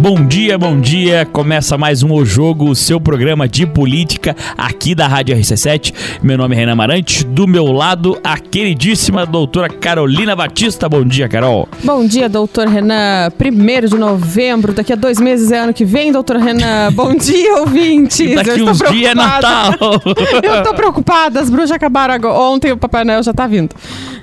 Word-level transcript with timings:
Bom 0.00 0.24
dia, 0.24 0.56
bom 0.56 0.80
dia. 0.80 1.26
Começa 1.26 1.76
mais 1.76 2.04
um 2.04 2.12
O 2.12 2.24
Jogo, 2.24 2.70
o 2.70 2.74
seu 2.76 3.00
programa 3.00 3.48
de 3.48 3.66
política 3.66 4.36
aqui 4.56 4.94
da 4.94 5.08
Rádio 5.08 5.36
RC7. 5.36 5.92
Meu 6.22 6.38
nome 6.38 6.54
é 6.54 6.58
Renan 6.60 6.76
Marante. 6.76 7.24
Do 7.24 7.48
meu 7.48 7.72
lado, 7.72 8.16
a 8.22 8.38
queridíssima 8.38 9.26
doutora 9.26 9.68
Carolina 9.68 10.36
Batista. 10.36 10.88
Bom 10.88 11.04
dia, 11.04 11.28
Carol. 11.28 11.68
Bom 11.82 12.06
dia, 12.06 12.28
doutor 12.28 12.68
Renan. 12.68 13.28
Primeiro 13.36 13.88
de 13.88 13.96
novembro, 13.96 14.72
daqui 14.72 14.92
a 14.92 14.96
dois 14.96 15.18
meses 15.18 15.50
é 15.50 15.58
ano 15.58 15.74
que 15.74 15.84
vem, 15.84 16.12
doutor 16.12 16.36
Renan. 16.36 16.92
Bom 16.94 17.16
dia, 17.16 17.56
ouvintes. 17.56 18.36
Daqui 18.36 18.62
uns 18.62 18.78
dias 18.78 19.10
é 19.10 19.14
Natal. 19.16 19.72
Eu 20.44 20.62
tô 20.62 20.74
preocupada, 20.74 21.40
as 21.40 21.50
bruxas 21.50 21.72
acabaram 21.72 22.14
agora. 22.14 22.38
Ontem 22.38 22.70
o 22.70 22.76
Papai 22.76 23.02
Noel 23.02 23.24
já 23.24 23.34
tá 23.34 23.48
vindo. 23.48 23.74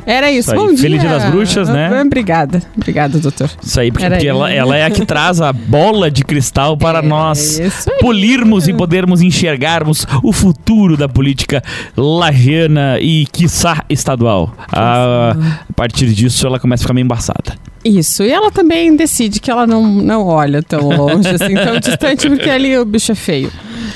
Era 0.06 0.32
isso, 0.32 0.52
Isso 0.52 0.56
bom 0.56 0.68
dia. 0.68 0.78
Feliz 0.78 1.02
Dia 1.02 1.10
das 1.10 1.26
Bruxas, 1.32 1.68
né? 1.68 2.02
Obrigada, 2.02 2.62
obrigada, 2.78 3.18
doutor. 3.18 3.50
Isso 3.62 3.80
aí, 3.80 3.92
porque, 3.92 4.08
porque 4.08 4.28
ela, 4.28 4.54
ela 4.54 4.78
é 4.78 4.86
a 4.86 4.92
que 4.92 5.04
traz 5.04 5.42
a 5.42 5.52
bola 5.68 6.10
de 6.12 6.24
cristal 6.24 6.78
para 6.78 7.00
É 7.00 7.02
nós 7.02 7.60
polirmos 8.00 8.68
e 8.68 8.74
podermos 8.74 9.22
enxergarmos 9.22 10.06
o 10.24 10.32
futuro 10.32 10.96
da 10.98 11.08
política 11.10 11.64
lajana 11.96 13.00
e, 13.00 13.26
quiçá, 13.32 13.84
estadual. 13.90 14.54
Ah, 14.72 15.36
a 15.70 15.74
partir 15.74 16.08
disso, 16.14 16.46
ela 16.46 16.60
começa 16.60 16.82
a 16.82 16.86
ficar 16.86 16.94
meio 16.94 17.06
embaçada. 17.06 17.58
Isso, 17.84 18.24
e 18.24 18.32
ela 18.32 18.50
também 18.50 18.96
decide 18.96 19.40
que 19.40 19.52
ela 19.52 19.68
não, 19.68 19.86
não 19.86 20.26
olha 20.26 20.64
tão 20.64 20.90
longe, 20.90 21.28
assim, 21.30 21.54
tão 21.54 21.80
distante, 21.80 22.28
porque 22.28 22.50
ali 22.50 22.76
o 22.78 22.84
bicho 22.84 23.12
é 23.12 23.16
feio. 23.16 23.52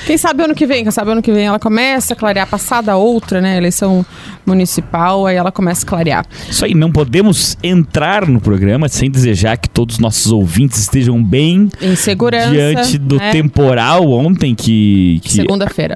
Quem 0.05 0.17
sabe 0.17 0.43
ano 0.43 0.55
que 0.55 0.65
vem, 0.65 0.83
quem 0.83 0.91
sabe 0.91 1.11
ano 1.11 1.21
que 1.21 1.31
vem 1.31 1.45
ela 1.45 1.59
começa 1.59 2.13
a 2.13 2.15
clarear, 2.15 2.47
passada 2.47 2.91
a 2.91 2.95
outra, 2.95 3.41
né, 3.41 3.57
eleição 3.57 4.05
municipal, 4.45 5.27
aí 5.27 5.35
ela 5.35 5.51
começa 5.51 5.85
a 5.85 5.89
clarear. 5.89 6.25
Isso 6.49 6.65
aí, 6.65 6.73
não 6.73 6.91
podemos 6.91 7.57
entrar 7.63 8.27
no 8.27 8.41
programa 8.41 8.87
sem 8.89 9.09
desejar 9.09 9.57
que 9.57 9.69
todos 9.69 9.95
os 9.95 9.99
nossos 9.99 10.31
ouvintes 10.31 10.79
estejam 10.79 11.23
bem 11.23 11.69
Em 11.81 11.95
segurança. 11.95 12.51
diante 12.51 12.97
do 12.97 13.17
né? 13.17 13.31
temporal 13.31 14.09
ontem 14.11 14.55
que. 14.55 15.19
que 15.23 15.33
Segunda-feira. 15.33 15.95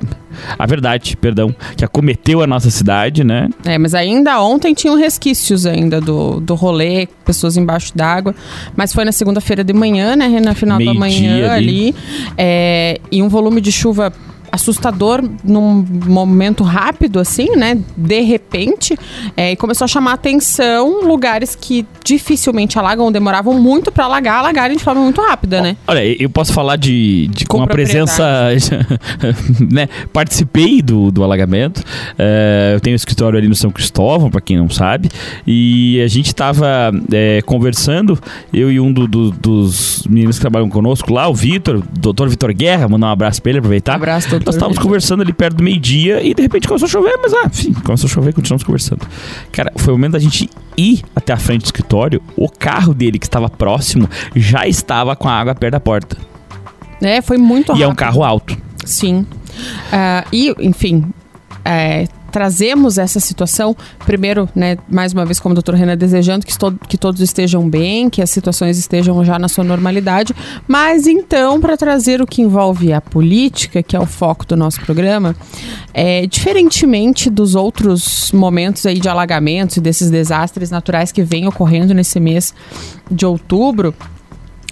A 0.57 0.65
verdade, 0.65 1.15
perdão, 1.17 1.55
que 1.75 1.83
acometeu 1.83 2.41
a 2.41 2.47
nossa 2.47 2.69
cidade, 2.69 3.23
né? 3.23 3.49
É, 3.65 3.77
mas 3.77 3.93
ainda 3.93 4.41
ontem 4.41 4.73
tinham 4.73 4.95
resquícios 4.95 5.65
ainda 5.65 5.99
do, 5.99 6.39
do 6.39 6.55
rolê, 6.55 7.07
pessoas 7.25 7.57
embaixo 7.57 7.91
d'água. 7.95 8.35
Mas 8.75 8.93
foi 8.93 9.05
na 9.05 9.11
segunda-feira 9.11 9.63
de 9.63 9.73
manhã, 9.73 10.15
né? 10.15 10.39
Na 10.39 10.55
final 10.55 10.77
da 10.77 10.85
Meio-dia 10.85 10.99
manhã 10.99 11.51
ali. 11.51 11.89
ali. 11.89 11.95
é, 12.37 12.99
e 13.11 13.21
um 13.21 13.29
volume 13.29 13.61
de 13.61 13.71
chuva 13.71 14.11
assustador 14.53 15.19
num 15.43 15.83
momento 16.05 16.63
rápido, 16.63 17.19
assim, 17.19 17.49
né? 17.55 17.75
De 17.97 18.21
repente. 18.21 18.95
é, 19.35 19.51
e 19.51 19.55
começou 19.55 19.85
a 19.85 19.87
chamar 19.87 20.13
atenção 20.13 21.01
lugares 21.05 21.55
que 21.59 21.83
dificilmente 22.05 22.77
alagam, 22.77 23.11
demoravam 23.11 23.59
muito 23.59 23.91
para 23.91 24.05
alagar, 24.05 24.37
alagarem 24.39 24.77
de 24.77 24.83
forma 24.83 25.01
muito 25.01 25.19
rápida, 25.21 25.59
né? 25.59 25.75
Olha, 25.87 26.05
eu 26.21 26.29
posso 26.29 26.53
falar 26.53 26.75
de, 26.75 27.27
de 27.29 27.45
com, 27.45 27.57
Com 27.57 27.63
a 27.63 27.67
presença. 27.67 28.23
né? 29.71 29.89
Participei 30.11 30.81
do, 30.83 31.11
do 31.11 31.23
alagamento. 31.23 31.81
É, 32.17 32.73
eu 32.75 32.79
tenho 32.79 32.93
um 32.93 32.95
escritório 32.95 33.37
ali 33.39 33.47
no 33.47 33.55
São 33.55 33.71
Cristóvão, 33.71 34.29
para 34.29 34.39
quem 34.41 34.57
não 34.57 34.69
sabe. 34.69 35.09
E 35.47 35.99
a 36.01 36.07
gente 36.07 36.33
tava 36.35 36.91
é, 37.11 37.41
conversando, 37.43 38.19
eu 38.53 38.71
e 38.71 38.79
um 38.79 38.91
do- 38.93 39.07
do- 39.07 39.31
dos 39.31 40.05
meninos 40.07 40.35
que 40.35 40.41
trabalham 40.41 40.69
conosco 40.69 41.11
lá, 41.11 41.27
o 41.27 41.33
Vitor, 41.33 41.81
doutor 41.99 42.29
Vitor 42.29 42.53
Guerra, 42.53 42.87
mandar 42.87 43.07
um 43.07 43.11
abraço 43.11 43.41
pra 43.41 43.49
ele, 43.49 43.59
aproveitar. 43.59 43.95
Abraço, 43.95 44.29
doutor 44.29 44.42
Nós 44.45 44.55
estávamos 44.55 44.77
conversando 44.79 45.21
ali 45.21 45.33
perto 45.33 45.57
do 45.57 45.63
meio-dia 45.63 46.21
e 46.21 46.33
de 46.33 46.41
repente 46.41 46.67
começou 46.67 46.85
a 46.85 46.89
chover, 46.89 47.17
mas 47.21 47.33
ah, 47.33 47.45
enfim, 47.45 47.73
começou 47.73 48.07
a 48.07 48.11
chover 48.11 48.31
e 48.31 48.33
continuamos 48.33 48.63
conversando. 48.63 49.07
Cara, 49.51 49.71
foi 49.75 49.93
o 49.93 49.97
momento 49.97 50.13
da 50.13 50.19
gente 50.19 50.49
ir 50.77 51.03
até 51.15 51.33
a 51.33 51.37
frente 51.37 51.61
do 51.61 51.65
escritório, 51.65 52.21
o 52.35 52.49
carro 52.49 52.93
dele 52.93 53.19
que 53.19 53.25
estava 53.25 53.49
próximo 53.49 54.09
já 54.35 54.67
estava 54.67 55.15
com 55.15 55.27
a 55.27 55.33
água 55.33 55.55
perto 55.55 55.71
da 55.73 55.79
porta. 55.79 56.17
É, 57.01 57.21
foi 57.21 57.37
muito 57.37 57.69
rápido. 57.69 57.81
E 57.81 57.83
é 57.83 57.87
um 57.87 57.95
carro 57.95 58.23
alto. 58.23 58.57
Sim. 58.85 59.25
Ah, 59.91 60.25
e, 60.31 60.53
enfim, 60.59 61.05
é, 61.63 62.07
trazemos 62.33 62.97
essa 62.97 63.19
situação, 63.19 63.75
primeiro, 64.07 64.49
né, 64.55 64.75
mais 64.89 65.13
uma 65.13 65.23
vez, 65.23 65.39
como 65.39 65.53
doutor 65.53 65.75
Renan, 65.75 65.95
desejando 65.95 66.43
que, 66.45 66.57
to- 66.57 66.79
que 66.89 66.97
todos 66.97 67.21
estejam 67.21 67.69
bem, 67.69 68.09
que 68.09 68.23
as 68.23 68.31
situações 68.31 68.79
estejam 68.79 69.23
já 69.23 69.37
na 69.37 69.47
sua 69.47 69.63
normalidade, 69.63 70.33
mas 70.67 71.05
então, 71.05 71.61
para 71.61 71.77
trazer 71.77 72.23
o 72.23 72.25
que 72.27 72.41
envolve 72.41 72.91
a 72.91 72.99
política, 72.99 73.83
que 73.83 73.95
é 73.95 73.99
o 73.99 74.07
foco 74.07 74.47
do 74.47 74.55
nosso 74.57 74.81
programa, 74.81 75.35
é, 75.93 76.25
diferentemente 76.25 77.29
dos 77.29 77.53
outros 77.53 78.31
momentos 78.31 78.83
aí 78.87 78.99
de 78.99 79.07
alagamentos 79.07 79.77
e 79.77 79.81
desses 79.81 80.09
desastres 80.09 80.71
naturais 80.71 81.11
que 81.11 81.21
vêm 81.21 81.47
ocorrendo 81.47 81.93
nesse 81.93 82.19
mês 82.19 82.51
de 83.11 83.27
outubro, 83.27 83.93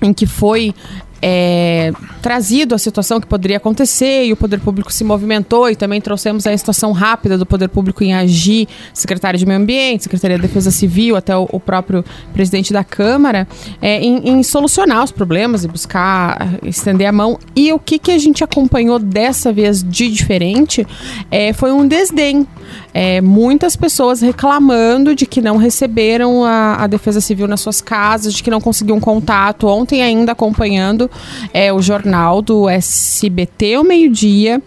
em 0.01 0.11
que 0.11 0.25
foi 0.25 0.73
é, 1.21 1.91
trazido 2.21 2.73
a 2.73 2.77
situação 2.77 3.21
que 3.21 3.27
poderia 3.27 3.57
acontecer 3.57 4.25
e 4.25 4.33
o 4.33 4.35
poder 4.35 4.59
público 4.59 4.91
se 4.91 5.03
movimentou 5.03 5.69
e 5.69 5.75
também 5.75 6.01
trouxemos 6.01 6.47
a 6.47 6.57
situação 6.57 6.91
rápida 6.91 7.37
do 7.37 7.45
poder 7.45 7.67
público 7.67 8.03
em 8.03 8.13
agir, 8.13 8.67
secretário 8.93 9.37
de 9.37 9.45
meio 9.45 9.59
ambiente, 9.59 10.03
secretaria 10.03 10.37
de 10.37 10.41
defesa 10.41 10.71
civil, 10.71 11.15
até 11.15 11.37
o, 11.37 11.47
o 11.51 11.59
próprio 11.59 12.03
presidente 12.33 12.73
da 12.73 12.83
Câmara, 12.83 13.47
é, 13.81 13.99
em, 13.99 14.29
em 14.29 14.43
solucionar 14.43 15.03
os 15.03 15.11
problemas 15.11 15.63
e 15.63 15.67
buscar 15.67 16.59
eh, 16.63 16.67
estender 16.67 17.07
a 17.07 17.11
mão. 17.11 17.37
E 17.55 17.71
o 17.71 17.77
que, 17.77 17.99
que 17.99 18.11
a 18.11 18.17
gente 18.17 18.43
acompanhou 18.43 18.97
dessa 18.97 19.53
vez 19.53 19.83
de 19.83 20.09
diferente 20.09 20.87
é, 21.29 21.53
foi 21.53 21.71
um 21.71 21.87
desdém. 21.87 22.47
É, 22.93 23.21
muitas 23.21 23.75
pessoas 23.75 24.21
reclamando 24.21 25.13
de 25.13 25.25
que 25.25 25.41
não 25.41 25.57
receberam 25.57 26.43
a, 26.43 26.83
a 26.83 26.87
defesa 26.87 27.19
civil 27.21 27.47
nas 27.47 27.61
suas 27.61 27.81
casas, 27.81 28.33
de 28.33 28.41
que 28.41 28.49
não 28.49 28.61
conseguiam 28.61 28.99
contato. 28.99 29.67
Ontem 29.67 30.01
ainda 30.01 30.31
acompanhando 30.31 31.10
é, 31.53 31.71
o 31.71 31.81
jornal 31.81 32.41
do 32.41 32.69
SBT 32.69 33.75
ao 33.75 33.83
meio-dia. 33.83 34.61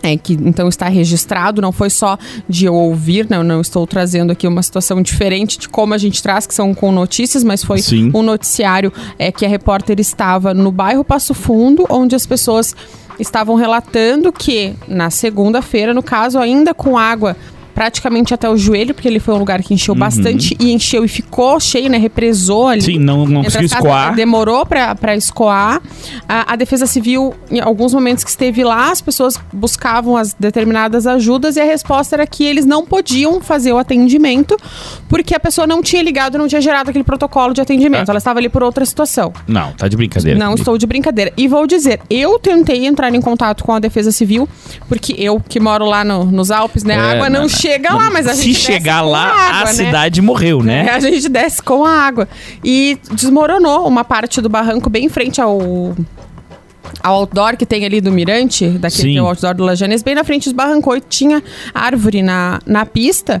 É, 0.00 0.16
que 0.16 0.34
então 0.34 0.68
está 0.68 0.88
registrado, 0.88 1.60
não 1.60 1.72
foi 1.72 1.90
só 1.90 2.16
de 2.48 2.66
eu 2.66 2.74
ouvir, 2.74 3.26
não, 3.28 3.42
não 3.42 3.60
estou 3.60 3.84
trazendo 3.84 4.30
aqui 4.30 4.46
uma 4.46 4.62
situação 4.62 5.02
diferente 5.02 5.58
de 5.58 5.68
como 5.68 5.92
a 5.92 5.98
gente 5.98 6.22
traz, 6.22 6.46
que 6.46 6.54
são 6.54 6.72
com 6.72 6.92
notícias, 6.92 7.42
mas 7.42 7.64
foi 7.64 7.78
Sim. 7.82 8.12
um 8.14 8.22
noticiário 8.22 8.92
é, 9.18 9.32
que 9.32 9.44
a 9.44 9.48
repórter 9.48 9.98
estava 9.98 10.54
no 10.54 10.70
bairro 10.70 11.02
Passo 11.02 11.34
Fundo, 11.34 11.84
onde 11.90 12.14
as 12.14 12.24
pessoas 12.26 12.76
estavam 13.18 13.56
relatando 13.56 14.32
que 14.32 14.72
na 14.86 15.10
segunda-feira, 15.10 15.92
no 15.92 16.02
caso, 16.02 16.38
ainda 16.38 16.72
com 16.72 16.96
água 16.96 17.36
praticamente 17.78 18.34
até 18.34 18.50
o 18.50 18.56
joelho, 18.56 18.92
porque 18.92 19.06
ele 19.06 19.20
foi 19.20 19.32
um 19.34 19.38
lugar 19.38 19.62
que 19.62 19.72
encheu 19.72 19.94
bastante 19.94 20.56
e 20.58 20.72
encheu 20.72 21.04
e 21.04 21.08
ficou 21.08 21.60
cheio, 21.60 21.88
né? 21.88 21.96
Represou 21.96 22.66
ali. 22.66 22.82
Sim, 22.82 22.98
não, 22.98 23.24
não 23.24 23.44
conseguiu 23.44 23.66
escoar. 23.66 24.16
Demorou 24.16 24.66
pra 24.66 25.14
escoar. 25.16 25.80
A, 26.28 26.54
a 26.54 26.56
Defesa 26.56 26.86
Civil, 26.86 27.34
em 27.48 27.60
alguns 27.60 27.94
momentos 27.94 28.24
que 28.24 28.30
esteve 28.30 28.64
lá, 28.64 28.90
as 28.90 29.00
pessoas 29.00 29.38
buscavam 29.52 30.16
as 30.16 30.34
determinadas 30.34 31.06
ajudas 31.06 31.54
e 31.54 31.60
a 31.60 31.64
resposta 31.64 32.16
era 32.16 32.26
que 32.26 32.42
eles 32.42 32.66
não 32.66 32.84
podiam 32.84 33.40
fazer 33.40 33.72
o 33.72 33.78
atendimento 33.78 34.56
porque 35.08 35.32
a 35.32 35.38
pessoa 35.38 35.64
não 35.64 35.80
tinha 35.80 36.02
ligado, 36.02 36.36
não 36.36 36.48
tinha 36.48 36.60
gerado 36.60 36.90
aquele 36.90 37.04
protocolo 37.04 37.54
de 37.54 37.60
atendimento. 37.60 38.08
Ah. 38.08 38.10
Ela 38.12 38.18
estava 38.18 38.40
ali 38.40 38.48
por 38.48 38.64
outra 38.64 38.84
situação. 38.84 39.32
Não, 39.46 39.70
tá 39.74 39.86
de 39.86 39.96
brincadeira. 39.96 40.36
Não 40.36 40.54
estou 40.54 40.76
de 40.76 40.84
brincadeira. 40.84 41.32
E 41.36 41.46
vou 41.46 41.64
dizer, 41.64 42.00
eu 42.10 42.40
tentei 42.40 42.86
entrar 42.86 43.14
em 43.14 43.20
contato 43.20 43.62
com 43.62 43.72
a 43.72 43.78
Defesa 43.78 44.10
Civil, 44.10 44.48
porque 44.88 45.14
eu 45.16 45.40
que 45.48 45.60
moro 45.60 45.84
lá 45.84 46.02
no- 46.02 46.24
nos 46.24 46.50
Alpes, 46.50 46.82
né? 46.82 46.94
É, 46.94 46.98
a 46.98 47.10
água 47.12 47.30
não, 47.30 47.42
não, 47.42 47.48
chega 47.48 47.67
não. 47.90 47.98
lá, 47.98 48.10
mas 48.10 48.26
a 48.26 48.34
Se 48.34 48.42
gente 48.42 48.54
desce 48.54 48.66
chegar 48.66 49.02
lá, 49.02 49.26
água, 49.30 49.60
a 49.60 49.64
né? 49.64 49.72
cidade 49.72 50.22
morreu, 50.22 50.62
né? 50.62 50.86
É, 50.86 50.90
a 50.90 51.00
gente 51.00 51.28
desce 51.28 51.62
com 51.62 51.84
a 51.84 51.90
água. 51.90 52.28
E 52.64 52.98
desmoronou 53.10 53.86
uma 53.86 54.04
parte 54.04 54.40
do 54.40 54.48
barranco 54.48 54.88
bem 54.88 55.04
em 55.06 55.08
frente 55.08 55.40
ao. 55.40 55.94
Ao 57.02 57.14
outdoor 57.16 57.56
que 57.56 57.64
tem 57.66 57.84
ali 57.84 58.00
do 58.00 58.10
Mirante, 58.12 58.66
daquele 58.68 59.12
que 59.12 59.18
é 59.18 59.22
o 59.22 59.26
outdoor 59.26 59.54
do 59.54 59.64
Lajanes, 59.64 60.02
bem 60.02 60.14
na 60.14 60.24
frente 60.24 60.44
desbarrancou 60.44 60.96
e 60.96 61.00
tinha 61.00 61.42
árvore 61.74 62.22
na, 62.22 62.60
na 62.66 62.84
pista. 62.86 63.40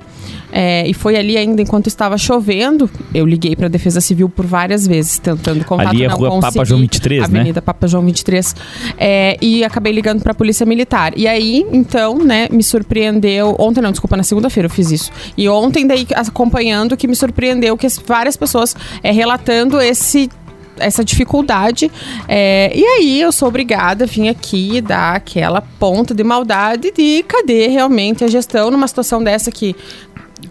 É, 0.50 0.86
e 0.88 0.94
foi 0.94 1.16
ali 1.16 1.36
ainda 1.36 1.60
enquanto 1.60 1.86
estava 1.88 2.16
chovendo. 2.16 2.88
Eu 3.14 3.26
liguei 3.26 3.54
para 3.54 3.66
a 3.66 3.68
Defesa 3.68 4.00
Civil 4.00 4.28
por 4.28 4.46
várias 4.46 4.86
vezes, 4.86 5.18
tentando 5.18 5.64
contato. 5.64 5.88
Ali 5.88 6.04
é 6.04 6.06
a 6.06 6.12
rua 6.12 6.40
Papa. 6.40 6.64
João 6.64 6.80
23, 6.80 7.20
né? 7.20 7.24
Avenida 7.40 7.60
Papa 7.62 7.86
João 7.86 8.04
23. 8.04 8.56
É, 8.96 9.36
e 9.42 9.62
acabei 9.64 9.92
ligando 9.92 10.22
para 10.22 10.32
a 10.32 10.34
Polícia 10.34 10.64
Militar. 10.64 11.12
E 11.16 11.26
aí, 11.26 11.66
então, 11.72 12.18
né, 12.18 12.48
me 12.50 12.62
surpreendeu. 12.62 13.54
Ontem 13.58 13.80
não, 13.80 13.90
desculpa, 13.90 14.16
na 14.16 14.22
segunda-feira 14.22 14.66
eu 14.66 14.70
fiz 14.70 14.90
isso. 14.90 15.10
E 15.36 15.48
ontem, 15.48 15.86
daí, 15.86 16.06
acompanhando, 16.14 16.96
que 16.96 17.06
me 17.06 17.14
surpreendeu 17.16 17.76
que 17.76 17.86
as- 17.86 17.98
várias 17.98 18.36
pessoas 18.36 18.74
é, 19.02 19.10
relatando 19.12 19.80
esse 19.80 20.30
essa 20.80 21.04
dificuldade. 21.04 21.90
É, 22.26 22.72
e 22.74 22.84
aí 22.84 23.20
eu 23.20 23.32
sou 23.32 23.48
obrigada 23.48 24.04
a 24.04 24.06
vir 24.06 24.28
aqui 24.28 24.80
dar 24.80 25.16
aquela 25.16 25.60
ponta 25.60 26.14
de 26.14 26.24
maldade 26.24 26.90
de 26.90 27.24
cadê 27.26 27.68
realmente 27.68 28.24
a 28.24 28.28
gestão 28.28 28.70
numa 28.70 28.86
situação 28.88 29.22
dessa 29.22 29.50
que 29.50 29.74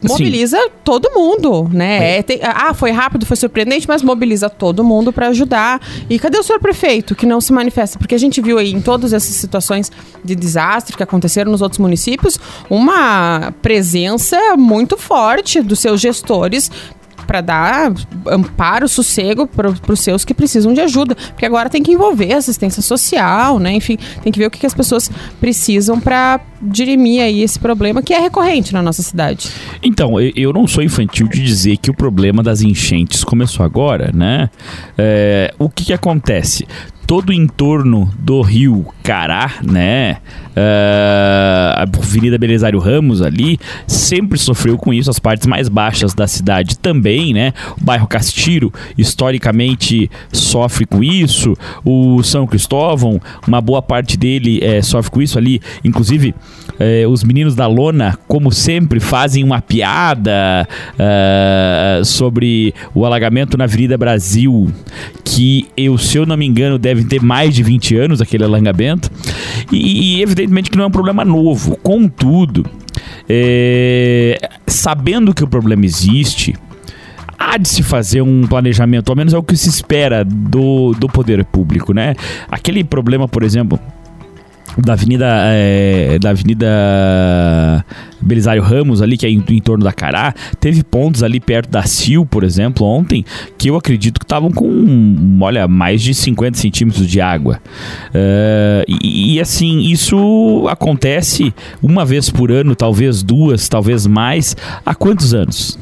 mobiliza 0.04 0.70
todo 0.84 1.10
mundo, 1.16 1.68
né? 1.74 2.18
É, 2.18 2.22
tem- 2.22 2.40
ah, 2.44 2.74
foi 2.74 2.92
rápido, 2.92 3.26
foi 3.26 3.36
surpreendente, 3.38 3.88
mas 3.88 4.04
mobiliza 4.04 4.50
todo 4.50 4.84
mundo 4.84 5.12
para 5.14 5.30
ajudar. 5.30 5.82
E 6.10 6.20
cadê 6.20 6.38
o 6.38 6.44
senhor 6.44 6.60
prefeito 6.60 7.16
que 7.16 7.26
não 7.26 7.40
se 7.42 7.52
manifesta? 7.54 7.98
Porque 7.98 8.14
a 8.14 8.18
gente 8.18 8.42
viu 8.42 8.58
aí 8.58 8.72
em 8.74 8.82
todas 8.82 9.14
essas 9.14 9.34
situações 9.36 9.92
de 10.24 10.36
desastre 10.36 10.96
que 10.96 11.02
aconteceram 11.02 11.52
nos 11.52 11.62
outros 11.62 11.80
municípios 11.80 12.38
uma 12.70 13.54
presença 13.62 14.38
muito 14.58 14.98
forte 14.98 15.62
dos 15.62 15.80
seus 15.80 16.00
gestores 16.02 16.70
para 17.28 17.42
dar 17.42 17.94
amparo, 18.26 18.88
sossego 18.88 19.46
para 19.46 19.70
os 19.70 20.00
seus 20.00 20.24
que 20.24 20.34
precisam 20.34 20.74
de 20.74 20.82
ajuda. 20.82 21.16
Porque 21.16 21.46
agora 21.46 21.70
tem 21.70 21.84
que 21.84 21.92
envolver 21.92 22.34
assistência 22.34 22.82
social, 22.82 23.60
né? 23.60 23.74
Enfim, 23.74 23.98
tem 24.24 24.32
que 24.32 24.40
ver 24.40 24.48
o 24.48 24.52
que, 24.52 24.60
que 24.60 24.66
as 24.66 24.74
pessoas 24.74 25.12
precisam 25.40 26.00
para 26.00 26.40
dirimir 26.62 27.22
aí 27.22 27.44
esse 27.44 27.60
problema 27.60 28.02
que 28.02 28.14
é 28.14 28.20
recorrente 28.20 28.74
na 28.74 28.82
nossa 28.82 29.04
cidade. 29.04 29.50
Então, 29.84 30.20
eu 30.20 30.54
não 30.54 30.66
sou 30.66 30.84
infantil 30.84 31.28
de 31.28 31.44
dizer 31.44 31.78
que 31.78 31.92
o 31.92 31.94
problema 31.94 32.42
das 32.42 32.62
enchentes 32.62 33.24
começou 33.24 33.66
agora, 33.66 34.12
né? 34.14 34.50
É, 34.98 35.54
o 35.60 35.70
que, 35.70 35.86
que 35.86 35.94
acontece? 35.94 36.66
Todo 37.08 37.30
o 37.30 37.34
entorno 37.34 38.12
do 38.20 38.42
rio 38.42 38.86
Cará, 39.02 39.54
né? 39.64 40.18
Uh, 40.50 41.78
a 41.78 41.84
Avenida 41.84 42.38
Belisário 42.38 42.78
Ramos 42.78 43.22
ali 43.22 43.58
sempre 43.88 44.38
sofreu 44.38 44.78
com 44.78 44.94
isso, 44.94 45.10
as 45.10 45.18
partes 45.18 45.48
mais 45.48 45.70
baixas 45.70 46.14
da 46.14 46.28
cidade 46.28 46.78
também, 46.78 47.34
né? 47.34 47.54
O 47.80 47.86
bairro 47.86 48.06
Castiro 48.06 48.74
historicamente 48.98 50.12
sofre 50.34 50.86
com 50.86 51.02
isso, 51.02 51.56
o 51.86 52.22
São 52.22 52.46
Cristóvão, 52.46 53.22
uma 53.48 53.62
boa 53.62 53.82
parte 53.82 54.18
dele 54.18 54.60
é, 54.62 54.82
sofre 54.82 55.10
com 55.10 55.22
isso 55.22 55.38
ali, 55.38 55.62
inclusive 55.86 56.36
é, 56.80 57.08
os 57.08 57.24
meninos 57.24 57.56
da 57.56 57.68
lona, 57.68 58.18
como 58.28 58.52
sempre, 58.52 59.00
fazem 59.00 59.44
uma 59.44 59.62
piada 59.62 60.68
uh, 60.94 62.06
sobre 62.06 62.74
o 62.94 63.06
alagamento 63.06 63.58
na 63.58 63.64
Avenida 63.64 63.98
Brasil, 63.98 64.72
que 65.24 65.68
eu, 65.76 65.98
se 65.98 66.18
eu 66.18 66.26
não 66.26 66.38
me 66.38 66.46
engano, 66.46 66.78
deve 66.78 66.97
ter 67.04 67.22
mais 67.22 67.54
de 67.54 67.64
20 67.64 67.96
anos 67.96 68.22
aquele 68.22 68.44
alagamento. 68.44 69.12
E, 69.72 70.18
e 70.18 70.22
evidentemente 70.22 70.70
que 70.70 70.78
não 70.78 70.86
é 70.86 70.88
um 70.88 70.92
problema 70.92 71.24
novo. 71.24 71.78
Contudo, 71.78 72.66
é, 73.28 74.38
sabendo 74.66 75.34
que 75.34 75.44
o 75.44 75.48
problema 75.48 75.86
existe, 75.86 76.56
há 77.38 77.58
de 77.58 77.68
se 77.68 77.84
fazer 77.84 78.22
um 78.22 78.42
planejamento, 78.48 79.10
ao 79.10 79.16
menos 79.16 79.34
é 79.34 79.38
o 79.38 79.44
que 79.44 79.56
se 79.56 79.70
espera 79.70 80.24
do, 80.24 80.94
do 80.94 81.08
poder 81.08 81.44
público, 81.46 81.94
né? 81.94 82.16
Aquele 82.50 82.84
problema, 82.84 83.28
por 83.28 83.44
exemplo, 83.44 83.80
da 84.78 84.94
Avenida 84.94 85.26
é, 85.28 86.20
da 86.20 86.30
Avenida 86.30 87.86
Belisário 88.22 88.62
Ramos 88.62 89.02
ali, 89.02 89.18
que 89.18 89.26
é 89.26 89.30
em, 89.30 89.44
em, 89.50 89.62
torno 89.62 89.84
da 89.84 89.92
Cará, 89.92 90.34
teve 90.60 90.84
pontos 90.84 91.24
ali 91.24 91.40
perto 91.40 91.70
da 91.70 91.84
Sil, 91.84 92.26
por 92.26 92.44
exemplo, 92.44 92.86
ontem, 92.86 93.26
que 93.58 93.70
eu 93.70 93.76
acredito 93.76 94.20
que 94.20 94.26
estavam 94.26 94.52
com, 94.52 95.38
olha, 95.42 95.68
mais 95.68 96.02
de 96.02 96.14
50 96.14 96.58
centímetros 96.58 97.08
de 97.08 97.22
água. 97.22 97.60
Uh, 98.10 98.84
e, 99.02 99.36
e, 99.36 99.40
assim, 99.40 99.80
isso 99.80 100.68
acontece 100.70 101.54
uma 101.82 102.06
vez 102.06 102.30
por 102.30 102.52
ano, 102.52 102.76
talvez 102.76 103.24
duas, 103.24 103.68
talvez 103.70 104.06
mais. 104.06 104.56
Há 104.86 104.94
quantos 104.94 105.34
anos? 105.34 105.78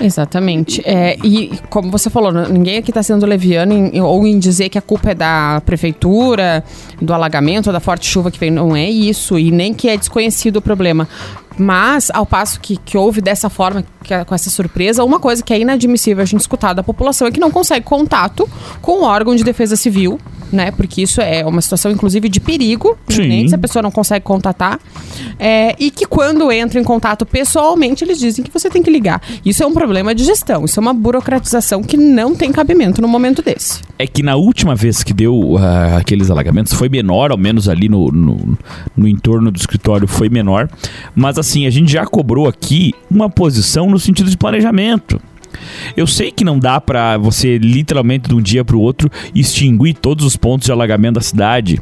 Exatamente. 0.00 0.82
É, 0.84 1.16
e 1.22 1.58
como 1.68 1.90
você 1.90 2.10
falou, 2.10 2.32
ninguém 2.32 2.78
aqui 2.78 2.90
está 2.90 3.02
sendo 3.02 3.26
leviano 3.26 3.72
em, 3.72 4.00
ou 4.00 4.26
em 4.26 4.38
dizer 4.38 4.68
que 4.68 4.78
a 4.78 4.82
culpa 4.82 5.10
é 5.10 5.14
da 5.14 5.62
prefeitura, 5.64 6.64
do 7.00 7.12
alagamento, 7.12 7.72
da 7.72 7.80
forte 7.80 8.06
chuva 8.06 8.30
que 8.30 8.38
vem. 8.38 8.50
Não 8.50 8.74
é 8.74 8.88
isso, 8.88 9.38
e 9.38 9.50
nem 9.50 9.72
que 9.72 9.88
é 9.88 9.96
desconhecido 9.96 10.56
o 10.56 10.62
problema. 10.62 11.08
Mas, 11.58 12.10
ao 12.12 12.24
passo 12.24 12.58
que, 12.60 12.76
que 12.78 12.96
houve 12.96 13.20
dessa 13.20 13.50
forma, 13.50 13.84
que, 14.02 14.24
com 14.24 14.34
essa 14.34 14.48
surpresa, 14.48 15.04
uma 15.04 15.20
coisa 15.20 15.42
que 15.42 15.52
é 15.52 15.60
inadmissível 15.60 16.22
a 16.22 16.26
gente 16.26 16.40
escutar 16.40 16.72
da 16.72 16.82
população 16.82 17.26
é 17.28 17.30
que 17.30 17.40
não 17.40 17.50
consegue 17.50 17.84
contato 17.84 18.48
com 18.80 19.00
o 19.00 19.04
órgão 19.04 19.34
de 19.36 19.44
defesa 19.44 19.76
civil, 19.76 20.18
né? 20.52 20.70
Porque 20.70 21.02
isso 21.02 21.20
é 21.20 21.44
uma 21.44 21.60
situação, 21.60 21.90
inclusive, 21.90 22.28
de 22.28 22.40
perigo, 22.40 22.96
nem 23.18 23.48
se 23.48 23.54
a 23.54 23.58
pessoa 23.58 23.82
não 23.82 23.90
consegue 23.90 24.24
contatar. 24.24 24.78
É, 25.38 25.74
e 25.78 25.90
que 25.90 26.06
quando 26.06 26.50
entra 26.50 26.80
em 26.80 26.84
contato 26.84 27.24
pessoalmente, 27.24 28.04
eles 28.04 28.18
dizem 28.18 28.44
que 28.44 28.50
você 28.50 28.68
tem 28.68 28.82
que 28.82 28.90
ligar. 28.90 29.22
Isso 29.44 29.62
é 29.62 29.66
um 29.66 29.72
problema 29.72 30.14
de 30.14 30.24
gestão, 30.24 30.64
isso 30.64 30.78
é 30.78 30.82
uma 30.82 30.94
burocratização 30.94 31.82
que 31.82 31.96
não 31.96 32.34
tem 32.34 32.52
cabimento 32.52 33.00
no 33.00 33.08
momento 33.08 33.42
desse. 33.42 33.80
É 33.98 34.06
que 34.06 34.22
na 34.22 34.36
última 34.36 34.74
vez 34.74 35.02
que 35.02 35.12
deu 35.12 35.34
uh, 35.34 35.96
aqueles 35.98 36.30
alagamentos 36.30 36.72
foi 36.72 36.88
menor, 36.88 37.30
ao 37.30 37.38
menos 37.38 37.68
ali 37.68 37.88
no, 37.88 38.08
no, 38.10 38.58
no 38.96 39.08
entorno 39.08 39.50
do 39.50 39.58
escritório 39.58 40.08
foi 40.08 40.28
menor, 40.28 40.68
mas 41.14 41.38
assim, 41.38 41.66
a 41.66 41.70
gente 41.70 41.92
já 41.92 42.04
cobrou 42.06 42.48
aqui 42.48 42.94
uma 43.10 43.28
posição 43.28 43.88
no 43.88 43.98
sentido 43.98 44.30
de 44.30 44.36
planejamento. 44.36 45.20
Eu 45.96 46.06
sei 46.06 46.30
que 46.30 46.44
não 46.44 46.58
dá 46.58 46.80
para 46.80 47.16
você 47.18 47.58
literalmente 47.58 48.28
de 48.28 48.34
um 48.34 48.40
dia 48.40 48.64
para 48.64 48.76
o 48.76 48.80
outro 48.80 49.10
extinguir 49.34 49.94
todos 49.94 50.24
os 50.24 50.36
pontos 50.36 50.66
de 50.66 50.72
alagamento 50.72 51.14
da 51.14 51.20
cidade. 51.20 51.80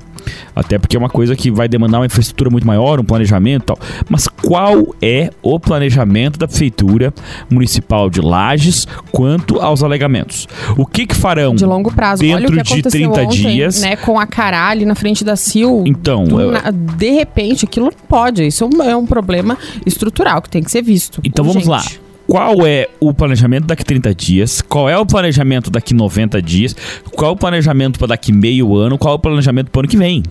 Até 0.55 0.79
porque 0.79 0.97
é 0.97 0.99
uma 0.99 1.09
coisa 1.09 1.37
que 1.37 1.51
vai 1.51 1.69
demandar 1.69 1.99
uma 1.99 2.07
infraestrutura 2.07 2.51
muito 2.51 2.67
maior, 2.67 3.01
um 3.01 3.05
planejamento 3.05 3.63
e 3.63 3.67
tal. 3.67 3.79
Mas 4.09 4.27
qual 4.27 4.95
é 5.01 5.31
o 5.43 5.59
planejamento 5.59 6.39
da 6.39 6.47
Prefeitura 6.47 7.13
Municipal 7.51 8.11
de 8.11 8.21
Lages 8.21 8.87
quanto 9.11 9.61
aos 9.61 9.83
alegamentos? 9.83 10.47
O 10.77 10.85
que, 10.85 11.07
que 11.07 11.15
farão 11.15 11.55
de 11.55 11.65
longo 11.65 11.93
prazo. 11.93 12.23
dentro 12.23 12.63
de 12.63 12.83
30 12.83 13.21
ontem, 13.23 13.29
dias? 13.29 13.81
Né, 13.81 13.97
com 13.97 14.19
a 14.19 14.27
Cará 14.27 14.69
ali 14.69 14.85
na 14.85 14.95
frente 14.95 15.25
da 15.25 15.37
CIL. 15.37 15.85
Então, 15.87 16.27
eu... 16.41 16.53
na, 16.53 16.71
de 16.71 17.11
repente, 17.11 17.65
aquilo 17.65 17.87
não 17.87 17.93
pode. 18.09 18.47
Isso 18.47 18.69
é 18.85 18.97
um 18.97 19.07
problema 19.07 19.57
estrutural 19.87 20.43
que 20.43 20.51
tem 20.51 20.63
que 20.63 20.71
ser 20.71 20.83
visto. 20.83 21.21
Então 21.25 21.45
vamos 21.45 21.67
lá 21.67 21.83
qual 22.29 22.67
é 22.67 22.87
o 23.01 23.15
planejamento 23.15 23.65
daqui 23.65 23.83
30 23.83 24.15
dias, 24.15 24.61
qual 24.61 24.87
é 24.87 24.99
o 24.99 25.07
planejamento 25.07 25.71
daqui 25.71 25.95
90 25.95 26.43
dias, 26.43 26.77
qual 27.11 27.31
é 27.31 27.33
o 27.33 27.37
planejamento 27.37 27.99
para 27.99 28.09
daqui 28.09 28.33
meio 28.33 28.77
ano, 28.77 28.99
qual 28.99 29.15
é 29.15 29.17
o 29.17 29.19
planejamento 29.19 29.71
para 29.71 29.79
o 29.79 29.81
ano 29.81 29.89
que 29.89 29.97
vem. 29.97 30.23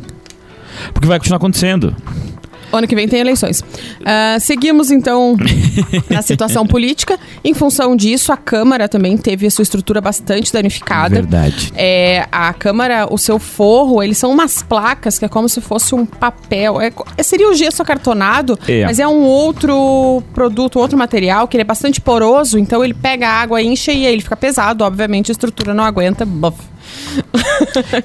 Porque 0.93 1.07
vai 1.07 1.17
continuar 1.17 1.37
acontecendo. 1.37 1.95
Ano 2.71 2.87
que 2.87 2.95
vem 2.95 3.07
tem 3.07 3.19
eleições. 3.19 3.61
Uh, 3.61 4.39
seguimos, 4.39 4.91
então, 4.91 5.37
na 6.09 6.21
situação 6.21 6.65
política. 6.65 7.17
Em 7.43 7.53
função 7.53 7.95
disso, 7.95 8.31
a 8.31 8.37
Câmara 8.37 8.89
também 8.89 9.17
teve 9.17 9.47
a 9.47 9.51
sua 9.51 9.63
estrutura 9.63 10.01
bastante 10.01 10.51
danificada. 10.51 11.15
Verdade. 11.15 11.71
É, 11.75 12.27
a 12.31 12.53
Câmara, 12.53 13.07
o 13.09 13.17
seu 13.17 13.39
forro, 13.39 14.03
eles 14.03 14.17
são 14.17 14.31
umas 14.31 14.61
placas 14.61 15.17
que 15.17 15.25
é 15.25 15.27
como 15.27 15.47
se 15.47 15.61
fosse 15.61 15.95
um 15.95 16.05
papel. 16.05 16.79
É, 16.81 16.91
seria 17.23 17.49
o 17.49 17.53
gesso 17.53 17.81
acartonado, 17.81 18.59
é. 18.67 18.85
mas 18.85 18.99
é 18.99 19.07
um 19.07 19.23
outro 19.23 20.21
produto, 20.33 20.79
outro 20.79 20.97
material, 20.97 21.47
que 21.47 21.55
ele 21.55 21.61
é 21.61 21.65
bastante 21.65 22.01
poroso, 22.01 22.59
então 22.59 22.83
ele 22.83 22.93
pega 22.93 23.27
a 23.27 23.41
água, 23.41 23.61
enche 23.61 23.91
e 23.91 24.05
aí 24.05 24.13
ele 24.13 24.21
fica 24.21 24.35
pesado. 24.35 24.83
Obviamente, 24.83 25.31
a 25.31 25.33
estrutura 25.33 25.73
não 25.73 25.83
aguenta. 25.83 26.25
Buff. 26.25 26.76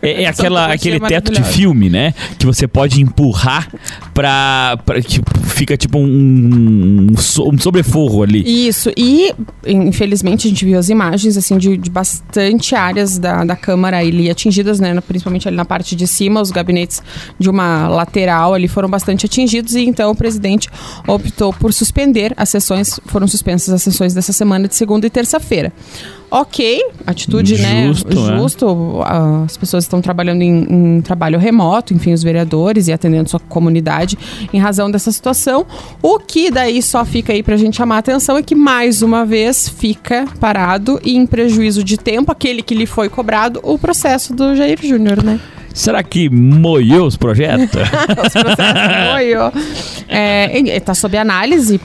É, 0.00 0.24
é 0.24 0.26
aquela, 0.26 0.72
aquele 0.72 1.00
teto 1.00 1.32
de 1.32 1.42
filme, 1.42 1.88
né? 1.88 2.14
Que 2.38 2.46
você 2.46 2.66
pode 2.66 3.00
empurrar 3.00 3.68
pra. 4.14 4.78
pra 4.84 5.00
que 5.00 5.20
fica 5.44 5.76
tipo 5.76 5.98
um, 5.98 6.04
um, 6.04 7.06
um 7.12 7.58
sobreforro 7.58 8.22
ali. 8.22 8.42
Isso. 8.68 8.90
E, 8.96 9.32
infelizmente, 9.66 10.46
a 10.46 10.50
gente 10.50 10.64
viu 10.64 10.78
as 10.78 10.88
imagens, 10.88 11.36
assim, 11.36 11.58
de, 11.58 11.76
de 11.76 11.90
bastante 11.90 12.74
áreas 12.74 13.18
da, 13.18 13.44
da 13.44 13.56
Câmara 13.56 13.98
ali 13.98 14.30
atingidas, 14.30 14.80
né? 14.80 14.98
Principalmente 15.00 15.48
ali 15.48 15.56
na 15.56 15.64
parte 15.64 15.94
de 15.94 16.06
cima, 16.06 16.40
os 16.40 16.50
gabinetes 16.50 17.02
de 17.38 17.50
uma 17.50 17.88
lateral 17.88 18.54
ali 18.54 18.68
foram 18.68 18.88
bastante 18.88 19.26
atingidos. 19.26 19.74
E 19.74 19.82
então 19.82 20.10
o 20.10 20.14
presidente 20.14 20.68
optou 21.06 21.52
por 21.52 21.72
suspender 21.72 22.32
as 22.36 22.48
sessões. 22.48 22.98
Foram 23.06 23.26
suspensas 23.26 23.72
as 23.72 23.82
sessões 23.82 24.14
dessa 24.14 24.32
semana 24.32 24.68
de 24.68 24.74
segunda 24.74 25.06
e 25.06 25.10
terça-feira 25.10 25.72
ok, 26.32 26.82
atitude, 27.06 27.60
né, 27.60 27.86
Justo, 27.88 28.08
né? 28.08 28.38
Justo. 28.38 29.02
É. 29.02 29.44
As 29.44 29.56
pessoas 29.58 29.84
estão 29.84 30.00
trabalhando 30.00 30.40
em, 30.40 30.96
em, 30.96 31.00
trabalho 31.02 31.38
remoto, 31.38 31.92
enfim, 31.92 32.14
os 32.14 32.22
vereadores 32.22 32.88
e 32.88 32.92
atendendo 32.92 33.28
sua 33.28 33.38
comunidade 33.38 34.18
em 34.50 34.58
razão 34.58 34.90
dessa 34.90 35.12
situação. 35.12 35.66
O 36.00 36.18
que 36.18 36.50
daí 36.50 36.80
só 36.80 37.04
fica 37.04 37.34
aí 37.34 37.42
pra 37.42 37.58
gente 37.58 37.76
chamar 37.76 37.96
a 37.96 37.98
atenção 37.98 38.38
é 38.38 38.42
que 38.42 38.54
mais 38.54 39.02
uma 39.02 39.26
vez 39.26 39.68
fica 39.68 40.24
parado 40.40 40.98
e 41.04 41.14
em 41.14 41.26
prejuízo 41.26 41.84
de 41.84 41.98
tempo 41.98 42.32
aquele 42.32 42.62
que 42.62 42.74
lhe 42.74 42.86
foi 42.86 43.10
cobrado 43.10 43.60
o 43.62 43.78
processo 43.78 44.34
do 44.34 44.56
Jair 44.56 44.78
Júnior, 44.82 45.22
né? 45.22 45.38
Será 45.74 46.02
que 46.02 46.28
moiou 46.30 47.06
os 47.06 47.16
projetos? 47.16 47.68
os 48.26 48.32
processos 48.32 49.12
moiou. 49.12 49.52
É, 50.14 50.58
está 50.76 50.94
sob 50.94 51.16
análise 51.16 51.80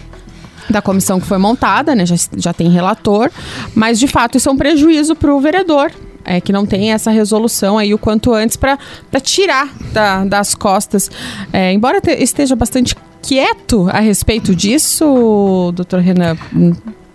da 0.70 0.82
comissão 0.82 1.20
que 1.20 1.26
foi 1.26 1.38
montada, 1.38 1.96
né? 1.96 2.06
Já, 2.06 2.16
já 2.36 2.54
tem 2.54 2.70
relator, 2.70 3.30
mas 3.76 4.00
de 4.00 4.08
fato 4.08 4.38
isso 4.38 4.50
é 4.50 4.52
um 4.52 4.58
prejuízo 4.58 5.16
para 5.16 5.34
o 5.34 5.40
vereador. 5.40 5.92
É, 6.30 6.42
que 6.42 6.52
não 6.52 6.66
tem 6.66 6.92
essa 6.92 7.10
resolução 7.10 7.78
aí 7.78 7.94
o 7.94 7.98
quanto 7.98 8.34
antes 8.34 8.58
para 8.58 8.78
tirar 9.24 9.74
da, 9.94 10.26
das 10.26 10.54
costas. 10.54 11.10
É, 11.54 11.72
embora 11.72 12.02
te, 12.02 12.12
esteja 12.22 12.54
bastante 12.54 12.94
quieto 13.22 13.88
a 13.90 14.02
respeito 14.02 14.54
disso, 14.54 15.72
doutor 15.74 16.02
Renan, 16.02 16.36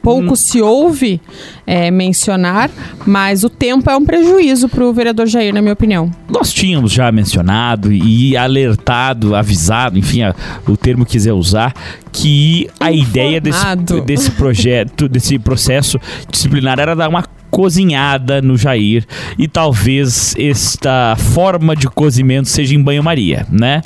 pouco 0.02 0.32
hum. 0.32 0.36
se 0.36 0.60
ouve 0.62 1.20
é, 1.66 1.90
mencionar, 1.90 2.70
mas 3.06 3.44
o 3.44 3.48
tempo 3.48 3.88
é 3.90 3.96
um 3.96 4.04
prejuízo 4.04 4.68
para 4.68 4.84
o 4.84 4.92
vereador 4.92 5.26
Jair, 5.26 5.54
na 5.54 5.60
minha 5.60 5.72
opinião. 5.72 6.10
Nós 6.28 6.52
tínhamos 6.52 6.92
já 6.92 7.10
mencionado 7.12 7.92
e 7.92 8.36
alertado, 8.36 9.34
avisado, 9.34 9.98
enfim, 9.98 10.22
a, 10.22 10.34
o 10.66 10.76
termo 10.76 11.04
que 11.04 11.12
quiser 11.12 11.32
usar, 11.32 11.74
que 12.10 12.68
a 12.80 12.92
Informado. 12.92 13.10
ideia 13.10 13.40
desse, 13.40 14.00
desse 14.04 14.30
projeto, 14.32 15.08
desse 15.08 15.38
processo 15.38 16.00
disciplinar 16.30 16.78
era 16.78 16.94
dar 16.94 17.08
uma 17.08 17.22
cozinhada 17.52 18.40
no 18.40 18.56
Jair 18.56 19.04
e 19.38 19.46
talvez 19.46 20.34
esta 20.38 21.14
forma 21.18 21.76
de 21.76 21.86
cozimento 21.86 22.48
seja 22.48 22.74
em 22.74 22.82
banho-maria, 22.82 23.46
né? 23.50 23.82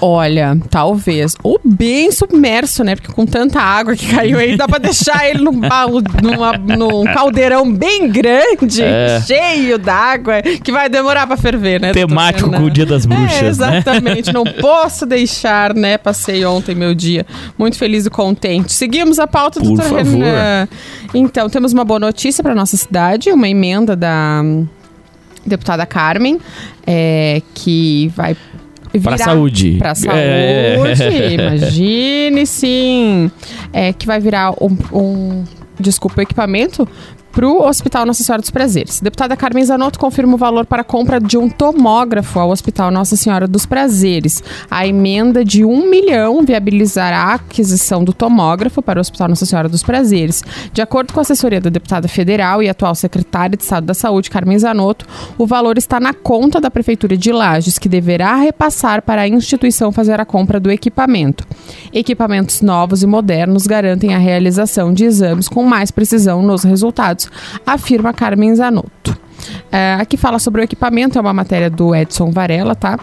Olha, 0.00 0.56
talvez. 0.70 1.34
Ou 1.42 1.60
bem 1.62 2.12
submerso, 2.12 2.84
né? 2.84 2.94
Porque 2.94 3.12
com 3.12 3.26
tanta 3.26 3.60
água 3.60 3.96
que 3.96 4.06
caiu 4.06 4.38
aí, 4.38 4.56
dá 4.56 4.68
pra 4.68 4.78
deixar 4.80 5.28
ele 5.28 5.42
num, 5.42 5.60
numa, 6.22 6.52
num 6.56 7.09
caldeirão 7.14 7.72
bem 7.72 8.08
grande, 8.08 8.82
é. 8.82 9.20
cheio 9.26 9.78
d'água, 9.78 10.42
que 10.42 10.72
vai 10.72 10.88
demorar 10.88 11.26
pra 11.26 11.36
ferver, 11.36 11.80
né? 11.80 11.92
Temático 11.92 12.50
com 12.50 12.64
o 12.64 12.70
Dia 12.70 12.86
das 12.86 13.06
Bruxas, 13.06 13.42
é, 13.42 13.46
Exatamente. 13.46 14.26
Né? 14.26 14.32
Não 14.32 14.44
posso 14.44 15.06
deixar, 15.06 15.74
né? 15.74 15.98
Passei 15.98 16.44
ontem 16.44 16.74
meu 16.74 16.94
dia 16.94 17.26
muito 17.58 17.76
feliz 17.76 18.06
e 18.06 18.10
contente. 18.10 18.72
Seguimos 18.72 19.18
a 19.18 19.26
pauta, 19.26 19.60
Por 19.60 19.66
doutor 19.66 19.84
favor. 19.84 20.04
Renan. 20.04 20.68
Então, 21.14 21.48
temos 21.48 21.72
uma 21.72 21.84
boa 21.84 22.00
notícia 22.00 22.42
para 22.42 22.54
nossa 22.54 22.76
cidade, 22.76 23.30
uma 23.30 23.48
emenda 23.48 23.96
da 23.96 24.42
deputada 25.44 25.86
Carmen, 25.86 26.38
é, 26.86 27.42
que 27.54 28.12
vai 28.14 28.36
para 29.02 29.18
saúde. 29.18 29.76
Para 29.78 29.92
a 29.92 29.94
saúde, 29.94 30.18
é. 30.18 31.32
imagine 31.32 32.46
sim. 32.46 33.30
É, 33.72 33.92
que 33.92 34.06
vai 34.06 34.18
virar 34.18 34.52
um, 34.60 34.76
um 34.92 35.44
desculpa, 35.80 36.20
o 36.20 36.22
equipamento 36.22 36.88
para 37.32 37.46
o 37.46 37.62
Hospital 37.66 38.04
Nossa 38.04 38.24
Senhora 38.24 38.40
dos 38.40 38.50
Prazeres. 38.50 39.00
Deputada 39.00 39.36
Carmen 39.36 39.64
Zanotto 39.64 39.98
confirma 39.98 40.34
o 40.34 40.38
valor 40.38 40.66
para 40.66 40.82
a 40.82 40.84
compra 40.84 41.20
de 41.20 41.38
um 41.38 41.48
tomógrafo 41.48 42.38
ao 42.38 42.50
Hospital 42.50 42.90
Nossa 42.90 43.16
Senhora 43.16 43.46
dos 43.46 43.66
Prazeres. 43.66 44.42
A 44.70 44.86
emenda 44.86 45.44
de 45.44 45.64
um 45.64 45.88
milhão 45.88 46.42
viabilizará 46.42 47.18
a 47.18 47.34
aquisição 47.34 48.02
do 48.02 48.12
tomógrafo 48.12 48.82
para 48.82 48.98
o 48.98 49.00
Hospital 49.00 49.28
Nossa 49.28 49.46
Senhora 49.46 49.68
dos 49.68 49.82
Prazeres. 49.82 50.42
De 50.72 50.82
acordo 50.82 51.12
com 51.12 51.20
a 51.20 51.22
assessoria 51.22 51.60
da 51.60 51.70
deputada 51.70 52.08
federal 52.08 52.62
e 52.62 52.68
atual 52.68 52.94
secretária 52.94 53.56
de 53.56 53.62
Estado 53.62 53.86
da 53.86 53.94
Saúde, 53.94 54.30
Carmen 54.30 54.58
Zanotto, 54.58 55.06
o 55.38 55.46
valor 55.46 55.78
está 55.78 56.00
na 56.00 56.12
conta 56.12 56.60
da 56.60 56.70
Prefeitura 56.70 57.16
de 57.16 57.30
Lages, 57.30 57.78
que 57.78 57.88
deverá 57.88 58.36
repassar 58.36 59.02
para 59.02 59.22
a 59.22 59.28
instituição 59.28 59.92
fazer 59.92 60.20
a 60.20 60.24
compra 60.24 60.58
do 60.58 60.70
equipamento. 60.70 61.46
Equipamentos 61.92 62.60
novos 62.60 63.02
e 63.02 63.06
modernos 63.06 63.66
garantem 63.66 64.14
a 64.14 64.18
realização 64.18 64.92
de 64.92 65.04
exames 65.04 65.48
com 65.48 65.62
mais 65.64 65.90
precisão 65.90 66.42
nos 66.42 66.64
resultados 66.64 67.19
afirma 67.66 68.12
Carmen 68.12 68.54
Zanotto. 68.54 69.18
É, 69.72 69.96
aqui 69.98 70.16
fala 70.16 70.38
sobre 70.38 70.60
o 70.60 70.64
equipamento, 70.64 71.18
é 71.18 71.20
uma 71.20 71.32
matéria 71.32 71.70
do 71.70 71.94
Edson 71.94 72.30
Varela, 72.30 72.74
tá? 72.74 72.98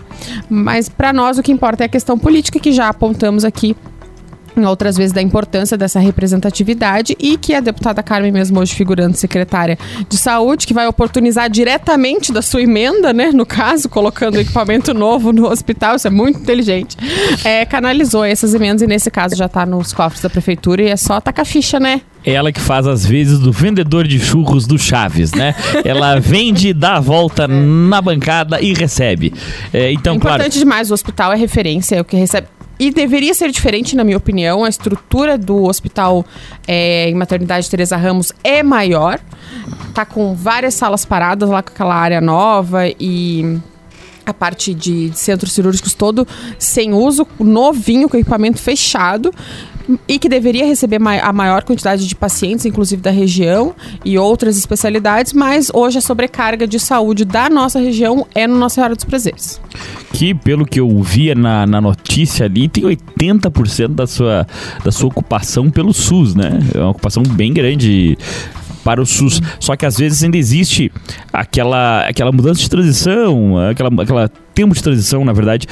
Mas 0.50 0.88
para 0.88 1.12
nós 1.12 1.38
o 1.38 1.44
que 1.44 1.52
importa 1.52 1.84
é 1.84 1.86
a 1.86 1.90
questão 1.90 2.18
política 2.18 2.60
que 2.60 2.72
já 2.72 2.88
apontamos 2.88 3.44
aqui 3.44 3.76
outras 4.66 4.98
vezes 4.98 5.12
da 5.12 5.22
importância 5.22 5.78
dessa 5.78 6.00
representatividade 6.00 7.16
e 7.20 7.38
que 7.38 7.54
a 7.54 7.60
deputada 7.60 8.02
Carmen 8.02 8.32
mesmo 8.32 8.60
hoje 8.60 8.74
figurando 8.74 9.16
secretária 9.16 9.78
de 10.08 10.18
saúde, 10.18 10.66
que 10.66 10.74
vai 10.74 10.88
oportunizar 10.88 11.50
diretamente 11.50 12.32
da 12.32 12.42
sua 12.42 12.62
emenda, 12.62 13.14
né, 13.14 13.32
no 13.32 13.46
caso, 13.46 13.90
colocando 13.90 14.40
equipamento 14.40 14.94
novo 14.94 15.32
no 15.32 15.48
hospital, 15.48 15.96
isso 15.96 16.08
é 16.08 16.12
muito 16.12 16.40
inteligente, 16.40 16.98
é, 17.44 17.66
canalizou 17.66 18.24
essas 18.24 18.54
emendas 18.54 18.82
e 18.82 18.88
nesse 18.88 19.12
caso 19.12 19.36
já 19.36 19.46
está 19.46 19.66
nos 19.66 19.94
cofres 19.94 20.22
da 20.22 20.30
prefeitura 20.30 20.82
e 20.82 20.90
é 20.90 20.98
só 20.98 21.20
tacar 21.20 21.46
ficha, 21.46 21.80
né? 21.80 22.02
É 22.26 22.34
ela 22.34 22.52
que 22.52 22.60
faz 22.60 22.86
as 22.86 23.06
vezes 23.06 23.40
do 23.40 23.52
vendedor 23.52 24.06
de 24.06 24.20
churros 24.20 24.68
do 24.68 24.78
Chaves, 24.78 25.32
né? 25.32 25.56
ela 25.86 26.20
vende, 26.20 26.74
dá 26.74 26.98
a 26.98 27.00
volta 27.00 27.48
na 27.48 28.02
bancada 28.02 28.60
e 28.62 28.74
recebe. 28.74 29.34
É, 29.72 29.92
então, 29.94 30.14
é 30.14 30.18
importante 30.18 30.52
claro... 30.52 30.60
demais, 30.60 30.92
o 30.92 30.94
hospital 30.94 31.32
é 31.32 31.38
referência, 31.38 31.96
é 31.96 32.02
o 32.02 32.06
que 32.06 32.18
recebe 32.18 32.48
e 32.80 32.92
deveria 32.92 33.34
ser 33.34 33.52
diferente, 33.52 33.96
na 33.96 34.04
minha 34.04 34.18
opinião. 34.18 34.64
A 34.64 34.70
estrutura 34.70 35.38
do 35.38 35.64
hospital 35.64 36.26
é, 36.68 37.10
em 37.10 37.16
maternidade 37.16 37.70
Teresa 37.70 37.98
Ramos 37.98 38.32
é 38.44 38.62
maior. 38.62 39.20
Tá 39.94 40.06
com 40.06 40.36
várias 40.36 40.74
salas 40.74 41.06
paradas 41.06 41.50
lá 41.50 41.64
com 41.64 41.70
aquela 41.70 41.96
área 41.96 42.22
nova 42.22 42.88
e 43.00 43.60
a 44.26 44.34
parte 44.34 44.74
de, 44.74 45.10
de 45.10 45.18
centros 45.18 45.54
cirúrgicos 45.54 45.94
todo 45.94 46.28
sem 46.60 46.94
uso, 46.94 47.26
novinho, 47.40 48.10
com 48.10 48.18
equipamento 48.18 48.60
fechado 48.60 49.34
e 50.08 50.20
que 50.20 50.28
deveria 50.28 50.66
receber 50.66 51.00
a 51.22 51.34
maior 51.34 51.64
quantidade 51.64 52.08
de 52.08 52.16
pacientes, 52.16 52.66
inclusive 52.66 53.02
da 53.02 53.12
região 53.12 53.74
e 54.04 54.18
outras 54.18 54.58
especialidades, 54.58 55.34
mas 55.34 55.70
hoje 55.74 55.98
a 55.98 56.02
sobrecarga 56.02 56.68
de 56.68 56.80
saúde 56.80 57.26
da 57.26 57.50
nossa 57.50 57.80
região 57.80 58.26
é 58.34 58.48
no 58.48 58.58
Nossa 58.58 58.76
Senhora 58.76 58.96
dos 58.96 59.06
Prazeres. 59.06 59.62
Que, 60.14 60.34
pelo 60.34 60.66
que 60.66 60.80
eu 60.80 61.02
via 61.02 61.36
na, 61.36 61.66
na 61.66 61.80
notícia 61.80 62.46
ali, 62.46 62.68
tem 62.68 62.84
80% 62.84 63.90
da 63.90 64.08
sua, 64.08 64.48
da 64.84 64.92
sua 64.92 65.08
ocupação 65.08 65.70
pelo 65.70 65.94
SUS, 65.94 66.36
né? 66.36 66.60
É 66.74 66.80
uma 66.80 66.90
ocupação 66.90 67.24
bem 67.24 67.54
grande 67.54 68.18
para 68.88 69.02
o 69.02 69.06
SUS. 69.06 69.42
Só 69.60 69.76
que 69.76 69.86
às 69.86 69.98
vezes 69.98 70.24
ainda 70.24 70.38
existe 70.38 70.90
aquela, 71.34 72.08
aquela 72.08 72.32
mudança 72.32 72.62
de 72.62 72.70
transição, 72.70 73.58
aquela, 73.70 73.90
aquela 74.02 74.32
tempo 74.56 74.74
de 74.74 74.82
transição, 74.82 75.26
na 75.26 75.34
verdade, 75.34 75.68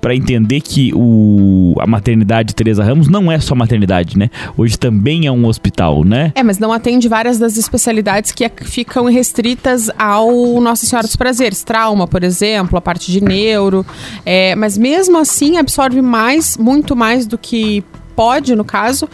para 0.00 0.14
entender 0.14 0.60
que 0.60 0.92
o, 0.94 1.74
a 1.80 1.88
maternidade 1.88 2.54
Teresa 2.54 2.84
Ramos 2.84 3.08
não 3.08 3.32
é 3.32 3.40
só 3.40 3.52
maternidade, 3.56 4.16
né? 4.16 4.30
Hoje 4.56 4.78
também 4.78 5.26
é 5.26 5.32
um 5.32 5.44
hospital, 5.44 6.04
né? 6.04 6.30
É, 6.36 6.42
mas 6.44 6.60
não 6.60 6.72
atende 6.72 7.08
várias 7.08 7.36
das 7.36 7.56
especialidades 7.56 8.30
que 8.30 8.48
ficam 8.62 9.06
restritas 9.06 9.90
ao 9.98 10.60
Nossa 10.60 10.86
Senhora 10.86 11.08
dos 11.08 11.16
Prazeres. 11.16 11.64
Trauma, 11.64 12.06
por 12.06 12.22
exemplo, 12.22 12.78
a 12.78 12.80
parte 12.80 13.10
de 13.10 13.20
neuro. 13.20 13.84
É, 14.24 14.54
mas 14.54 14.78
mesmo 14.78 15.18
assim 15.18 15.58
absorve 15.58 16.00
mais, 16.00 16.56
muito 16.56 16.94
mais 16.94 17.26
do 17.26 17.36
que 17.36 17.82
pode, 18.14 18.54
no 18.54 18.64
caso. 18.64 19.08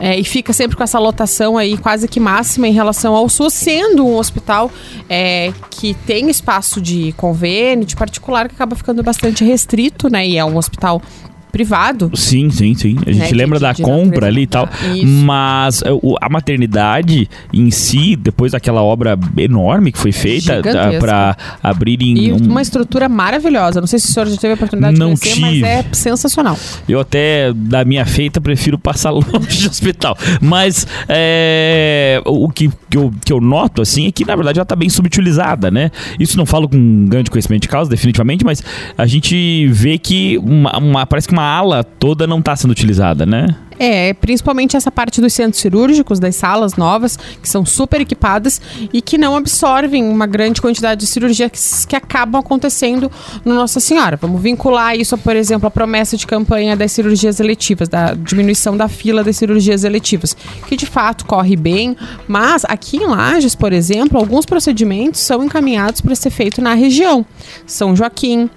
É, 0.00 0.18
e 0.18 0.24
fica 0.24 0.52
sempre 0.52 0.76
com 0.76 0.82
essa 0.82 0.98
lotação 0.98 1.58
aí 1.58 1.76
quase 1.76 2.08
que 2.08 2.18
máxima 2.18 2.66
em 2.66 2.72
relação 2.72 3.14
ao 3.14 3.28
SUS, 3.28 3.52
sendo 3.52 4.06
um 4.06 4.16
hospital 4.16 4.70
é, 5.08 5.52
que 5.68 5.92
tem 5.92 6.30
espaço 6.30 6.80
de 6.80 7.12
convênio, 7.12 7.84
de 7.84 7.94
particular, 7.94 8.48
que 8.48 8.54
acaba 8.54 8.74
ficando 8.74 9.02
bastante 9.02 9.44
restrito, 9.44 10.08
né? 10.08 10.26
E 10.26 10.38
é 10.38 10.44
um 10.44 10.56
hospital 10.56 11.02
privado. 11.50 12.10
Sim, 12.14 12.50
sim, 12.50 12.74
sim. 12.74 12.96
A 13.06 13.12
gente 13.12 13.34
né, 13.34 13.36
lembra 13.36 13.58
de, 13.58 13.62
da 13.62 13.72
de 13.72 13.82
compra 13.82 14.26
ali 14.26 14.42
e 14.42 14.46
tal. 14.46 14.68
Isso. 14.94 15.06
Mas 15.06 15.82
eh, 15.82 15.88
a 16.20 16.28
maternidade 16.28 17.28
em 17.52 17.70
si, 17.70 18.16
depois 18.16 18.52
daquela 18.52 18.82
obra 18.82 19.18
enorme 19.36 19.92
que 19.92 19.98
foi 19.98 20.12
feita 20.12 20.60
para 20.98 21.36
abrirem. 21.62 22.18
E 22.18 22.32
um... 22.32 22.36
uma 22.36 22.62
estrutura 22.62 23.08
maravilhosa. 23.08 23.80
Não 23.80 23.86
sei 23.86 23.98
se 23.98 24.08
o 24.08 24.12
senhor 24.12 24.26
já 24.26 24.36
teve 24.36 24.52
a 24.52 24.54
oportunidade 24.54 24.98
Não 24.98 25.14
de 25.14 25.20
conhecer, 25.20 25.40
tive. 25.40 25.60
mas 25.60 25.70
é 25.70 25.84
sensacional. 25.92 26.56
Eu 26.88 27.00
até, 27.00 27.52
da 27.52 27.84
minha 27.84 28.04
feita, 28.04 28.40
prefiro 28.40 28.78
passar 28.78 29.10
longe 29.12 29.62
do 29.62 29.70
hospital. 29.70 30.16
Mas 30.40 30.86
é, 31.08 32.20
o 32.24 32.48
que, 32.48 32.70
que, 32.88 32.96
eu, 32.96 33.12
que 33.24 33.32
eu 33.32 33.40
noto, 33.40 33.82
assim, 33.82 34.06
é 34.06 34.12
que 34.12 34.24
na 34.24 34.36
verdade 34.36 34.58
ela 34.58 34.64
está 34.64 34.76
bem 34.76 34.88
subutilizada, 34.88 35.70
né? 35.70 35.90
Isso 36.18 36.36
não 36.36 36.46
falo 36.46 36.68
com 36.68 37.06
grande 37.08 37.30
conhecimento 37.30 37.62
de 37.62 37.68
causa, 37.68 37.90
definitivamente, 37.90 38.44
mas 38.44 38.62
a 38.96 39.06
gente 39.06 39.66
vê 39.68 39.98
que 39.98 40.38
uma, 40.38 40.78
uma 40.78 41.06
parece 41.06 41.28
que 41.28 41.32
uma 41.32 41.39
ala 41.40 41.84
toda 41.84 42.26
não 42.26 42.38
está 42.38 42.54
sendo 42.56 42.70
utilizada, 42.70 43.24
né? 43.26 43.56
É, 43.82 44.12
principalmente 44.12 44.76
essa 44.76 44.90
parte 44.90 45.22
dos 45.22 45.32
centros 45.32 45.62
cirúrgicos, 45.62 46.20
das 46.20 46.36
salas 46.36 46.76
novas, 46.76 47.18
que 47.42 47.48
são 47.48 47.64
super 47.64 47.98
equipadas 47.98 48.60
e 48.92 49.00
que 49.00 49.16
não 49.16 49.34
absorvem 49.34 50.04
uma 50.04 50.26
grande 50.26 50.60
quantidade 50.60 51.00
de 51.00 51.06
cirurgias 51.06 51.86
que 51.86 51.96
acabam 51.96 52.38
acontecendo 52.38 53.10
no 53.42 53.54
Nossa 53.54 53.80
Senhora. 53.80 54.18
Vamos 54.18 54.42
vincular 54.42 54.94
isso, 54.96 55.16
por 55.16 55.34
exemplo, 55.34 55.66
à 55.66 55.70
promessa 55.70 56.14
de 56.14 56.26
campanha 56.26 56.76
das 56.76 56.92
cirurgias 56.92 57.40
eletivas, 57.40 57.88
da 57.88 58.12
diminuição 58.12 58.76
da 58.76 58.86
fila 58.86 59.24
das 59.24 59.38
cirurgias 59.38 59.82
eletivas, 59.82 60.36
que 60.68 60.76
de 60.76 60.84
fato 60.84 61.24
corre 61.24 61.56
bem, 61.56 61.96
mas 62.28 62.66
aqui 62.66 62.98
em 62.98 63.06
Lages, 63.06 63.54
por 63.54 63.72
exemplo, 63.72 64.18
alguns 64.18 64.44
procedimentos 64.44 65.20
são 65.20 65.42
encaminhados 65.42 66.02
para 66.02 66.14
ser 66.14 66.28
feito 66.28 66.60
na 66.60 66.74
região. 66.74 67.24
São 67.66 67.96
Joaquim, 67.96 68.50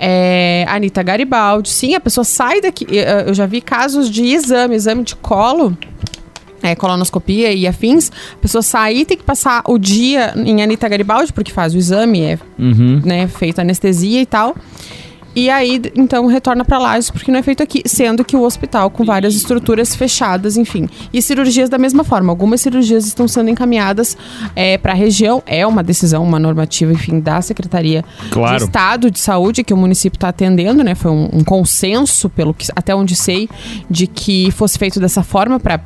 é, 0.00 0.64
Anitta 0.68 1.02
Garibaldi. 1.02 1.68
Sim, 1.68 1.94
a 1.94 2.00
pessoa 2.00 2.24
sai 2.24 2.60
daqui. 2.60 2.86
Eu 3.26 3.34
já 3.34 3.46
vi 3.46 3.60
casos 3.60 4.10
de 4.10 4.24
exame, 4.24 4.74
exame 4.74 5.02
de 5.02 5.16
colo. 5.16 5.76
É, 6.60 6.74
colonoscopia 6.74 7.52
e 7.52 7.68
afins, 7.68 8.10
a 8.32 8.36
pessoa 8.38 8.62
sair 8.62 9.04
tem 9.04 9.16
que 9.16 9.22
passar 9.22 9.62
o 9.68 9.78
dia 9.78 10.34
em 10.36 10.60
Anitta 10.60 10.88
Garibaldi, 10.88 11.32
porque 11.32 11.52
faz 11.52 11.72
o 11.72 11.78
exame, 11.78 12.20
é 12.22 12.38
uhum. 12.58 13.00
né, 13.04 13.28
feita 13.28 13.62
anestesia 13.62 14.20
e 14.20 14.26
tal. 14.26 14.56
E 15.38 15.48
aí, 15.48 15.80
então, 15.94 16.26
retorna 16.26 16.64
para 16.64 16.78
Lages 16.78 17.10
porque 17.10 17.30
não 17.30 17.38
é 17.38 17.42
feito 17.44 17.62
aqui, 17.62 17.80
sendo 17.86 18.24
que 18.24 18.34
o 18.34 18.42
hospital 18.42 18.90
com 18.90 19.04
várias 19.04 19.36
estruturas 19.36 19.94
fechadas, 19.94 20.56
enfim. 20.56 20.88
E 21.12 21.22
cirurgias 21.22 21.70
da 21.70 21.78
mesma 21.78 22.02
forma. 22.02 22.32
Algumas 22.32 22.60
cirurgias 22.60 23.06
estão 23.06 23.28
sendo 23.28 23.48
encaminhadas 23.48 24.16
é, 24.56 24.76
para 24.76 24.90
a 24.90 24.96
região. 24.96 25.40
É 25.46 25.64
uma 25.64 25.80
decisão, 25.84 26.24
uma 26.24 26.40
normativa, 26.40 26.92
enfim, 26.92 27.20
da 27.20 27.40
Secretaria 27.40 28.04
claro. 28.32 28.56
de 28.56 28.64
Estado 28.64 29.10
de 29.12 29.20
Saúde 29.20 29.62
que 29.62 29.72
o 29.72 29.76
município 29.76 30.16
está 30.16 30.30
atendendo, 30.30 30.82
né? 30.82 30.96
Foi 30.96 31.12
um, 31.12 31.28
um 31.32 31.44
consenso, 31.44 32.28
pelo 32.28 32.52
que 32.52 32.66
até 32.74 32.92
onde 32.92 33.14
sei, 33.14 33.48
de 33.88 34.08
que 34.08 34.50
fosse 34.50 34.76
feito 34.76 34.98
dessa 34.98 35.22
forma 35.22 35.60
para 35.60 35.80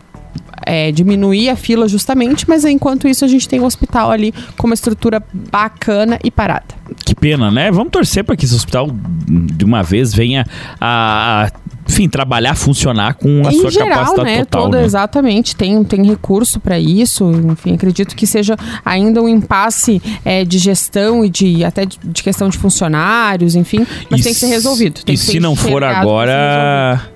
é, 0.67 0.93
diminuir 0.93 1.49
a 1.49 1.57
fila 1.57 1.89
justamente, 1.89 2.49
mas 2.49 2.65
enquanto 2.65 3.09
isso 3.09 3.25
a 3.25 3.29
gente 3.29 3.49
tem 3.49 3.61
um 3.61 3.65
hospital 3.65 4.11
ali 4.11 4.33
com 4.57 4.67
uma 4.67 4.75
estrutura 4.75 5.23
bacana 5.51 6.19
e 6.23 6.31
parada. 6.31 6.75
Que 7.05 7.15
pena, 7.15 7.51
né? 7.51 7.71
Vamos 7.71 7.91
torcer 7.91 8.25
para 8.25 8.37
que 8.37 8.45
esse 8.45 8.55
hospital 8.55 8.89
de 9.27 9.65
uma 9.65 9.83
vez 9.83 10.13
venha 10.15 10.45
a 10.81 11.51
enfim, 11.89 12.09
trabalhar, 12.09 12.55
funcionar 12.55 13.15
com 13.15 13.43
a 13.47 13.53
em 13.53 13.61
sua 13.61 13.71
geral, 13.71 13.89
capacidade 13.89 14.31
né, 14.31 14.39
total. 14.45 14.63
toda, 14.63 14.79
né? 14.79 14.85
Exatamente, 14.85 15.57
tem, 15.57 15.83
tem 15.85 16.07
recurso 16.07 16.61
para 16.61 16.79
isso. 16.79 17.31
Enfim, 17.51 17.75
acredito 17.75 18.15
que 18.15 18.27
seja 18.27 18.57
ainda 18.85 19.21
um 19.21 19.29
impasse 19.29 20.01
é, 20.25 20.45
de 20.45 20.59
gestão 20.59 21.25
e 21.25 21.29
de 21.29 21.65
até 21.65 21.85
de, 21.85 21.99
de 22.03 22.23
questão 22.23 22.49
de 22.49 22.57
funcionários, 22.57 23.55
enfim, 23.55 23.87
mas 24.09 24.21
E 24.21 24.25
tem 24.25 24.33
que 24.33 24.41
ser 24.41 24.47
resolvido. 24.47 25.01
E 25.07 25.17
se 25.17 25.39
não 25.39 25.55
for 25.55 25.83
agora, 25.85 27.12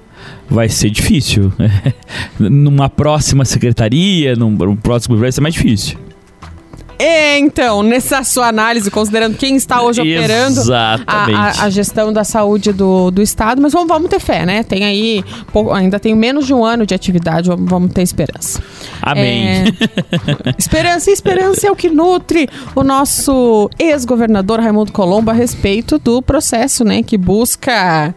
vai 0.48 0.68
ser 0.68 0.90
difícil. 0.90 1.52
Numa 2.38 2.88
próxima 2.88 3.44
secretaria, 3.44 4.34
num, 4.36 4.76
próximo 4.76 5.16
vai 5.16 5.30
ser 5.32 5.40
mais 5.40 5.54
difícil. 5.54 5.98
É, 6.98 7.38
então, 7.38 7.82
nessa 7.82 8.24
sua 8.24 8.48
análise, 8.48 8.90
considerando 8.90 9.36
quem 9.36 9.54
está 9.54 9.82
hoje 9.82 10.00
operando 10.00 10.72
a, 10.72 10.98
a- 11.06 11.64
a 11.64 11.68
gestão 11.68 12.10
da 12.10 12.24
saúde 12.24 12.72
do, 12.72 13.10
do 13.10 13.20
Estado, 13.20 13.60
mas 13.60 13.74
vamos, 13.74 13.88
vamos 13.88 14.08
ter 14.08 14.18
fé, 14.18 14.46
né? 14.46 14.62
Tem 14.62 14.82
aí, 14.82 15.22
pou- 15.52 15.74
ainda 15.74 16.00
tem 16.00 16.14
menos 16.14 16.46
de 16.46 16.54
um 16.54 16.64
ano 16.64 16.86
de 16.86 16.94
atividade, 16.94 17.50
vamos, 17.50 17.68
vamos 17.68 17.92
ter 17.92 18.00
esperança. 18.00 18.62
Amém. 19.02 19.46
É, 19.46 19.64
esperança 20.56 21.10
esperança 21.10 21.66
é 21.66 21.70
o 21.70 21.76
que 21.76 21.90
nutre 21.90 22.48
o 22.74 22.82
nosso 22.82 23.68
ex-governador 23.78 24.60
Raimundo 24.60 24.90
Colombo 24.90 25.30
a 25.30 25.34
respeito 25.34 25.98
do 25.98 26.22
processo, 26.22 26.82
né? 26.82 27.02
Que 27.02 27.18
busca 27.18 28.14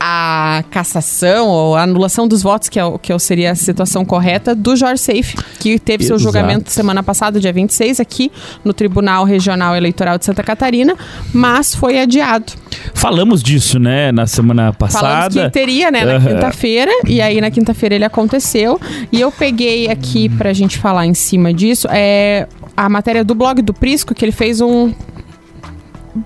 a 0.00 0.62
cassação 0.70 1.48
ou 1.48 1.76
a 1.76 1.82
anulação 1.82 2.28
dos 2.28 2.42
votos, 2.42 2.68
que, 2.68 2.78
é, 2.78 2.84
o- 2.84 2.98
que 2.98 3.16
seria 3.18 3.50
a 3.52 3.54
situação 3.54 4.04
correta, 4.04 4.54
do 4.54 4.76
Jorge 4.76 5.02
Seife, 5.02 5.36
que 5.58 5.78
teve 5.78 6.04
seu 6.04 6.16
Exato. 6.16 6.22
julgamento 6.32 6.70
semana 6.70 7.02
passada, 7.02 7.40
dia 7.40 7.52
26, 7.52 7.98
aqui 8.00 8.30
no 8.64 8.72
Tribunal 8.72 9.24
Regional 9.24 9.74
Eleitoral 9.76 10.18
de 10.18 10.24
Santa 10.24 10.42
Catarina, 10.42 10.94
mas 11.32 11.74
foi 11.74 11.98
adiado. 12.00 12.52
Falamos 12.94 13.42
disso, 13.42 13.78
né, 13.78 14.12
na 14.12 14.26
semana 14.26 14.72
Falamos 14.72 14.94
passada. 14.94 15.44
que 15.46 15.50
teria, 15.50 15.90
né, 15.90 16.04
na 16.04 16.14
Aham. 16.16 16.34
quinta-feira, 16.34 16.92
e 17.06 17.20
aí 17.20 17.40
na 17.40 17.50
quinta-feira 17.50 17.94
ele 17.94 18.04
aconteceu. 18.04 18.80
E 19.10 19.20
eu 19.20 19.32
peguei 19.32 19.88
aqui 19.90 20.28
pra 20.28 20.52
gente 20.52 20.78
falar 20.78 21.06
em 21.06 21.14
cima 21.14 21.52
disso, 21.52 21.88
é 21.90 22.46
a 22.76 22.88
matéria 22.88 23.24
do 23.24 23.34
blog 23.34 23.60
do 23.62 23.74
Prisco, 23.74 24.14
que 24.14 24.24
ele 24.24 24.32
fez 24.32 24.60
um 24.60 24.92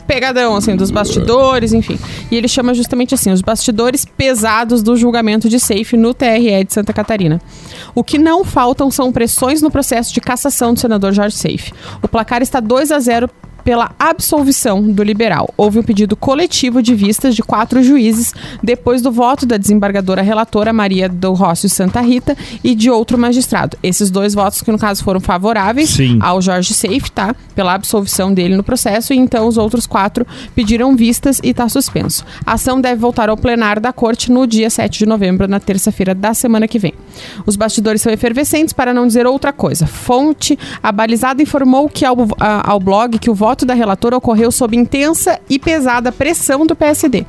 pegadão, 0.07 0.57
assim, 0.57 0.77
dos 0.77 0.91
bastidores, 0.91 1.73
enfim. 1.73 1.99
E 2.31 2.37
ele 2.37 2.49
chama 2.49 2.75
justamente 2.75 3.15
assim, 3.15 3.31
os 3.31 3.41
bastidores 3.41 4.05
pesados 4.05 4.83
do 4.83 4.97
julgamento 4.97 5.49
de 5.49 5.59
Safe 5.59 5.97
no 5.97 6.15
TRE 6.15 6.65
de 6.65 6.73
Santa 6.73 6.93
Catarina. 6.93 7.41
O 7.95 8.03
que 8.03 8.19
não 8.19 8.45
faltam 8.45 8.91
são 8.91 9.13
pressões 9.13 9.61
no 9.61 9.71
processo 9.71 10.13
de 10.13 10.21
cassação 10.21 10.75
do 10.75 10.81
senador 10.81 11.13
Jorge 11.13 11.37
Safe. 11.37 11.73
O 12.03 12.09
placar 12.09 12.43
está 12.43 12.61
2 12.61 12.93
a 12.93 12.99
0 12.99 13.29
pela 13.65 13.93
absolvição 13.99 14.83
do 14.83 15.03
liberal. 15.03 15.53
Houve 15.57 15.79
um 15.79 15.83
pedido 15.83 16.17
coletivo 16.17 16.83
de 16.83 16.95
vistas 16.95 17.35
de 17.35 17.43
quatro 17.43 17.83
juízes 17.83 18.35
depois 18.63 19.03
do 19.03 19.11
voto 19.13 19.45
da 19.45 19.57
desembargadora 19.57 20.23
relatora 20.23 20.73
Maria 20.73 21.09
do 21.09 21.33
Rócio 21.33 21.69
Santa 21.69 22.01
Rita 22.01 22.37
e 22.63 22.75
de 22.75 22.91
outro 22.91 23.19
magistrado. 23.19 23.77
Esses 23.83 24.11
dois 24.11 24.35
votos 24.35 24.63
que 24.63 24.71
no 24.73 24.79
caso 24.79 25.03
foram 25.05 25.21
favoráveis 25.21 25.91
Sim. 25.91 26.19
ao 26.21 26.41
Jorge 26.41 26.73
Safe, 26.75 27.11
tá? 27.13 27.35
Pela 27.55 27.75
absolvição 27.75 28.33
dele 28.33 28.57
no 28.57 28.63
processo 28.63 29.13
e 29.13 29.17
então 29.17 29.47
os 29.47 29.57
outros 29.59 29.87
quatro 29.87 30.27
pediram 30.55 30.97
vistas 30.97 31.41
e 31.43 31.51
está 31.51 31.69
suspenso. 31.69 32.25
A 32.47 32.53
ação 32.55 32.81
deve 32.81 33.01
voltar 33.01 33.29
ao 33.29 33.37
plenário 33.37 33.83
da 33.83 33.93
corte 33.93 34.31
no 34.33 34.47
dia 34.47 34.71
7 34.71 35.01
de 35.01 35.07
novembro, 35.07 35.47
na 35.49 35.61
terça-feira 35.61 36.15
da 36.15 36.33
semana 36.35 36.67
que 36.69 36.79
vem. 36.79 36.95
Os 37.45 37.57
bastidores 37.57 38.01
são 38.01 38.13
efervescentes 38.13 38.73
para 38.73 38.95
não 38.95 39.07
dizer 39.07 39.27
outra 39.27 39.53
coisa. 39.53 39.87
Fonte 39.87 40.59
abalizada 40.83 41.43
informou 41.43 41.89
que 41.89 42.05
ao, 42.05 42.17
a- 42.41 42.71
ao 42.71 42.81
blog 42.81 43.19
que 43.19 43.31
o 43.31 43.35
voto 43.35 43.52
da 43.65 43.75
relatora 43.75 44.17
ocorreu 44.17 44.51
sob 44.51 44.77
intensa 44.77 45.39
e 45.49 45.59
pesada 45.59 46.11
pressão 46.11 46.67
do 46.67 46.75
PSD. 46.75 47.27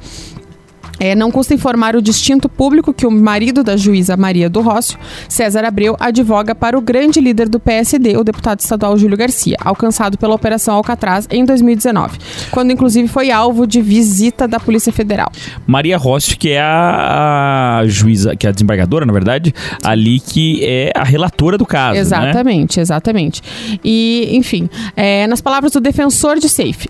É, 1.03 1.15
não 1.15 1.29
custa 1.29 1.53
informar 1.53 1.97
o 1.97 2.01
distinto 2.01 2.47
público 2.47 2.93
que 2.93 3.05
o 3.05 3.11
marido 3.11 3.61
da 3.61 3.75
juíza 3.75 4.15
Maria 4.15 4.49
do 4.49 4.61
Rócio, 4.61 4.97
César 5.27 5.65
Abreu, 5.65 5.97
advoga 5.99 6.55
para 6.55 6.77
o 6.77 6.81
grande 6.81 7.19
líder 7.19 7.49
do 7.49 7.59
PSD, 7.59 8.15
o 8.15 8.23
deputado 8.23 8.61
estadual 8.61 8.97
Júlio 8.97 9.17
Garcia, 9.17 9.57
alcançado 9.59 10.17
pela 10.17 10.33
Operação 10.33 10.75
Alcatraz 10.75 11.27
em 11.29 11.43
2019, 11.43 12.17
quando 12.51 12.71
inclusive 12.71 13.09
foi 13.09 13.31
alvo 13.31 13.67
de 13.67 13.81
visita 13.81 14.47
da 14.47 14.61
Polícia 14.61 14.93
Federal. 14.93 15.29
Maria 15.67 15.97
Rossi, 15.97 16.37
que 16.37 16.51
é 16.51 16.61
a, 16.61 17.79
a 17.79 17.85
juíza, 17.85 18.33
que 18.37 18.47
é 18.47 18.49
a 18.49 18.53
desembargadora, 18.53 19.05
na 19.05 19.11
verdade, 19.11 19.53
ali 19.83 20.21
que 20.21 20.63
é 20.63 20.93
a 20.95 21.03
relatora 21.03 21.57
do 21.57 21.65
caso, 21.65 21.95
né? 21.95 21.99
Exatamente, 21.99 22.79
exatamente. 22.79 23.41
E, 23.83 24.29
enfim, 24.37 24.69
é, 24.95 25.27
nas 25.27 25.41
palavras 25.41 25.73
do 25.73 25.81
defensor 25.81 26.39
de 26.39 26.47
Safe. 26.47 26.87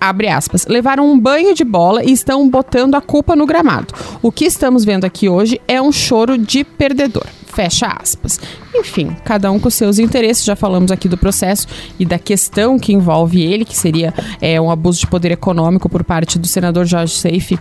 Abre 0.00 0.28
aspas, 0.28 0.66
levaram 0.66 1.10
um 1.10 1.18
banho 1.18 1.54
de 1.54 1.64
bola 1.64 2.04
e 2.04 2.12
estão 2.12 2.48
botando 2.48 2.94
a 2.94 3.00
culpa 3.00 3.34
no 3.34 3.46
gramado. 3.46 3.92
O 4.22 4.30
que 4.30 4.44
estamos 4.44 4.84
vendo 4.84 5.04
aqui 5.04 5.28
hoje 5.28 5.60
é 5.66 5.82
um 5.82 5.90
choro 5.90 6.38
de 6.38 6.62
perdedor. 6.62 7.26
Fecha 7.46 7.88
aspas. 8.00 8.38
Enfim, 8.74 9.16
cada 9.24 9.50
um 9.50 9.58
com 9.58 9.68
seus 9.68 9.98
interesses. 9.98 10.44
Já 10.44 10.54
falamos 10.54 10.92
aqui 10.92 11.08
do 11.08 11.18
processo 11.18 11.66
e 11.98 12.04
da 12.04 12.18
questão 12.18 12.78
que 12.78 12.92
envolve 12.92 13.42
ele, 13.42 13.64
que 13.64 13.76
seria 13.76 14.14
é, 14.40 14.60
um 14.60 14.70
abuso 14.70 15.00
de 15.00 15.08
poder 15.08 15.32
econômico 15.32 15.88
por 15.88 16.04
parte 16.04 16.38
do 16.38 16.46
senador 16.46 16.86
Jorge 16.86 17.14
Seife 17.14 17.58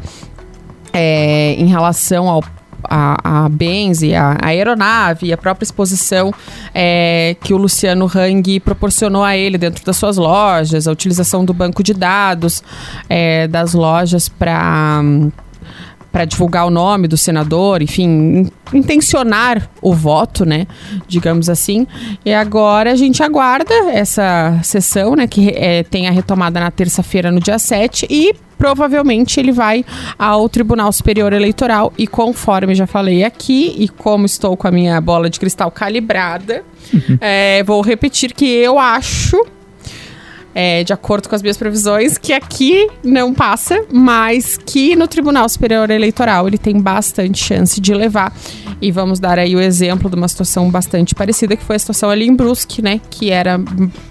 é, 0.94 1.54
em 1.54 1.66
relação 1.66 2.30
ao 2.30 2.44
a, 2.84 3.46
a 3.46 3.50
bens 3.50 4.02
e 4.02 4.14
a, 4.14 4.38
a 4.42 4.48
aeronave 4.48 5.32
a 5.32 5.38
própria 5.38 5.66
exposição 5.66 6.34
é, 6.74 7.36
que 7.42 7.54
o 7.54 7.58
Luciano 7.58 8.06
Hang 8.14 8.60
proporcionou 8.60 9.24
a 9.24 9.36
ele 9.36 9.58
dentro 9.58 9.86
das 9.86 9.98
suas 9.98 10.18
lojas, 10.18 10.88
a 10.88 10.92
utilização 10.92 11.46
do 11.46 11.54
banco 11.54 11.84
de 11.84 11.94
dados 11.94 12.64
é, 13.10 13.48
das 13.48 13.74
lojas 13.74 14.30
para 14.30 15.02
para 16.18 16.26
divulgar 16.26 16.66
o 16.66 16.72
nome 16.72 17.08
do 17.08 17.16
senador, 17.16 17.80
enfim, 17.80 18.04
in- 18.10 18.50
intencionar 18.74 19.70
o 19.80 19.94
voto, 19.94 20.48
né, 20.48 20.66
digamos 21.08 21.48
assim. 21.48 21.86
E 22.26 22.34
agora 22.34 22.92
a 22.92 22.96
gente 22.96 23.22
aguarda 23.22 23.72
essa 23.92 24.60
sessão, 24.64 25.16
né, 25.16 25.28
que 25.28 25.50
é, 25.56 25.84
tem 25.84 26.08
a 26.08 26.12
retomada 26.12 26.60
na 26.60 26.72
terça-feira, 26.72 27.32
no 27.32 27.40
dia 27.40 27.60
7, 27.60 28.08
e 28.10 28.34
provavelmente 28.58 29.40
ele 29.40 29.52
vai 29.52 29.86
ao 30.18 30.50
Tribunal 30.50 30.92
Superior 30.92 31.32
Eleitoral 31.34 31.94
e 32.00 32.08
conforme 32.08 32.74
já 32.74 32.88
falei 32.88 33.24
aqui 33.24 33.76
e 33.78 33.88
como 33.88 34.26
estou 34.26 34.58
com 34.58 34.68
a 34.68 34.72
minha 34.72 35.00
bola 35.00 35.30
de 35.30 35.40
cristal 35.40 35.70
calibrada, 35.70 36.64
é, 37.22 37.62
vou 37.64 37.80
repetir 37.84 38.34
que 38.34 38.44
eu 38.48 38.80
acho 38.80 39.38
é, 40.60 40.84
de 40.84 40.92
acordo 40.92 41.30
com 41.30 41.36
as 41.36 41.44
minhas 41.44 41.56
previsões, 41.56 42.18
que 42.18 42.34
aqui 42.34 42.90
não 43.04 43.32
passa, 43.32 43.80
mas 43.94 44.58
que 44.58 44.96
no 44.96 45.08
Tribunal 45.08 45.48
Superior 45.48 45.92
Eleitoral 45.92 46.48
ele 46.48 46.58
tem 46.58 46.80
bastante 46.82 47.44
chance 47.44 47.80
de 47.80 47.94
levar. 47.94 48.36
E 48.82 48.92
vamos 48.92 49.20
dar 49.20 49.38
aí 49.38 49.56
o 49.56 49.60
exemplo 49.60 50.10
de 50.10 50.16
uma 50.16 50.28
situação 50.28 50.70
bastante 50.72 51.14
parecida, 51.14 51.56
que 51.56 51.64
foi 51.64 51.76
a 51.76 51.80
situação 51.80 52.10
ali 52.10 52.26
em 52.28 52.36
Brusque, 52.36 52.82
né? 52.82 53.00
Que 53.10 53.30
era 53.30 53.60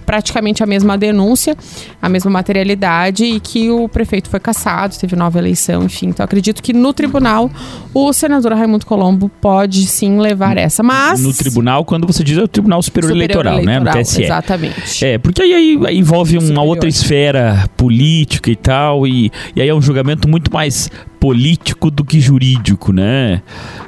praticamente 0.05 0.63
a 0.63 0.67
mesma 0.67 0.97
denúncia, 0.97 1.57
a 2.01 2.09
mesma 2.09 2.31
materialidade, 2.31 3.25
e 3.25 3.41
que 3.41 3.69
o 3.71 3.89
prefeito 3.89 4.29
foi 4.31 4.39
cassado, 4.39 4.97
teve 4.97 5.17
nova 5.17 5.39
eleição, 5.39 5.83
enfim. 5.85 6.07
Então 6.09 6.23
acredito 6.25 6.63
que 6.63 6.73
no 6.73 6.93
tribunal 6.93 7.51
o 7.93 8.13
senador 8.13 8.53
Raimundo 8.53 8.87
Colombo 8.87 9.29
pode 9.41 9.85
sim 9.87 10.19
levar 10.21 10.57
essa. 10.57 10.83
Mas. 10.83 11.21
No 11.21 11.33
tribunal, 11.35 11.85
quando 11.85 12.07
você 12.07 12.23
diz 12.23 12.39
é 12.39 12.43
o 12.43 12.49
Tribunal 12.49 12.81
Superior, 12.83 13.13
Superior 13.13 13.47
Eleitoral, 13.47 13.65
né? 13.65 13.81
No 13.81 13.91
TSE. 14.03 14.23
Exatamente. 14.23 15.05
É, 15.05 15.19
porque 15.19 15.43
aí, 15.43 15.53
aí- 15.55 15.79
aí 15.87 16.03
envolve 16.37 16.53
uma 16.53 16.63
outra 16.63 16.89
esfera 16.89 17.69
política 17.77 18.51
e 18.51 18.57
tal, 18.57 19.07
e, 19.07 19.31
e 19.55 19.63
aí 19.63 19.69
é 19.69 19.75
um 19.75 19.83
julgamento 19.83 20.29
muito 20.29 20.53
mais 20.53 20.91
político 21.19 21.91
do 21.91 22.05
que 22.05 22.21
jurídico, 22.21 22.93
né? 22.93 23.43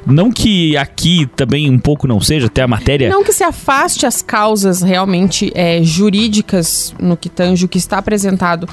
Não 0.05 0.31
que 0.31 0.75
aqui 0.75 1.29
também 1.35 1.69
um 1.69 1.79
pouco 1.79 2.07
não 2.07 2.19
seja, 2.19 2.47
até 2.47 2.61
a 2.61 2.67
matéria. 2.67 3.09
Não 3.09 3.23
que 3.23 3.31
se 3.31 3.43
afaste 3.43 4.05
as 4.05 4.21
causas 4.21 4.81
realmente 4.81 5.51
é, 5.55 5.81
jurídicas 5.83 6.93
no 6.99 7.15
que 7.15 7.29
tange 7.29 7.65
o 7.65 7.67
que 7.67 7.77
está 7.77 7.97
apresentado 7.97 8.67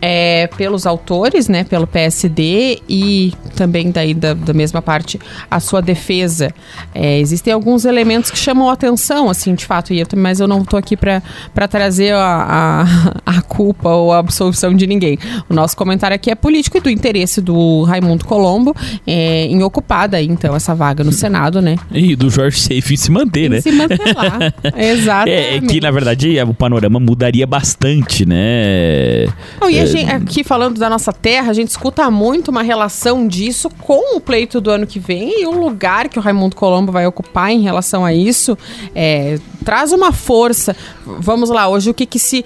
é, 0.00 0.46
pelos 0.56 0.86
autores, 0.86 1.48
né, 1.48 1.64
pelo 1.64 1.86
PSD 1.86 2.80
e 2.88 3.32
também 3.56 3.90
daí 3.90 4.14
da, 4.14 4.34
da 4.34 4.52
mesma 4.52 4.80
parte 4.80 5.18
a 5.50 5.60
sua 5.60 5.80
defesa. 5.82 6.52
É, 6.94 7.18
existem 7.18 7.52
alguns 7.52 7.84
elementos 7.84 8.30
que 8.30 8.38
chamam 8.38 8.70
a 8.70 8.72
atenção, 8.72 9.28
assim, 9.28 9.54
de 9.54 9.66
fato, 9.66 9.92
e 9.92 10.00
eu, 10.00 10.06
mas 10.16 10.40
eu 10.40 10.48
não 10.48 10.62
estou 10.62 10.78
aqui 10.78 10.96
para 10.96 11.68
trazer 11.68 12.14
a, 12.14 12.84
a, 13.26 13.38
a 13.38 13.42
culpa 13.42 13.90
ou 13.90 14.12
a 14.12 14.18
absolvição 14.18 14.74
de 14.74 14.86
ninguém. 14.86 15.18
O 15.48 15.54
nosso 15.54 15.76
comentário 15.76 16.14
aqui 16.14 16.30
é 16.30 16.34
político 16.34 16.78
e 16.78 16.80
do 16.80 16.90
interesse 16.90 17.40
do 17.40 17.82
Raimundo 17.82 18.24
Colombo 18.24 18.74
é, 19.06 19.46
em 19.46 19.62
ocupar 19.62 20.08
daí, 20.08 20.26
então, 20.26 20.54
essa 20.54 20.74
vaga 20.74 21.02
no 21.02 21.12
Senado, 21.12 21.60
né? 21.60 21.76
E 21.90 22.14
do 22.14 22.30
Jorge 22.30 22.60
Safe 22.60 22.96
se 22.96 23.10
manter, 23.10 23.50
né? 23.50 23.60
Se 23.60 23.72
manter 23.72 24.14
lá. 24.14 24.38
Exatamente. 24.76 25.28
É, 25.38 25.56
é 25.56 25.60
que, 25.60 25.80
na 25.80 25.90
verdade, 25.90 26.40
o 26.40 26.54
panorama 26.54 26.98
mudaria 26.98 27.46
bastante, 27.46 28.26
né? 28.26 29.26
Não, 29.60 29.68
e 29.68 29.78
a 29.78 29.84
É, 29.84 29.87
gente, 29.88 30.10
aqui 30.10 30.44
falando 30.44 30.78
da 30.78 30.88
nossa 30.88 31.12
terra, 31.12 31.50
a 31.50 31.52
gente 31.52 31.68
escuta 31.68 32.10
muito 32.10 32.50
uma 32.50 32.62
relação 32.62 33.26
disso 33.26 33.68
com 33.70 34.16
o 34.16 34.20
pleito 34.20 34.60
do 34.60 34.70
ano 34.70 34.86
que 34.86 34.98
vem 34.98 35.42
e 35.42 35.46
o 35.46 35.52
lugar 35.52 36.08
que 36.08 36.18
o 36.18 36.22
Raimundo 36.22 36.56
Colombo 36.56 36.92
vai 36.92 37.06
ocupar 37.06 37.50
em 37.50 37.60
relação 37.60 38.04
a 38.04 38.12
isso. 38.12 38.56
É, 38.94 39.38
traz 39.64 39.92
uma 39.92 40.12
força. 40.12 40.76
Vamos 41.04 41.50
lá, 41.50 41.68
hoje 41.68 41.90
o 41.90 41.94
que 41.94 42.06
que 42.06 42.18
se. 42.18 42.44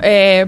é, 0.00 0.46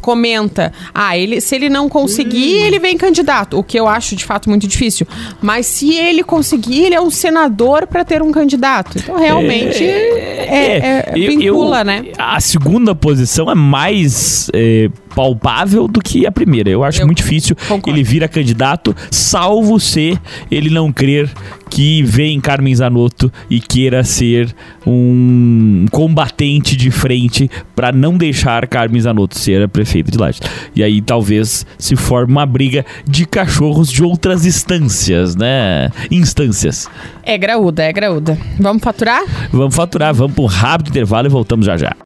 comenta, 0.00 0.72
ah, 0.94 1.16
ele, 1.16 1.40
se 1.40 1.54
ele 1.54 1.68
não 1.68 1.88
conseguir, 1.88 2.54
ele 2.54 2.78
vem 2.78 2.96
candidato, 2.96 3.58
o 3.58 3.62
que 3.62 3.78
eu 3.78 3.86
acho 3.86 4.16
de 4.16 4.24
fato 4.24 4.48
muito 4.48 4.66
difícil. 4.66 5.06
Mas 5.40 5.66
se 5.66 5.94
ele 5.94 6.22
conseguir, 6.22 6.86
ele 6.86 6.94
é 6.94 7.00
um 7.00 7.10
senador 7.10 7.86
para 7.86 8.04
ter 8.04 8.22
um 8.22 8.32
candidato. 8.32 8.98
Então 8.98 9.18
realmente 9.18 9.84
é, 9.84 10.48
é, 10.48 11.04
é, 11.08 11.12
vincula, 11.14 11.80
eu, 11.80 11.84
né? 11.84 12.04
A 12.18 12.40
segunda 12.40 12.94
posição 12.94 13.50
é 13.50 13.54
mais 13.54 14.50
é, 14.52 14.90
palpável 15.14 15.86
do 15.86 16.00
que 16.00 16.26
a 16.26 16.32
primeira. 16.32 16.70
Eu 16.70 16.84
acho 16.84 17.00
eu 17.00 17.06
muito 17.06 17.18
difícil 17.18 17.56
concordo. 17.68 17.90
ele 17.90 18.02
vir 18.02 18.24
a 18.24 18.28
candidato, 18.28 18.94
salvo 19.10 19.78
se 19.78 20.18
ele 20.50 20.70
não 20.70 20.92
crer 20.92 21.30
que 21.70 22.02
vem 22.02 22.38
Carmen 22.38 22.74
Zanotto 22.74 23.32
e 23.48 23.58
queira 23.58 24.04
ser 24.04 24.54
um 24.86 25.86
combatente 25.90 26.76
de 26.76 26.90
frente 26.90 27.50
para 27.74 27.90
não 27.90 28.18
deixar 28.18 28.66
Carmen 28.68 29.00
Zanotto 29.00 29.38
ser 29.38 29.62
a 29.62 29.68
prefeita 29.68 30.10
de 30.10 30.18
Lages. 30.18 30.40
E 30.76 30.82
aí 30.82 31.00
talvez 31.00 31.64
se 31.78 31.96
forme 31.96 32.32
uma 32.32 32.44
briga 32.44 32.84
de 33.06 33.24
cachorros 33.24 33.90
de 33.90 34.04
outras 34.04 34.44
instâncias, 34.44 35.34
né? 35.34 35.90
Instâncias. 36.10 36.88
É 37.22 37.38
graúda, 37.38 37.82
é 37.82 37.92
graúda. 37.92 38.36
Vamos 38.60 38.82
faturar? 38.82 39.22
Vamos 39.50 39.74
faturar, 39.74 40.14
vamos 40.14 40.34
para 40.34 40.44
um 40.44 40.46
rápido 40.46 40.90
intervalo 40.90 41.26
e 41.26 41.30
voltamos 41.30 41.64
já 41.64 41.76
já. 41.78 41.96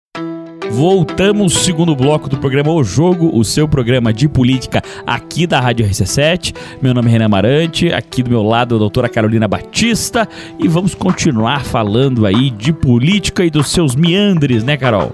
Voltamos, 0.70 1.55
segundo 1.55 1.94
bloco 1.94 2.29
do 2.29 2.37
programa 2.38 2.70
O 2.70 2.85
Jogo, 2.85 3.31
o 3.37 3.44
seu 3.44 3.66
programa 3.68 4.12
de 4.12 4.29
política 4.29 4.83
aqui 5.07 5.46
da 5.46 5.61
Rádio 5.61 5.87
RC7. 5.87 6.55
Meu 6.83 6.92
nome 6.92 7.09
é 7.09 7.12
Renan 7.12 7.26
Amarante, 7.26 7.92
aqui 7.92 8.22
do 8.22 8.31
meu 8.31 8.42
lado 8.42 8.74
a 8.74 8.79
doutora 8.79 9.09
Carolina 9.09 9.48
Batista 9.48 10.29
e 10.59 10.68
vamos 10.68 10.94
continuar 10.94 11.64
falando 11.64 12.26
aí 12.26 12.50
de 12.50 12.72
política 12.72 13.44
e 13.44 13.50
dos 13.50 13.68
seus 13.68 13.94
meandres, 13.94 14.62
né, 14.64 14.76
Carol? 14.76 15.12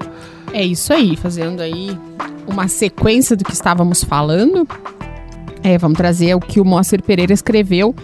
É 0.52 0.64
isso 0.64 0.92
aí, 0.92 1.16
fazendo 1.16 1.60
aí 1.60 1.96
uma 2.46 2.66
sequência 2.68 3.36
do 3.36 3.44
que 3.44 3.52
estávamos 3.52 4.02
falando. 4.02 4.66
É, 5.62 5.78
vamos 5.78 5.96
trazer 5.96 6.34
o 6.34 6.40
que 6.40 6.60
o 6.60 6.64
Moacir 6.64 7.02
Pereira 7.02 7.32
escreveu 7.32 7.94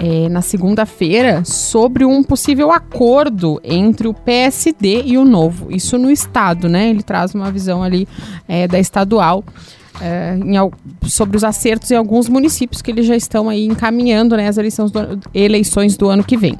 é, 0.00 0.28
na 0.28 0.40
segunda-feira 0.40 1.44
sobre 1.44 2.04
um 2.04 2.22
possível 2.22 2.70
acordo 2.70 3.60
entre 3.62 4.08
o 4.08 4.14
PSD 4.14 5.02
e 5.04 5.18
o 5.18 5.24
Novo. 5.24 5.70
Isso 5.70 5.98
no 5.98 6.10
Estado, 6.10 6.68
né? 6.68 6.90
Ele 6.90 7.02
traz 7.02 7.34
uma 7.34 7.50
visão 7.50 7.82
ali 7.82 8.08
é, 8.48 8.66
da 8.66 8.78
estadual. 8.78 9.44
É, 10.00 10.36
em, 10.36 11.08
sobre 11.08 11.36
os 11.36 11.44
acertos 11.44 11.90
em 11.90 11.94
alguns 11.94 12.28
municípios 12.28 12.80
que 12.80 12.90
eles 12.90 13.06
já 13.06 13.14
estão 13.14 13.48
aí 13.48 13.66
encaminhando 13.66 14.36
né, 14.36 14.48
as 14.48 14.56
eleições 14.56 14.90
do, 14.90 15.20
eleições 15.34 15.96
do 15.96 16.08
ano 16.08 16.24
que 16.24 16.36
vem. 16.36 16.58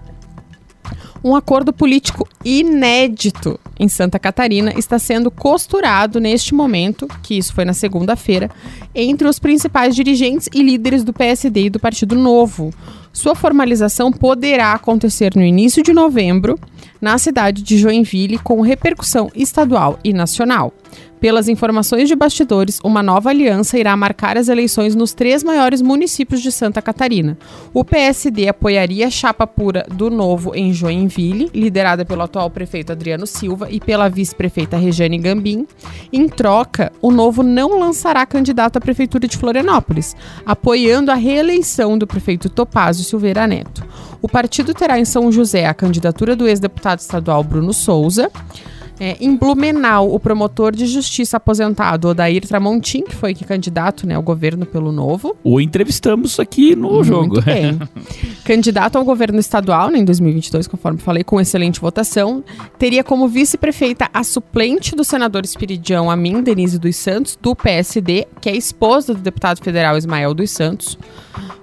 Um 1.25 1.37
acordo 1.37 1.73
político 1.73 2.29
inédito 2.45 3.59
em 3.79 3.89
Santa 3.89 4.19
Catarina 4.19 4.73
está 4.77 4.99
sendo 4.99 5.31
costurado 5.31 6.19
neste 6.19 6.53
momento, 6.53 7.07
que 7.23 7.39
isso 7.39 7.55
foi 7.55 7.65
na 7.65 7.73
segunda-feira, 7.73 8.51
entre 8.93 9.29
os 9.29 9.39
principais 9.39 9.95
dirigentes 9.95 10.49
e 10.53 10.63
líderes 10.63 11.05
do 11.05 11.13
PSD 11.13 11.67
e 11.67 11.71
do 11.71 11.79
Partido 11.79 12.17
Novo. 12.17 12.75
Sua 13.13 13.37
formalização 13.37 14.11
poderá 14.11 14.73
acontecer 14.73 15.37
no 15.37 15.43
início 15.43 15.83
de 15.83 15.93
novembro, 15.93 16.59
na 17.01 17.17
cidade 17.19 17.63
de 17.63 17.79
Joinville, 17.79 18.39
com 18.39 18.61
repercussão 18.61 19.31
estadual 19.35 19.99
e 20.03 20.13
nacional. 20.13 20.73
Pelas 21.23 21.47
informações 21.47 22.09
de 22.09 22.17
bastidores, 22.17 22.81
uma 22.83 23.01
nova 23.01 23.31
aliança 23.31 23.79
irá 23.79 23.97
marcar 23.97 24.37
as 24.37 24.49
eleições 24.49 24.97
nos 24.97 25.13
três 25.13 25.45
maiores 25.45 25.81
municípios 25.81 26.43
de 26.43 26.51
Santa 26.51 26.83
Catarina. 26.83 27.39
O 27.73 27.85
PSD 27.85 28.49
apoiaria 28.49 29.07
a 29.07 29.11
chapa 29.11 29.47
pura 29.47 29.87
do 29.89 30.11
Novo 30.11 30.53
em 30.53 30.73
Joinville, 30.73 31.49
liderada 31.55 32.05
pelo 32.05 32.23
atual 32.23 32.51
prefeito 32.51 32.91
Adriano 32.91 33.25
Silva 33.25 33.71
e 33.71 33.79
pela 33.79 34.09
vice-prefeita 34.09 34.77
Regiane 34.77 35.17
Gambim. 35.17 35.65
Em 36.13 36.29
troca, 36.29 36.91
o 37.01 37.13
Novo 37.13 37.45
não 37.45 37.79
lançará 37.79 38.27
candidato 38.27 38.79
à 38.79 38.81
prefeitura 38.81 39.29
de 39.29 39.37
Florianópolis, 39.37 40.17
apoiando 40.45 41.13
a 41.13 41.15
reeleição 41.15 41.97
do 41.97 42.05
prefeito 42.05 42.51
Topázio 42.51 43.05
Silveira 43.05 43.47
Neto. 43.47 43.87
O 44.21 44.29
partido 44.29 44.75
terá 44.75 44.99
em 44.99 45.05
São 45.05 45.31
José 45.31 45.67
a 45.67 45.75
candidatura 45.75 46.35
do 46.35 46.49
ex-deputado 46.49 46.99
estadual 46.99 47.45
Bruno 47.45 47.73
Souza. 47.73 48.29
É, 49.01 49.17
em 49.21 49.35
Blumenau, 49.35 50.15
o 50.15 50.21
promotor 50.21 50.73
de 50.73 50.87
justiça 50.87 51.37
aposentado 51.37 52.09
Odair 52.09 52.47
Tramontim, 52.47 53.03
que 53.03 53.15
foi 53.15 53.35
que 53.35 53.45
candidato 53.45 54.07
né, 54.07 54.15
ao 54.15 54.23
governo 54.23 54.65
pelo 54.65 54.93
Novo. 54.93 55.37
O 55.43 55.61
entrevistamos 55.61 56.39
aqui 56.39 56.77
no 56.77 56.93
Muito 56.93 57.05
jogo. 57.05 57.43
Bem. 57.43 57.79
candidato 58.45 58.97
ao 58.97 59.05
governo 59.05 59.41
estadual 59.41 59.91
né, 59.91 59.99
em 59.99 60.05
2022, 60.05 60.69
conforme 60.69 60.99
falei, 60.99 61.25
com 61.25 61.41
excelente 61.41 61.81
votação. 61.81 62.45
Teria 62.79 63.03
como 63.03 63.27
vice-prefeita 63.27 64.09
a 64.13 64.23
suplente 64.23 64.95
do 64.95 65.03
senador 65.03 65.45
Espiridião 65.45 66.11
Amin, 66.11 66.43
Denise 66.43 66.79
dos 66.79 66.95
Santos, 66.97 67.37
do 67.41 67.57
PSD, 67.57 68.29
que 68.41 68.49
é 68.49 68.57
esposa 68.57 69.15
do 69.15 69.21
deputado 69.21 69.63
federal 69.63 69.97
Ismael 69.97 70.33
dos 70.33 70.51
Santos. 70.51 70.97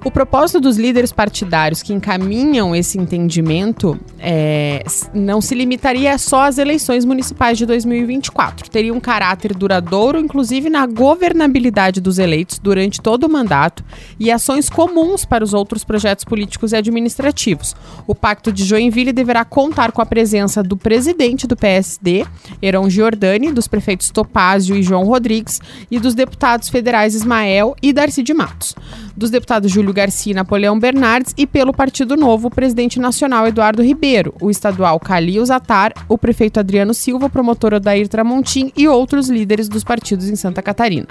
O 0.04 0.10
propósito 0.10 0.62
dos 0.62 0.78
líderes 0.78 1.12
partidários 1.12 1.84
que 1.84 1.94
encaminham 1.94 2.76
esse 2.76 2.98
entendimento 2.98 4.00
é, 4.18 4.84
não 5.14 5.42
se 5.42 5.54
limitaria 5.54 6.18
só 6.18 6.44
às 6.44 6.58
eleições 6.58 7.04
municipais 7.06 7.19
de 7.56 7.66
2024. 7.66 8.70
Teria 8.70 8.94
um 8.94 9.00
caráter 9.00 9.54
duradouro, 9.54 10.20
inclusive 10.20 10.70
na 10.70 10.86
governabilidade 10.86 12.00
dos 12.02 12.20
eleitos 12.20 12.60
durante 12.60 13.02
todo 13.02 13.26
o 13.26 13.30
mandato 13.30 13.84
e 14.20 14.32
ações 14.32 14.70
comuns 14.70 15.26
para 15.26 15.44
os 15.44 15.54
outros 15.54 15.84
projetos 15.84 16.26
políticos 16.26 16.72
e 16.72 16.78
administrativos. 16.78 17.76
O 18.08 18.16
Pacto 18.16 18.52
de 18.52 18.64
Joinville 18.64 19.12
deverá 19.12 19.44
contar 19.44 19.92
com 19.92 20.02
a 20.02 20.06
presença 20.06 20.62
do 20.62 20.78
presidente 20.78 21.48
do 21.48 21.56
PSD, 21.56 22.26
Heron 22.62 22.90
Giordani, 22.90 23.52
dos 23.52 23.68
prefeitos 23.68 24.10
Topázio 24.12 24.76
e 24.76 24.84
João 24.84 25.04
Rodrigues 25.04 25.60
e 25.90 26.00
dos 26.00 26.14
deputados 26.14 26.70
federais 26.70 27.16
Ismael 27.16 27.76
e 27.82 27.92
Darcy 27.92 28.24
de 28.24 28.34
Matos 28.34 28.76
dos 29.20 29.30
deputados 29.30 29.70
Júlio 29.70 29.94
Garcia 29.94 30.32
e 30.32 30.34
Napoleão 30.36 30.80
Bernardes 30.80 31.34
e 31.38 31.46
pelo 31.46 31.74
Partido 31.74 32.16
Novo, 32.16 32.48
o 32.48 32.52
presidente 32.52 33.00
nacional 33.00 33.46
Eduardo 33.46 33.84
Ribeiro, 33.84 34.34
o 34.42 34.50
estadual 34.50 34.98
Calil 34.98 35.46
Zatar, 35.46 35.92
o 36.08 36.18
prefeito 36.18 36.60
Adriano 36.60 36.94
Silva, 36.94 37.09
o 37.18 37.30
promotor 37.30 37.74
Odair 37.74 38.08
Tramontim 38.08 38.72
e 38.76 38.88
outros 38.88 39.30
líderes 39.30 39.68
dos 39.68 39.84
partidos 39.84 40.30
em 40.30 40.36
Santa 40.36 40.62
Catarina. 40.62 41.08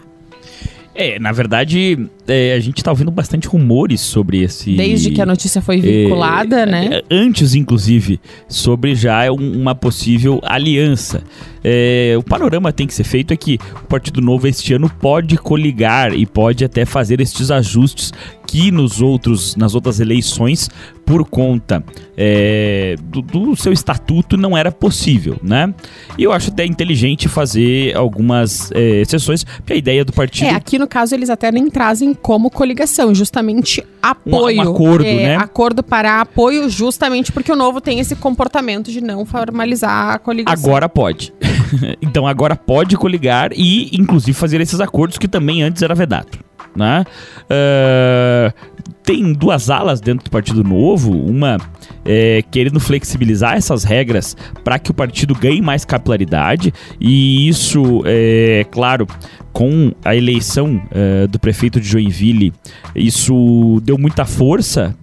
É, 0.94 1.18
na 1.18 1.30
verdade, 1.30 2.08
é, 2.28 2.52
a 2.52 2.60
gente 2.60 2.78
está 2.78 2.90
ouvindo 2.90 3.10
bastante 3.10 3.48
rumores 3.48 4.00
sobre 4.00 4.42
esse. 4.42 4.76
Desde 4.76 5.10
que 5.10 5.20
a 5.20 5.26
notícia 5.26 5.62
foi 5.62 5.80
vinculada, 5.80 6.60
é, 6.60 6.66
né? 6.66 6.88
É, 6.92 7.04
antes, 7.10 7.54
inclusive, 7.54 8.20
sobre 8.46 8.94
já 8.94 9.30
uma 9.32 9.74
possível 9.74 10.38
aliança. 10.44 11.22
É, 11.64 12.14
o 12.16 12.22
panorama 12.22 12.72
tem 12.72 12.86
que 12.86 12.94
ser 12.94 13.04
feito 13.04 13.32
é 13.32 13.36
que 13.36 13.58
o 13.82 13.86
Partido 13.86 14.20
Novo 14.20 14.46
este 14.46 14.74
ano 14.74 14.90
pode 15.00 15.36
coligar 15.36 16.14
e 16.14 16.24
pode 16.24 16.64
até 16.64 16.84
fazer 16.84 17.20
estes 17.20 17.50
ajustes 17.50 18.12
que 18.46 18.70
nos 18.70 19.02
outros, 19.02 19.54
nas 19.56 19.74
outras 19.74 20.00
eleições, 20.00 20.70
por 21.04 21.24
conta 21.26 21.84
é, 22.16 22.96
do, 23.02 23.20
do, 23.20 23.54
seu 23.54 23.72
estatuto, 23.72 24.38
não 24.38 24.56
era 24.56 24.72
possível, 24.72 25.38
né? 25.42 25.72
E 26.16 26.24
eu 26.24 26.32
acho 26.32 26.50
até 26.50 26.64
inteligente 26.64 27.28
fazer 27.28 27.94
algumas 27.94 28.72
é, 28.72 29.02
exceções, 29.02 29.44
porque 29.44 29.74
a 29.74 29.76
ideia 29.76 30.02
do 30.02 30.12
partido... 30.14 30.46
É, 30.46 30.54
aqui 30.54 30.78
no 30.78 30.88
caso 30.88 31.14
eles 31.14 31.28
até 31.28 31.52
nem 31.52 31.68
trazem 31.68 32.14
como 32.18 32.50
coligação, 32.50 33.14
justamente 33.14 33.84
apoio. 34.02 34.60
Um, 34.60 34.64
um 34.64 34.72
acordo, 34.72 35.06
é, 35.06 35.14
né? 35.14 35.36
Acordo 35.36 35.82
para 35.82 36.20
apoio, 36.20 36.68
justamente 36.68 37.32
porque 37.32 37.50
o 37.50 37.56
Novo 37.56 37.80
tem 37.80 38.00
esse 38.00 38.16
comportamento 38.16 38.90
de 38.90 39.00
não 39.00 39.24
formalizar 39.24 40.14
a 40.14 40.18
coligação. 40.18 40.64
Agora 40.64 40.88
pode. 40.88 41.32
então 42.02 42.26
agora 42.26 42.56
pode 42.56 42.96
coligar 42.96 43.50
e, 43.52 43.96
inclusive, 43.96 44.32
fazer 44.32 44.60
esses 44.60 44.80
acordos 44.80 45.18
que 45.18 45.28
também 45.28 45.62
antes 45.62 45.82
era 45.82 45.94
vedado. 45.94 46.38
Né? 46.76 47.04
Uh, 47.44 48.77
tem 49.02 49.32
duas 49.32 49.70
alas 49.70 50.00
dentro 50.00 50.24
do 50.24 50.30
Partido 50.30 50.62
Novo, 50.62 51.10
uma 51.10 51.58
é, 52.04 52.42
querendo 52.50 52.80
flexibilizar 52.80 53.56
essas 53.56 53.84
regras 53.84 54.36
para 54.62 54.78
que 54.78 54.90
o 54.90 54.94
partido 54.94 55.34
ganhe 55.34 55.60
mais 55.60 55.84
capilaridade, 55.84 56.72
e 57.00 57.48
isso, 57.48 58.02
é 58.04 58.66
claro, 58.70 59.06
com 59.52 59.92
a 60.04 60.14
eleição 60.14 60.80
é, 60.90 61.26
do 61.26 61.38
prefeito 61.38 61.80
de 61.80 61.88
Joinville, 61.88 62.52
isso 62.94 63.80
deu 63.82 63.98
muita 63.98 64.24
força 64.24 64.94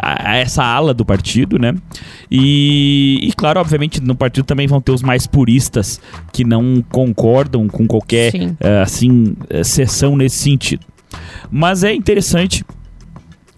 a, 0.00 0.36
essa 0.36 0.62
ala 0.64 0.94
do 0.94 1.04
partido, 1.04 1.58
né? 1.58 1.74
E, 2.30 3.18
e, 3.22 3.32
claro, 3.32 3.60
obviamente, 3.60 4.00
no 4.00 4.14
partido 4.14 4.44
também 4.44 4.66
vão 4.66 4.80
ter 4.80 4.92
os 4.92 5.02
mais 5.02 5.26
puristas 5.26 6.00
que 6.32 6.44
não 6.44 6.82
concordam 6.90 7.68
com 7.68 7.86
qualquer, 7.86 8.32
uh, 8.34 8.82
assim, 8.82 9.34
sessão 9.64 10.16
nesse 10.16 10.36
sentido. 10.36 10.86
Mas 11.50 11.84
é 11.84 11.92
interessante 11.92 12.64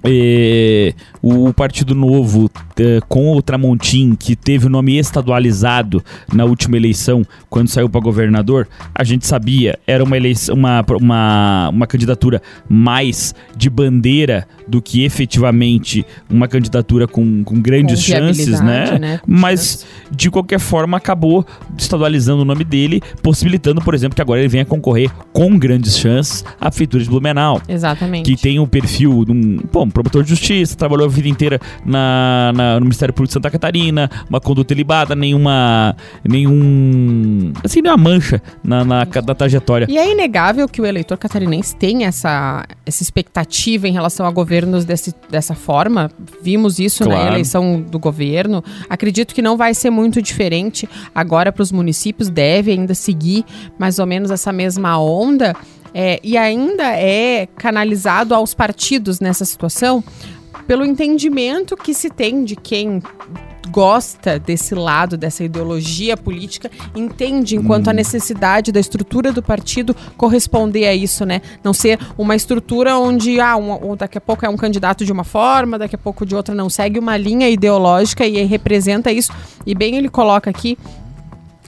é, 0.04 0.92
o 1.22 1.52
Partido 1.54 1.94
Novo 1.94 2.50
é, 2.78 3.00
com 3.08 3.32
o 3.34 3.40
Tramontim, 3.40 4.14
que 4.14 4.36
teve 4.36 4.66
o 4.66 4.70
nome 4.70 4.98
estadualizado 4.98 6.04
na 6.32 6.44
última 6.44 6.76
eleição, 6.76 7.24
quando 7.48 7.68
saiu 7.68 7.88
para 7.88 8.00
governador, 8.00 8.68
a 8.94 9.02
gente 9.02 9.26
sabia, 9.26 9.78
era 9.86 10.04
uma, 10.04 10.16
eleição, 10.16 10.54
uma, 10.54 10.84
uma, 11.00 11.68
uma 11.70 11.86
candidatura 11.86 12.42
mais 12.68 13.34
de 13.56 13.70
bandeira 13.70 14.46
do 14.66 14.82
que 14.82 15.04
efetivamente 15.04 16.04
uma 16.28 16.48
candidatura 16.48 17.06
com, 17.06 17.42
com 17.44 17.60
grandes 17.60 17.96
com 17.96 18.12
chances, 18.12 18.60
né? 18.60 18.98
né? 18.98 19.20
Mas, 19.26 19.60
chance. 19.60 19.86
de 20.10 20.30
qualquer 20.30 20.58
forma, 20.58 20.96
acabou 20.96 21.46
estadualizando 21.78 22.42
o 22.42 22.44
nome 22.44 22.64
dele, 22.64 23.02
possibilitando, 23.22 23.80
por 23.80 23.94
exemplo, 23.94 24.14
que 24.16 24.22
agora 24.22 24.40
ele 24.40 24.48
venha 24.48 24.64
concorrer 24.64 25.10
com 25.32 25.58
grandes 25.58 25.96
chances 25.96 26.44
à 26.60 26.70
Prefeitura 26.70 27.02
de 27.02 27.08
Blumenau. 27.08 27.60
Exatamente. 27.68 28.30
Que 28.30 28.40
tem 28.40 28.58
o 28.58 28.66
perfil 28.66 29.24
de 29.24 29.32
um. 29.32 29.58
Bom, 29.72 29.88
promotor 29.94 30.24
de 30.24 30.30
justiça, 30.30 30.76
trabalhou 30.76 31.06
a 31.06 31.08
vida 31.08 31.28
inteira 31.28 31.60
na, 31.86 32.52
na, 32.54 32.74
no 32.74 32.80
Ministério 32.80 33.14
Público 33.14 33.28
de 33.28 33.34
Santa 33.34 33.50
Catarina, 33.50 34.10
uma 34.28 34.40
conduta 34.40 34.74
ilibada, 34.74 35.14
nenhuma. 35.14 35.96
nenhum. 36.28 37.52
assim, 37.62 37.80
nenhuma 37.80 37.96
mancha 37.96 38.42
na, 38.62 38.84
na, 38.84 39.06
na 39.06 39.34
trajetória. 39.34 39.86
E 39.88 39.96
é 39.96 40.10
inegável 40.10 40.68
que 40.68 40.82
o 40.82 40.86
eleitor 40.86 41.16
catarinense 41.16 41.76
tem 41.76 42.04
essa, 42.04 42.66
essa 42.84 43.02
expectativa 43.02 43.86
em 43.86 43.92
relação 43.92 44.26
a 44.26 44.30
governos 44.30 44.84
desse, 44.84 45.14
dessa 45.30 45.54
forma. 45.54 46.10
Vimos 46.42 46.80
isso 46.80 47.04
claro. 47.04 47.22
na 47.22 47.30
eleição 47.30 47.80
do 47.80 47.98
governo. 47.98 48.62
Acredito 48.90 49.34
que 49.34 49.40
não 49.40 49.56
vai 49.56 49.72
ser 49.74 49.90
muito 49.90 50.20
diferente 50.20 50.88
agora 51.14 51.52
para 51.52 51.62
os 51.62 51.70
municípios, 51.70 52.28
deve 52.28 52.72
ainda 52.72 52.94
seguir 52.94 53.44
mais 53.78 54.00
ou 54.00 54.06
menos 54.06 54.32
essa 54.32 54.52
mesma 54.52 54.98
onda. 54.98 55.54
É, 55.94 56.18
e 56.24 56.36
ainda 56.36 56.84
é 56.84 57.46
canalizado 57.56 58.34
aos 58.34 58.52
partidos 58.52 59.20
nessa 59.20 59.44
situação 59.44 60.02
pelo 60.66 60.84
entendimento 60.84 61.76
que 61.76 61.94
se 61.94 62.10
tem 62.10 62.44
de 62.44 62.56
quem 62.56 63.00
gosta 63.70 64.38
desse 64.38 64.74
lado, 64.74 65.16
dessa 65.16 65.42
ideologia 65.42 66.16
política, 66.16 66.70
entende 66.94 67.56
enquanto 67.56 67.88
hum. 67.88 67.90
a 67.90 67.92
necessidade 67.92 68.70
da 68.70 68.78
estrutura 68.78 69.32
do 69.32 69.42
partido 69.42 69.96
corresponder 70.16 70.86
a 70.86 70.94
isso, 70.94 71.24
né? 71.24 71.40
Não 71.62 71.72
ser 71.72 71.98
uma 72.16 72.36
estrutura 72.36 72.96
onde, 72.96 73.40
ah, 73.40 73.56
um, 73.56 73.96
daqui 73.96 74.16
a 74.16 74.20
pouco 74.20 74.46
é 74.46 74.48
um 74.48 74.56
candidato 74.56 75.04
de 75.04 75.10
uma 75.10 75.24
forma, 75.24 75.78
daqui 75.78 75.96
a 75.96 75.98
pouco 75.98 76.24
de 76.24 76.36
outra, 76.36 76.54
não. 76.54 76.70
Segue 76.70 77.00
uma 77.00 77.16
linha 77.16 77.48
ideológica 77.48 78.24
e 78.24 78.44
representa 78.44 79.10
isso. 79.10 79.32
E 79.66 79.74
bem 79.74 79.96
ele 79.96 80.08
coloca 80.08 80.48
aqui 80.48 80.78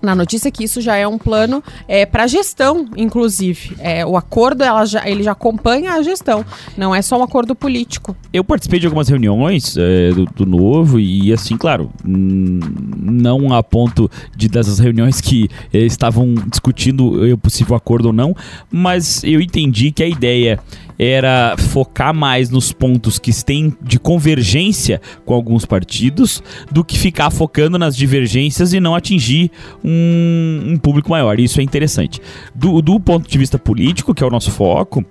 na 0.06 0.14
notícia 0.14 0.50
que 0.50 0.62
isso 0.64 0.80
já 0.80 0.96
é 0.96 1.06
um 1.06 1.18
plano 1.18 1.62
é, 1.88 2.06
para 2.06 2.26
gestão, 2.28 2.86
inclusive. 2.96 3.76
É, 3.80 4.06
o 4.06 4.16
acordo 4.16 4.62
ela 4.62 4.84
já, 4.86 5.06
ele 5.06 5.22
já 5.22 5.32
acompanha 5.32 5.94
a 5.94 6.02
gestão, 6.02 6.44
não 6.76 6.94
é 6.94 7.02
só 7.02 7.18
um 7.18 7.24
acordo 7.24 7.54
político. 7.54 8.16
Eu 8.32 8.44
participei 8.44 8.78
de 8.78 8.86
algumas 8.86 9.08
reuniões 9.08 9.76
é, 9.76 10.12
do, 10.12 10.24
do, 10.26 10.46
Novo 10.46 11.00
e, 11.00 11.32
assim, 11.32 11.56
claro, 11.56 11.90
não 12.04 13.52
a 13.52 13.62
ponto 13.64 14.08
de 14.34 14.48
dessas 14.48 14.78
reuniões 14.78 15.20
que 15.20 15.48
é, 15.74 15.80
estavam 15.80 16.34
discutindo 16.48 17.32
o 17.32 17.38
possível 17.38 17.74
acordo 17.74 18.06
ou 18.06 18.12
não, 18.12 18.34
mas 18.70 19.24
eu 19.24 19.40
entendi 19.40 19.90
que 19.90 20.04
a 20.04 20.08
ideia 20.08 20.60
era 20.98 21.56
focar 21.56 22.14
mais 22.14 22.50
nos 22.50 22.72
pontos 22.72 23.18
que 23.18 23.32
têm 23.44 23.74
de 23.82 23.98
convergência 23.98 25.00
com 25.24 25.34
alguns 25.34 25.64
partidos 25.64 26.42
do 26.70 26.84
que 26.84 26.98
ficar 26.98 27.30
focando 27.30 27.78
nas 27.78 27.96
divergências 27.96 28.72
e 28.72 28.80
não 28.80 28.94
atingir 28.94 29.50
um, 29.84 29.95
um 30.66 30.76
público 30.76 31.10
maior. 31.10 31.38
Isso 31.38 31.60
é 31.60 31.62
interessante. 31.62 32.20
Do, 32.54 32.80
do, 32.80 32.98
ponto 33.00 33.28
de 33.28 33.38
vista 33.38 33.58
político, 33.58 34.14
que 34.14 34.22
é 34.22 34.26
o 34.26 34.30
nosso 34.30 34.50
foco, 34.50 35.04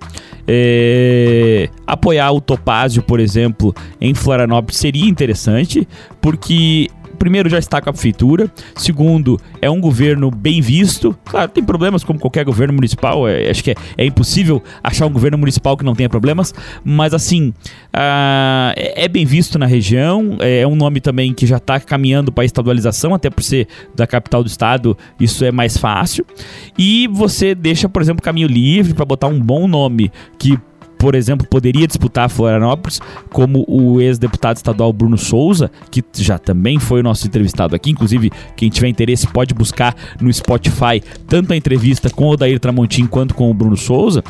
é, 0.46 1.68
apoiar 1.86 2.32
o 2.32 2.40
Topázio, 2.40 3.02
por 3.02 3.20
exemplo, 3.20 3.74
em 4.00 4.14
Florianópolis 4.14 4.76
seria 4.76 5.08
interessante, 5.08 5.86
porque 6.20 6.88
primeiro, 7.16 7.48
já 7.48 7.58
está 7.58 7.80
com 7.80 7.90
a 7.90 7.92
prefeitura. 7.92 8.50
Segundo, 8.76 9.40
é 9.60 9.70
um 9.70 9.80
governo 9.80 10.30
bem 10.30 10.60
visto. 10.60 11.16
Claro, 11.24 11.50
tem 11.50 11.64
problemas 11.64 12.04
como 12.04 12.18
qualquer 12.18 12.44
governo 12.44 12.74
municipal. 12.74 13.28
É, 13.28 13.50
acho 13.50 13.64
que 13.64 13.72
é, 13.72 13.74
é, 13.96 14.06
impossível 14.06 14.62
achar 14.82 15.06
um 15.06 15.12
governo 15.12 15.38
municipal 15.38 15.76
que 15.76 15.84
não 15.84 15.94
tenha 15.94 16.08
problemas. 16.08 16.54
Mas, 16.84 17.14
assim, 17.14 17.48
uh, 17.48 18.72
é, 18.76 19.08
bem 19.08 19.24
visto 19.24 19.58
na 19.58 19.66
região. 19.66 20.36
É, 20.40 20.60
é 20.60 20.66
um 20.66 20.76
nome 20.76 21.00
também 21.00 21.32
que 21.32 21.46
já 21.46 21.56
está 21.56 21.80
caminhando 21.80 22.30
para 22.30 22.42
a 22.42 22.44
estadualização, 22.44 23.14
até 23.14 23.30
por 23.30 23.42
ser 23.42 23.66
da 23.94 24.06
capital 24.06 24.42
do 24.42 24.46
estado, 24.46 24.96
isso 25.18 25.44
é 25.44 25.50
mais 25.50 25.76
fácil. 25.76 26.24
E 26.78 27.08
você 27.08 27.54
deixa, 27.54 27.88
por 27.88 28.02
exemplo, 28.02 28.22
caminho 28.22 28.48
livre 28.48 28.94
para 28.94 29.04
botar 29.04 29.28
um 29.28 29.40
bom 29.40 29.66
nome 29.66 30.10
que 30.38 30.58
por 30.98 31.14
exemplo, 31.14 31.46
poderia 31.46 31.86
disputar 31.86 32.28
Florianópolis, 32.28 33.00
como 33.30 33.64
o 33.68 34.00
ex-deputado 34.00 34.56
estadual 34.56 34.92
Bruno 34.92 35.18
Souza, 35.18 35.70
que 35.90 36.02
já 36.16 36.38
também 36.38 36.78
foi 36.78 37.00
o 37.00 37.02
nosso 37.02 37.26
entrevistado 37.26 37.74
aqui. 37.74 37.90
Inclusive, 37.90 38.30
quem 38.56 38.68
tiver 38.68 38.88
interesse 38.88 39.26
pode 39.26 39.54
buscar 39.54 39.94
no 40.20 40.32
Spotify 40.32 41.02
tanto 41.26 41.52
a 41.52 41.56
entrevista 41.56 42.10
com 42.10 42.28
o 42.28 42.36
Dair 42.36 42.58
Tramontim 42.58 43.06
quanto 43.06 43.34
com 43.34 43.50
o 43.50 43.54
Bruno 43.54 43.76
Souza. 43.76 44.22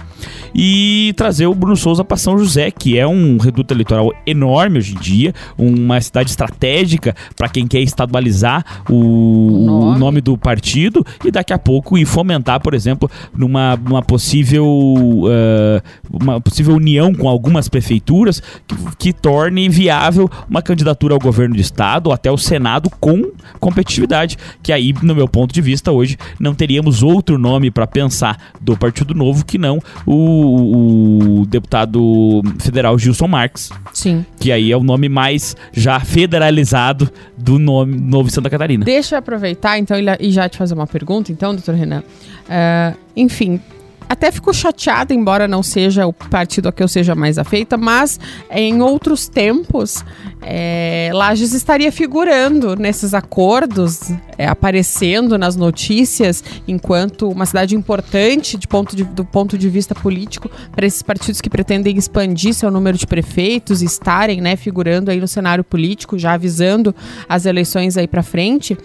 E 0.55 1.13
trazer 1.17 1.47
o 1.47 1.55
Bruno 1.55 1.77
Souza 1.77 2.05
para 2.05 2.17
São 2.17 2.39
José, 2.39 2.71
que 2.71 2.99
é 2.99 3.07
um 3.07 3.37
reduto 3.37 3.73
eleitoral 3.73 4.13
enorme 4.27 4.79
hoje 4.79 4.95
em 4.95 4.99
dia, 4.99 5.35
uma 5.59 6.01
cidade 6.01 6.31
estratégica 6.31 7.15
para 7.37 7.49
quem 7.49 7.67
quer 7.67 7.81
estadualizar 7.81 8.65
o, 8.89 9.65
nome. 9.65 9.97
o, 9.97 9.99
nome. 9.99 10.21
do 10.21 10.37
partido 10.37 11.05
e 11.25 11.31
daqui 11.31 11.53
a 11.53 11.59
pouco 11.59 11.99
ir 11.99 12.07
fomentar, 12.07 12.61
por 12.61 12.75
exemplo, 12.75 13.11
numa 13.35 13.79
uma 13.87 14.03
possível. 14.03 14.67
Uh, 14.67 15.83
uma 16.11 16.41
possível 16.41 16.56
união 16.63 17.15
com 17.15 17.29
algumas 17.29 17.69
prefeituras 17.69 18.43
que, 18.67 18.77
que 18.99 19.13
torne 19.13 19.69
viável 19.69 20.31
uma 20.49 20.63
candidatura 20.63 21.15
ao 21.15 21.21
governo 21.21 21.55
de 21.55 21.63
estado 21.63 22.09
ou 22.09 22.13
até 22.13 22.31
o 22.31 22.37
Senado 22.37 22.91
com 23.01 23.31
competitividade. 23.59 24.37
Que 24.63 24.73
aí, 24.73 24.95
no 25.03 25.15
meu 25.15 25.29
ponto 25.29 25.53
de 25.53 25.61
vista, 25.61 25.93
hoje 25.93 26.17
não 26.39 26.55
teríamos 26.55 27.03
outro 27.03 27.39
nome 27.39 27.71
para 27.71 27.87
pensar 27.87 28.53
do 28.61 28.77
Partido 28.77 29.15
Novo 29.15 29.45
que 29.45 29.59
não 29.59 29.79
o, 30.05 31.41
o, 31.41 31.47
deputado 31.47 32.43
federal 32.59 32.99
Gilson 32.99 33.29
Marques. 33.29 33.71
Sim. 33.93 34.25
Que 34.39 34.53
aí 34.53 34.71
é 34.71 34.77
o 34.77 34.83
nome 34.83 35.09
mais 35.09 35.57
já 35.73 35.99
federalizado 36.01 37.11
do 37.37 37.59
nome 37.59 37.97
Novo 37.99 38.31
Santa 38.31 38.51
Catarina. 38.51 38.85
Deixa 38.85 39.15
eu 39.15 39.19
aproveitar 39.19 39.79
então 39.79 39.97
e 40.21 40.31
já 40.31 40.49
te 40.49 40.57
fazer 40.57 40.75
uma 40.75 40.87
pergunta, 40.87 41.33
então, 41.33 41.55
doutor 41.55 41.75
Renan. 41.75 42.03
Uh, 42.47 42.97
enfim, 43.17 43.61
até 44.09 44.31
fico 44.31 44.53
chateada, 44.53 45.13
embora 45.13 45.49
não 45.49 45.63
seja 45.63 46.07
o 46.07 46.13
partido 46.13 46.69
a 46.69 46.73
que 46.73 46.83
eu 46.83 46.89
seja 46.89 47.15
mais 47.15 47.39
afeita, 47.39 47.77
mas 47.77 48.19
em 48.51 48.81
outros 48.81 49.29
tempos, 49.29 50.05
é, 50.43 51.11
Lages 51.13 51.53
estaria 51.53 51.91
figurando 51.91 52.77
nesses 52.77 53.15
acordos, 53.15 54.11
é, 54.39 54.47
aparecendo 54.47 55.37
nas 55.37 55.57
notícias, 55.57 56.45
enquanto 56.69 57.29
uma 57.29 57.47
cidade 57.47 57.75
importante 57.75 58.57
de 58.57 58.69
ponto 58.69 58.95
de, 58.95 59.05
do 59.05 59.25
ponto 59.25 59.59
de 59.59 59.69
vista 59.69 59.95
político 59.95 60.51
para 60.73 60.87
esses 60.87 61.03
partidos 61.03 61.41
que 61.41 61.51
pretendem 61.51 61.97
expandir 61.97 62.55
seu 62.55 62.71
número 62.71 62.97
de 62.97 63.07
prefeitos 63.07 63.83
estarem 63.83 64.41
né, 64.41 64.57
figurando 64.57 65.11
aí 65.11 65.19
no 65.19 65.29
cenário 65.29 65.65
político, 65.65 66.19
já 66.19 66.35
avisando 66.35 66.95
as 67.29 67.47
eleições 67.47 67.97
aí 67.97 68.07
para 68.07 68.23
frente. 68.23 68.77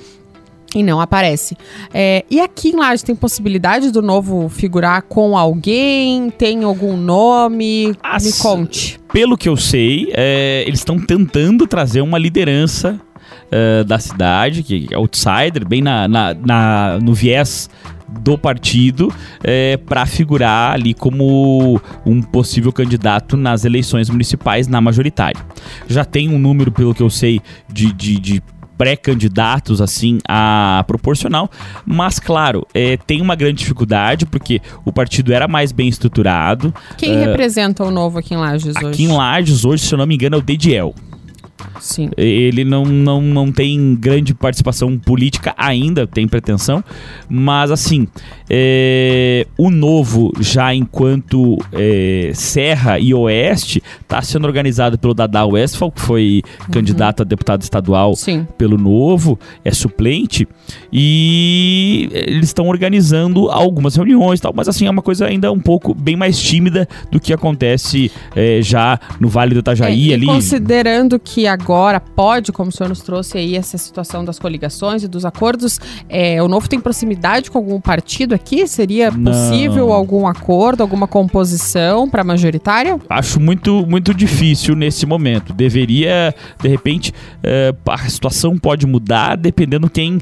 E 0.73 0.84
não 0.84 1.01
aparece. 1.01 1.57
É, 1.93 2.23
e 2.29 2.39
aqui 2.39 2.69
em 2.69 2.77
Lages 2.77 3.03
tem 3.03 3.15
possibilidade 3.15 3.91
do 3.91 4.01
novo 4.01 4.47
figurar 4.47 5.01
com 5.01 5.38
alguém? 5.38 6.29
Tem 6.29 6.63
algum 6.63 6.95
nome? 6.95 7.93
As, 8.01 8.23
Me 8.23 8.34
conte. 8.34 8.99
Pelo 9.12 9.38
que 9.38 9.49
eu 9.49 9.57
sei, 9.57 10.10
é, 10.13 10.63
eles 10.65 10.79
estão 10.79 10.97
tentando 10.97 11.67
trazer 11.67 12.01
uma 12.01 12.17
liderança 12.17 12.99
uh, 13.51 13.84
da 13.84 13.99
cidade, 13.99 14.63
que 14.63 14.88
é 14.91 14.95
outsider, 14.95 15.67
bem 15.67 15.81
na, 15.81 16.07
na, 16.07 16.34
na 16.34 16.99
no 17.01 17.13
viés 17.13 17.69
do 18.19 18.38
partido 18.38 19.13
é, 19.41 19.77
para 19.77 20.05
figurar 20.05 20.73
ali 20.73 20.93
como 20.93 21.79
um 22.05 22.21
possível 22.21 22.71
candidato 22.73 23.38
nas 23.38 23.63
eleições 23.63 24.10
municipais 24.10 24.67
na 24.67 24.81
majoritária. 24.81 25.39
Já 25.88 26.03
tem 26.03 26.29
um 26.29 26.38
número, 26.38 26.71
pelo 26.71 26.93
que 26.93 27.01
eu 27.01 27.10
sei, 27.10 27.41
de, 27.71 27.93
de, 27.93 28.19
de 28.19 28.43
pré-candidatos 28.82 29.80
assim 29.80 30.17
a 30.28 30.84
proporcional, 30.88 31.52
mas 31.86 32.17
claro, 32.17 32.65
é, 32.74 32.98
tem 32.98 33.22
uma 33.22 33.36
grande 33.36 33.60
dificuldade 33.60 34.26
porque 34.26 34.60
o 34.84 34.91
partido 34.91 35.32
era 35.32 35.48
mais 35.48 35.72
bem 35.72 35.88
estruturado. 35.88 36.74
Quem 36.98 37.15
uh, 37.15 37.26
representa 37.26 37.84
o 37.84 37.91
novo 37.91 38.17
aqui 38.17 38.34
em 38.34 38.38
Lages 38.38 38.76
hoje? 38.76 38.88
Aqui 38.88 39.04
em 39.04 39.15
Lages 39.15 39.63
hoje, 39.65 39.84
se 39.84 39.94
eu 39.94 40.00
não 40.00 40.08
me 40.08 40.15
engano, 40.15 40.36
é 40.36 40.39
o 40.39 40.41
Dediel. 40.41 40.96
Sim. 41.80 42.10
Ele 42.17 42.63
não, 42.63 42.86
não, 42.86 43.21
não 43.21 43.52
tem 43.52 43.95
grande 43.95 44.34
participação 44.34 44.97
política 44.97 45.54
ainda, 45.58 46.06
tem 46.06 46.28
pretensão, 46.28 46.84
mas 47.30 47.71
assim, 47.71 48.08
é, 48.50 49.47
o 49.58 49.69
novo, 49.69 50.32
já 50.39 50.74
enquanto 50.74 51.58
é, 51.71 52.32
Serra 52.34 53.00
e 53.00 53.13
Oeste, 53.13 53.82
está 54.02 54.21
sendo 54.21 54.45
organizado 54.45 54.97
pelo 54.97 55.13
Dada 55.13 55.45
Westphal, 55.45 55.91
que 55.91 56.02
foi 56.02 56.41
uhum. 56.45 56.71
candidato 56.71 57.21
a 57.21 57.26
deputado 57.26 57.62
estadual 57.62 58.15
Sim. 58.15 58.45
pelo 58.58 58.78
novo, 58.78 59.39
é 59.63 59.71
suplente, 59.71 60.47
e 60.91 62.10
eles 62.12 62.47
estão 62.47 62.67
organizando 62.67 63.50
algumas 63.50 63.95
reuniões 63.95 64.39
tal, 64.39 64.54
mas 64.56 64.67
assim, 64.67 64.86
é 64.86 64.89
uma 64.89 65.02
coisa 65.02 65.26
ainda 65.26 65.52
um 65.52 65.60
pouco 65.60 65.93
bem 65.93 66.15
mais 66.15 66.39
tímida 66.39 66.88
do 67.12 67.19
que 67.19 67.34
acontece 67.34 68.12
é, 68.36 68.62
já 68.62 69.00
no 69.19 69.30
Vale 69.30 69.54
do 69.54 69.60
Itajaí 69.60 70.12
é, 70.12 70.13
ali. 70.15 70.26
Considerando 70.26 71.19
que 71.19 71.47
agora 71.52 72.00
pode, 72.00 72.52
como 72.52 72.70
o 72.70 72.72
senhor 72.72 72.90
nos 72.90 73.02
trouxe 73.02 73.38
aí, 73.38 73.56
essa 73.56 73.78
situação 73.78 74.24
das 74.24 74.40
coligações 74.40 75.04
e 75.04 75.08
dos 75.08 75.26
acordos, 75.26 75.80
é, 76.10 76.42
o 76.42 76.48
Novo 76.48 76.68
tem 76.68 76.80
proximidade 76.80 77.52
com 77.52 77.58
algum 77.58 77.80
partido 77.80 78.34
aqui? 78.34 78.68
Seria 78.68 79.12
possível 79.12 79.88
Não. 79.88 79.94
algum 79.94 80.28
acordo, 80.28 80.82
alguma 80.82 81.08
composição 81.08 82.10
para 82.10 82.24
majoritária? 82.24 83.00
Acho 83.10 83.40
muito, 83.40 83.86
muito 83.86 84.14
difícil 84.14 84.76
nesse 84.76 85.06
momento. 85.06 85.54
Deveria, 85.54 86.34
de 86.62 86.68
repente, 86.68 87.14
é, 87.44 87.74
a 87.88 87.98
situação 88.10 88.58
pode 88.58 88.86
mudar 88.86 89.36
dependendo 89.36 89.90
quem 89.90 90.20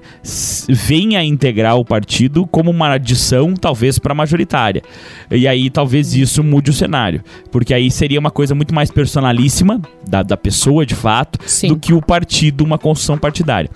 venha 0.68 1.20
a 1.20 1.24
integrar 1.24 1.78
o 1.78 1.86
partido 1.86 2.48
como 2.48 2.72
uma 2.72 2.94
adição, 2.94 3.54
talvez, 3.54 4.00
para 4.00 4.14
majoritária. 4.14 4.82
E 5.30 5.48
aí 5.48 5.70
talvez 5.70 6.14
isso 6.14 6.44
mude 6.44 6.72
o 6.72 6.74
cenário. 6.74 7.24
Porque 7.52 7.74
aí 7.74 7.90
seria 7.92 8.20
uma 8.20 8.32
coisa 8.32 8.56
muito 8.56 8.74
mais 8.74 8.92
personalíssima 8.92 9.82
da, 10.08 10.24
da 10.24 10.38
pessoa, 10.38 10.86
de 10.86 10.96
fato, 10.96 11.19
Sim. 11.46 11.70
do 11.70 11.78
que 11.78 11.94
o 11.94 12.02
partido, 12.02 12.64
uma 12.64 12.78
construção 12.78 13.18
partidária. 13.18 13.70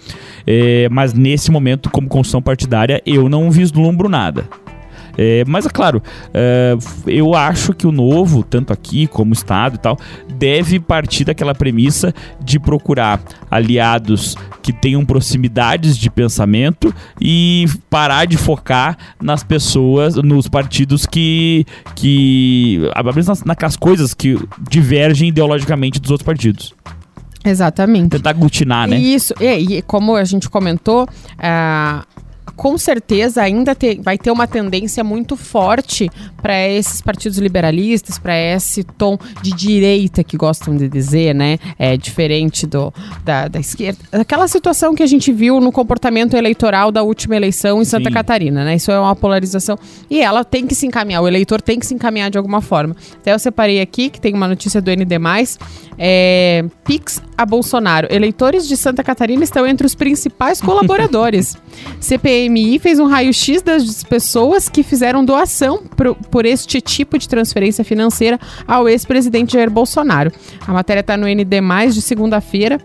É, 0.45 0.88
mas 0.89 1.13
nesse 1.13 1.51
momento, 1.51 1.89
como 1.89 2.08
construção 2.08 2.41
partidária, 2.41 3.01
eu 3.06 3.29
não 3.29 3.49
vislumbro 3.51 4.10
nada. 4.10 4.45
É, 5.17 5.43
mas 5.47 5.65
é 5.65 5.69
claro, 5.69 6.01
é, 6.34 6.75
eu 7.06 7.36
acho 7.36 7.73
que 7.73 7.86
o 7.86 7.91
novo, 7.91 8.43
tanto 8.43 8.73
aqui 8.73 9.06
como 9.06 9.34
Estado 9.34 9.75
e 9.75 9.77
tal, 9.77 9.97
deve 10.36 10.79
partir 10.79 11.25
daquela 11.25 11.53
premissa 11.53 12.13
de 12.43 12.60
procurar 12.60 13.21
aliados 13.49 14.36
que 14.62 14.73
tenham 14.73 15.06
proximidades 15.06 15.97
de 15.97 16.10
pensamento 16.10 16.93
e 17.21 17.65
parar 17.89 18.25
de 18.25 18.38
focar 18.38 18.97
nas 19.21 19.43
pessoas, 19.43 20.15
nos 20.15 20.47
partidos 20.47 21.06
que. 21.06 21.65
que 21.95 22.89
nas, 23.27 23.43
naquelas 23.43 23.75
coisas 23.75 24.13
que 24.13 24.39
divergem 24.69 25.29
ideologicamente 25.29 25.99
dos 25.99 26.10
outros 26.10 26.25
partidos. 26.25 26.73
Exatamente. 27.43 28.12
Tentar 28.12 28.32
aglutinar, 28.32 28.88
né? 28.88 28.97
Isso, 28.97 29.34
e, 29.39 29.77
e 29.77 29.82
como 29.82 30.15
a 30.15 30.23
gente 30.23 30.49
comentou, 30.49 31.03
uh, 31.03 32.22
com 32.56 32.77
certeza 32.77 33.41
ainda 33.41 33.73
te, 33.73 33.99
vai 34.01 34.17
ter 34.17 34.32
uma 34.32 34.45
tendência 34.47 35.03
muito 35.03 35.36
forte 35.36 36.10
para 36.41 36.67
esses 36.67 37.01
partidos 37.01 37.38
liberalistas, 37.38 38.19
para 38.19 38.38
esse 38.38 38.84
tom 38.84 39.17
de 39.41 39.51
direita 39.51 40.23
que 40.23 40.38
gostam 40.38 40.75
de 40.75 40.88
dizer, 40.88 41.34
né? 41.34 41.58
É 41.79 41.95
diferente 41.97 42.67
do, 42.67 42.93
da, 43.23 43.47
da 43.47 43.60
esquerda. 43.60 43.99
Aquela 44.12 44.47
situação 44.47 44.93
que 44.93 45.01
a 45.01 45.08
gente 45.08 45.32
viu 45.32 45.60
no 45.60 45.71
comportamento 45.71 46.36
eleitoral 46.36 46.91
da 46.91 47.01
última 47.01 47.36
eleição 47.36 47.82
em 47.82 47.86
Santa 47.86 48.10
Sim. 48.10 48.13
Catarina, 48.13 48.63
né? 48.63 48.75
Isso 48.75 48.91
é 48.91 48.99
uma 48.99 49.15
polarização. 49.15 49.77
E 50.10 50.21
ela 50.21 50.43
tem 50.43 50.67
que 50.67 50.75
se 50.75 50.86
encaminhar, 50.86 51.21
o 51.21 51.27
eleitor 51.27 51.62
tem 51.62 51.79
que 51.79 51.86
se 51.86 51.93
encaminhar 51.93 52.29
de 52.29 52.38
alguma 52.38 52.62
forma. 52.62 52.95
Até 53.15 53.34
eu 53.34 53.39
separei 53.39 53.82
aqui, 53.82 54.10
que 54.10 54.19
tem 54.19 54.34
uma 54.34 54.47
notícia 54.47 54.82
do 54.82 54.91
ND. 54.91 55.13
É, 55.97 56.65
Pix 56.84 57.21
a 57.38 57.45
Bolsonaro. 57.45 58.08
Eleitores 58.10 58.67
de 58.67 58.75
Santa 58.75 59.03
Catarina 59.03 59.43
estão 59.43 59.65
entre 59.65 59.86
os 59.86 59.95
principais 59.95 60.60
colaboradores. 60.62 61.56
CPMI 62.34 62.80
fez 62.80 63.00
um 63.00 63.06
raio-x 63.06 63.62
das 63.62 64.04
pessoas 64.04 64.67
que 64.67 64.82
fizeram 64.82 65.24
doação 65.24 65.84
pro, 65.96 66.15
por 66.15 66.48
este 66.48 66.82
tipo 66.82 67.17
de 67.19 67.30
transferência 67.30 67.84
financeira 67.86 68.39
ao 68.67 68.89
ex-presidente 68.89 69.54
Jair 69.54 69.69
Bolsonaro. 69.69 70.32
A 70.65 70.74
matéria 70.74 71.02
está 71.02 71.15
no 71.15 71.28
ND, 71.28 71.62
de 71.91 72.02
segunda-feira. 72.02 72.80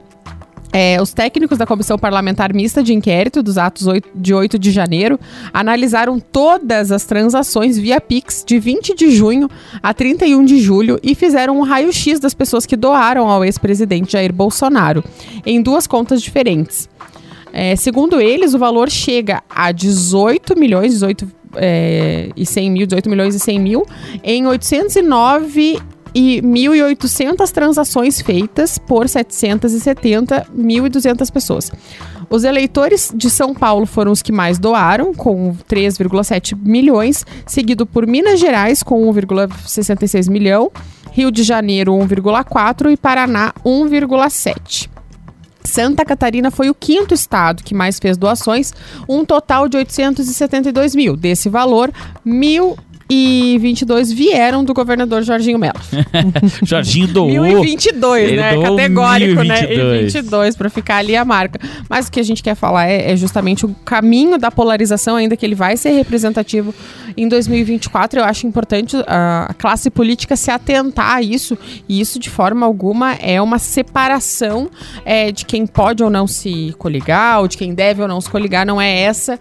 É, 0.71 1.01
os 1.01 1.15
técnicos 1.15 1.57
da 1.57 1.65
Comissão 1.65 1.99
Parlamentar 1.99 2.53
Mista 2.53 2.83
de 2.83 2.93
Inquérito 2.93 3.43
dos 3.43 3.57
atos 3.57 3.87
8, 3.87 4.11
de 4.15 4.35
8 4.35 4.59
de 4.59 4.71
janeiro 4.71 5.19
analisaram 5.51 6.21
todas 6.21 6.93
as 6.93 7.07
transações 7.07 7.79
via 7.79 7.99
Pix 8.03 8.45
de 8.47 8.59
20 8.59 8.95
de 8.95 9.11
junho 9.11 9.49
a 9.83 9.95
31 9.95 10.45
de 10.45 10.61
julho 10.61 11.01
e 11.03 11.15
fizeram 11.15 11.59
um 11.59 11.63
raio-x 11.63 12.21
das 12.21 12.35
pessoas 12.35 12.67
que 12.67 12.77
doaram 12.77 13.31
ao 13.31 13.43
ex-presidente 13.43 14.13
Jair 14.13 14.31
Bolsonaro, 14.31 15.03
em 15.47 15.63
duas 15.63 15.87
contas 15.87 16.21
diferentes. 16.21 16.87
É, 17.53 17.77
segundo 17.77 18.21
eles, 18.21 18.55
o 18.55 18.59
valor 18.59 18.91
chega 18.91 19.43
a 19.49 19.71
18 19.73 20.59
milhões, 20.59 20.93
18 20.93 21.27
é, 21.57 22.29
e 22.37 22.45
100 22.45 22.71
mil, 22.71 22.87
18 22.87 23.09
milhões 23.09 23.35
e 23.35 23.39
100 23.39 23.59
mil, 23.59 23.87
em 24.23 24.47
809 24.47 25.79
e 26.15 26.43
1.800 26.43 27.51
transações 27.51 28.21
feitas 28.21 28.77
por 28.79 29.07
770.200 29.07 31.33
pessoas. 31.33 31.73
Os 32.31 32.45
eleitores 32.45 33.11
de 33.15 33.31
São 33.31 33.55
Paulo 33.55 33.87
foram 33.87 34.13
os 34.13 34.21
que 34.21 34.33
mais 34.33 34.59
doaram, 34.59 35.15
com 35.15 35.57
3,7 35.69 36.55
milhões, 36.61 37.25
seguido 37.47 37.87
por 37.87 38.07
Minas 38.07 38.39
Gerais, 38.39 38.83
com 38.83 39.11
1,66 39.13 40.29
milhão, 40.29 40.71
Rio 41.13 41.31
de 41.31 41.43
Janeiro, 41.43 41.95
1,4 41.95 42.93
e 42.93 42.97
Paraná, 42.97 43.55
1,7. 43.65 44.91
Santa 45.65 46.05
Catarina 46.05 46.51
foi 46.51 46.71
o 46.71 46.75
quinto 46.75 47.13
estado 47.15 47.63
que 47.63 47.75
mais 47.75 47.99
fez 47.99 48.17
doações, 48.17 48.73
um 49.09 49.25
total 49.25 49.69
de 49.69 49.77
872 49.77 50.95
mil. 50.95 51.17
Desse 51.17 51.49
valor, 51.49 51.93
mil 52.25 52.77
e 53.11 53.57
22 53.59 54.13
vieram 54.13 54.63
do 54.63 54.75
governador 54.75 55.23
Jorginho 55.23 55.59
Melo. 55.59 55.81
Jorginho 56.63 57.09
doou. 57.09 57.29
1022, 57.31 58.37
né? 58.37 58.63
Categórico, 58.63 59.41
1022. 59.41 59.49
né? 59.49 60.01
E 60.01 60.03
22 60.05 60.57
para 60.57 60.69
ficar 60.69 60.97
ali 60.99 61.17
a 61.17 61.25
marca. 61.25 61.59
Mas 61.89 62.09
o 62.09 62.13
que 62.13 62.21
a 62.21 62.23
gente 62.23 62.43
quer 62.43 62.55
falar 62.55 62.87
é, 62.87 63.13
é, 63.13 63.17
justamente 63.17 63.65
o 63.65 63.75
caminho 63.83 64.37
da 64.37 64.51
polarização, 64.51 65.17
ainda 65.17 65.37
que 65.37 65.47
ele 65.47 65.55
vai 65.55 65.77
ser 65.77 65.93
representativo 65.93 66.75
em 67.17 67.27
2024. 67.27 68.21
Eu 68.21 68.25
acho 68.25 68.47
importante 68.47 68.97
a 69.07 69.55
classe 69.57 69.89
política 69.89 70.37
se 70.37 70.51
atentar 70.51 71.17
a 71.17 71.23
isso. 71.23 71.57
E 71.89 72.01
isso, 72.01 72.19
de 72.19 72.29
forma 72.29 72.67
alguma, 72.67 73.15
é 73.15 73.41
uma 73.41 73.59
separação 73.59 74.69
é, 75.03 75.33
de 75.33 75.47
quem 75.47 75.67
pode 75.67 76.03
ou 76.03 76.11
não 76.11 76.27
se 76.27 76.75
coligar, 76.79 77.41
ou 77.41 77.49
de 77.49 77.57
quem 77.57 77.73
deve 77.73 78.03
ou 78.03 78.09
não 78.09 78.21
se 78.21 78.29
coligar. 78.29 78.67
Não 78.67 78.79
é 78.79 79.01
essa, 79.01 79.41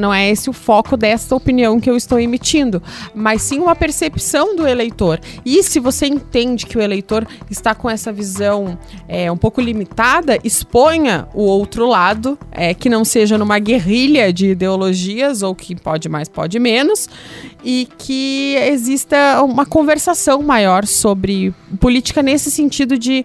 não 0.00 0.14
é 0.14 0.30
esse 0.30 0.48
o 0.48 0.52
foco 0.52 0.96
desta 0.96 1.34
opinião 1.34 1.80
que 1.80 1.90
eu 1.90 1.96
estou 1.96 2.20
emitindo 2.20 2.80
mas 3.14 3.42
sim 3.42 3.58
uma 3.58 3.74
percepção 3.74 4.56
do 4.56 4.66
eleitor. 4.66 5.20
E 5.44 5.62
se 5.62 5.80
você 5.80 6.06
entende 6.06 6.66
que 6.66 6.76
o 6.76 6.80
eleitor 6.80 7.26
está 7.50 7.74
com 7.74 7.88
essa 7.88 8.12
visão 8.12 8.78
é, 9.08 9.30
um 9.30 9.36
pouco 9.36 9.60
limitada, 9.60 10.38
exponha 10.42 11.28
o 11.34 11.42
outro 11.42 11.86
lado, 11.86 12.38
é, 12.50 12.74
que 12.74 12.88
não 12.88 13.04
seja 13.04 13.38
numa 13.38 13.58
guerrilha 13.58 14.32
de 14.32 14.50
ideologias, 14.50 15.42
ou 15.42 15.54
que 15.54 15.74
pode 15.74 16.08
mais, 16.08 16.28
pode 16.28 16.58
menos, 16.58 17.08
e 17.64 17.88
que 17.98 18.56
exista 18.56 19.42
uma 19.42 19.66
conversação 19.66 20.42
maior 20.42 20.86
sobre 20.86 21.54
política 21.80 22.22
nesse 22.22 22.50
sentido 22.50 22.98
de. 22.98 23.24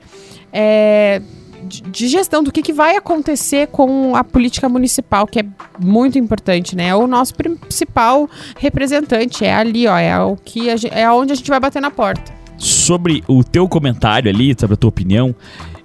É, 0.51 1.21
de 1.63 2.07
gestão 2.07 2.43
do 2.43 2.51
que, 2.51 2.61
que 2.61 2.73
vai 2.73 2.95
acontecer 2.95 3.67
com 3.67 4.15
a 4.15 4.23
política 4.23 4.67
municipal, 4.69 5.25
que 5.25 5.39
é 5.39 5.45
muito 5.79 6.17
importante, 6.17 6.75
né? 6.75 6.87
É 6.87 6.95
o 6.95 7.07
nosso 7.07 7.33
principal 7.35 8.29
representante, 8.57 9.45
é 9.45 9.53
ali, 9.53 9.87
ó, 9.87 9.97
é 9.97 10.19
o 10.19 10.35
que 10.35 10.69
a 10.69 10.75
gente, 10.75 10.93
é 10.93 11.09
onde 11.11 11.33
a 11.33 11.35
gente 11.35 11.49
vai 11.49 11.59
bater 11.59 11.81
na 11.81 11.91
porta. 11.91 12.33
Sobre 12.57 13.23
o 13.27 13.43
teu 13.43 13.67
comentário 13.67 14.29
ali, 14.29 14.55
sobre 14.57 14.75
a 14.75 14.77
tua 14.77 14.89
opinião, 14.89 15.35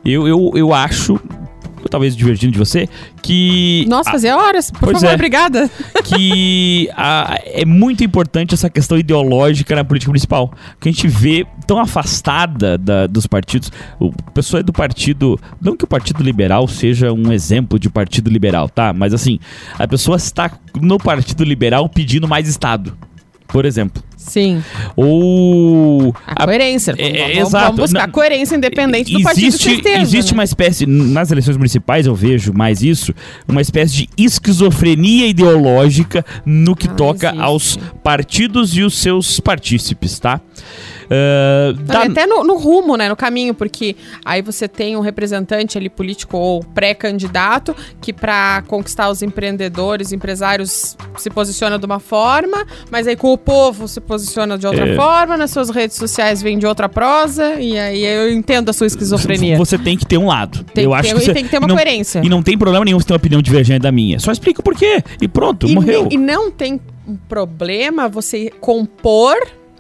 eu, 0.05 0.29
eu, 0.29 0.53
eu 0.55 0.73
acho 0.73 1.21
talvez 1.91 2.17
divergindo 2.17 2.53
de 2.53 2.59
você, 2.59 2.88
que. 3.23 3.85
Nossa, 3.88 4.11
fazia 4.11 4.37
horas. 4.37 4.71
Por 4.71 4.93
favor, 4.93 5.09
é, 5.09 5.14
obrigada. 5.14 5.71
Que 6.05 6.88
a, 6.97 7.38
é 7.45 7.64
muito 7.64 8.03
importante 8.03 8.55
essa 8.55 8.71
questão 8.71 8.99
ideológica 8.99 9.75
na 9.75 9.85
política 9.85 10.11
municipal. 10.11 10.53
Que 10.81 10.88
a 10.88 10.93
gente 10.93 11.07
vê 11.07 11.47
tão 11.67 11.79
afastada 11.79 12.79
da, 12.79 13.07
dos 13.07 13.27
partidos. 13.27 13.71
O 14.01 14.12
pessoal 14.33 14.61
é 14.61 14.62
do 14.62 14.73
partido. 14.73 15.38
Não 15.61 15.77
que 15.77 15.85
o 15.85 15.88
Partido 15.88 16.23
Liberal 16.23 16.67
seja 16.67 17.12
um 17.12 17.33
exemplo 17.33 17.79
de 17.79 17.91
partido 17.91 18.31
liberal, 18.31 18.69
tá? 18.69 18.93
Mas 18.93 19.12
assim, 19.12 19.38
a 19.79 19.87
pessoa 19.87 20.17
está 20.17 20.51
no 20.81 20.99
Partido 20.99 21.45
Liberal 21.45 21.88
pedindo 21.88 22.27
mais 22.27 22.49
Estado. 22.49 22.97
Por 23.47 23.64
exemplo. 23.64 24.08
Sim. 24.29 24.62
Ou. 24.97 26.14
A 26.27 26.45
coerência. 26.45 26.95
Vamos, 26.95 27.11
é, 27.11 27.19
vamos- 27.35 27.49
exato. 27.49 27.64
vamos 27.67 27.81
buscar 27.81 28.07
Não- 28.07 28.12
coerência 28.12 28.57
independente 28.57 29.12
do 29.12 29.23
partido 29.23 29.41
que 29.43 29.49
existe, 29.49 29.73
esteja. 29.77 30.01
existe 30.03 30.33
né? 30.33 30.38
uma 30.38 30.45
espécie, 30.45 30.87
nas 30.87 31.31
eleições 31.31 31.57
municipais 31.57 32.07
eu 32.07 32.14
vejo 32.14 32.53
mais 32.53 32.83
isso, 32.83 33.14
uma 33.49 33.61
espécie 33.61 33.95
de 33.95 34.09
esquizofrenia 34.17 35.27
ideológica 35.27 36.25
no 36.45 36.77
que 36.77 36.88
Ah, 36.88 36.93
toca 36.95 37.27
existe. 37.29 37.43
aos 37.43 37.79
partidos 38.03 38.77
e 38.77 38.83
os 38.83 38.99
seus 38.99 39.41
partícipes, 39.41 40.19
tá? 40.19 40.41
Dá- 41.85 42.05
e 42.05 42.09
até 42.11 42.27
no, 42.27 42.44
no 42.44 42.57
rumo, 42.57 42.97
né, 42.97 43.09
no 43.09 43.16
caminho, 43.16 43.55
porque 43.55 43.97
aí 44.25 44.42
você 44.42 44.68
tem 44.68 44.97
um 44.97 45.01
representante 45.01 45.79
ali 45.79 45.88
político 45.88 46.37
ou 46.37 46.62
pré-candidato 46.62 47.75
que 48.01 48.12
para 48.12 48.62
conquistar 48.66 49.09
os 49.09 49.23
empreendedores, 49.23 50.12
empresários 50.12 50.97
se 51.16 51.31
posiciona 51.31 51.79
de 51.79 51.87
uma 51.87 51.99
forma, 51.99 52.66
mas 52.90 53.07
aí 53.07 53.16
com 53.16 53.33
o 53.33 53.38
povo 53.38 53.88
se 53.88 54.01
posiciona 54.01 54.59
de 54.59 54.66
outra 54.66 54.87
É. 54.88 54.94
forma, 54.97 55.37
nas 55.37 55.51
suas 55.51 55.71
redes 55.71 55.97
sociais 55.97 56.42
vem 56.42 56.59
de 56.59 56.66
outra 56.66 56.88
prosa, 56.88 57.55
e 57.61 57.79
aí 57.79 58.05
eu 58.05 58.31
entendo 58.33 58.68
a 58.68 58.73
sua 58.73 58.87
esquizofrenia. 58.87 59.57
Você 59.57 59.79
tem 59.79 59.97
que 59.97 60.05
ter 60.07 60.18
um 60.18 60.27
lado. 60.27 60.64
Tem 60.75 60.85
eu 60.85 60.92
acho 60.94 61.09
ter- 61.09 61.14
que 61.14 61.21
e 61.23 61.25
você, 61.25 61.33
tem 61.35 61.44
que 61.44 61.51
ter 61.51 61.59
uma 61.59 61.68
não- 61.68 61.75
coerência. 61.75 62.21
E 62.25 62.29
não 62.29 62.42
tem 62.42 62.57
problema 62.59 62.85
nenhum 62.85 62.99
você 63.01 63.07
ter 63.07 63.12
uma 63.12 63.18
opinião 63.18 63.40
divergente 63.42 63.81
da 63.81 63.90
minha. 63.92 64.18
Só 64.18 64.31
explica 64.31 64.61
o 64.61 64.64
porquê. 64.64 65.03
E 65.21 65.27
pronto, 65.29 65.66
E, 65.66 65.75
morreu. 65.75 66.05
ne- 66.05 66.14
e 66.14 66.18
não 66.18 66.51
tem 66.51 66.81
problema 67.29 68.09
você 68.09 68.51
compor 68.61 69.37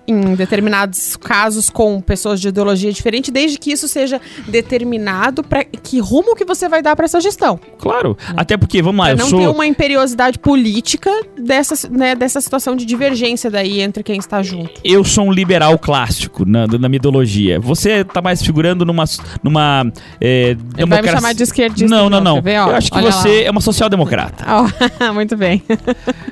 em 0.08 0.34
determinados 0.34 1.16
casos 1.16 1.68
com 1.70 2.00
pessoas 2.00 2.40
de 2.40 2.48
ideologia 2.48 2.90
diferente, 2.92 3.30
desde 3.30 3.58
que 3.58 3.70
isso 3.70 3.86
seja 3.86 4.20
determinado 4.46 5.42
para 5.42 5.64
que 5.64 6.00
rumo 6.00 6.34
que 6.34 6.44
você 6.44 6.68
vai 6.68 6.82
dar 6.82 6.96
para 6.96 7.04
essa 7.04 7.20
gestão. 7.20 7.58
Claro. 7.78 8.16
Até 8.36 8.56
porque, 8.56 8.80
vamos 8.82 8.98
lá, 9.06 9.06
Pra 9.06 9.14
eu 9.14 9.18
não 9.18 9.26
sou. 9.28 9.40
ter 9.40 9.48
uma 9.48 9.66
imperiosidade 9.66 10.38
política 10.38 11.10
dessa, 11.38 11.88
né, 11.90 12.14
dessa 12.14 12.40
situação 12.40 12.74
de 12.74 12.84
divergência 12.84 13.50
daí 13.50 13.80
entre 13.80 14.02
quem 14.02 14.18
está 14.18 14.42
junto. 14.42 14.70
eu 14.82 15.04
sou 15.04 15.26
um 15.26 15.32
liberal 15.32 15.78
clássico 15.78 16.44
na, 16.44 16.66
na 16.66 16.88
minha 16.88 16.96
ideologia. 16.96 17.60
Você 17.60 18.04
tá 18.04 18.20
mais 18.22 18.42
figurando 18.42 18.84
numa. 18.84 19.04
numa 19.42 19.86
é, 20.20 20.50
Ele 20.50 20.54
vai 20.54 20.64
me 20.64 20.72
democracia- 20.86 21.16
chamar 21.20 21.34
de 21.34 21.42
esquerdista. 21.42 21.88
Não, 21.94 22.08
não, 22.10 22.20
não. 22.20 22.34
quer 22.36 22.42
ver? 22.42 22.58
Ó, 22.60 22.68
eu 22.70 22.76
acho 22.76 22.90
que 22.90 23.00
você 23.00 23.42
é 23.44 23.50
uma 23.50 23.60
social-democrata. 23.60 24.44
lá. 25.00 25.12
Muito 25.12 25.36
bem. 25.36 25.62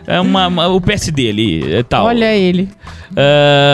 É 0.06 0.20
uma, 0.20 0.46
uma- 0.48 0.68
o 0.68 0.80
PSD 0.80 1.28
ali 1.28 1.62
e 1.78 1.82
tal. 1.82 2.06
Olha 2.06 2.34
ele. 2.34 2.68
Ah, 3.16 3.65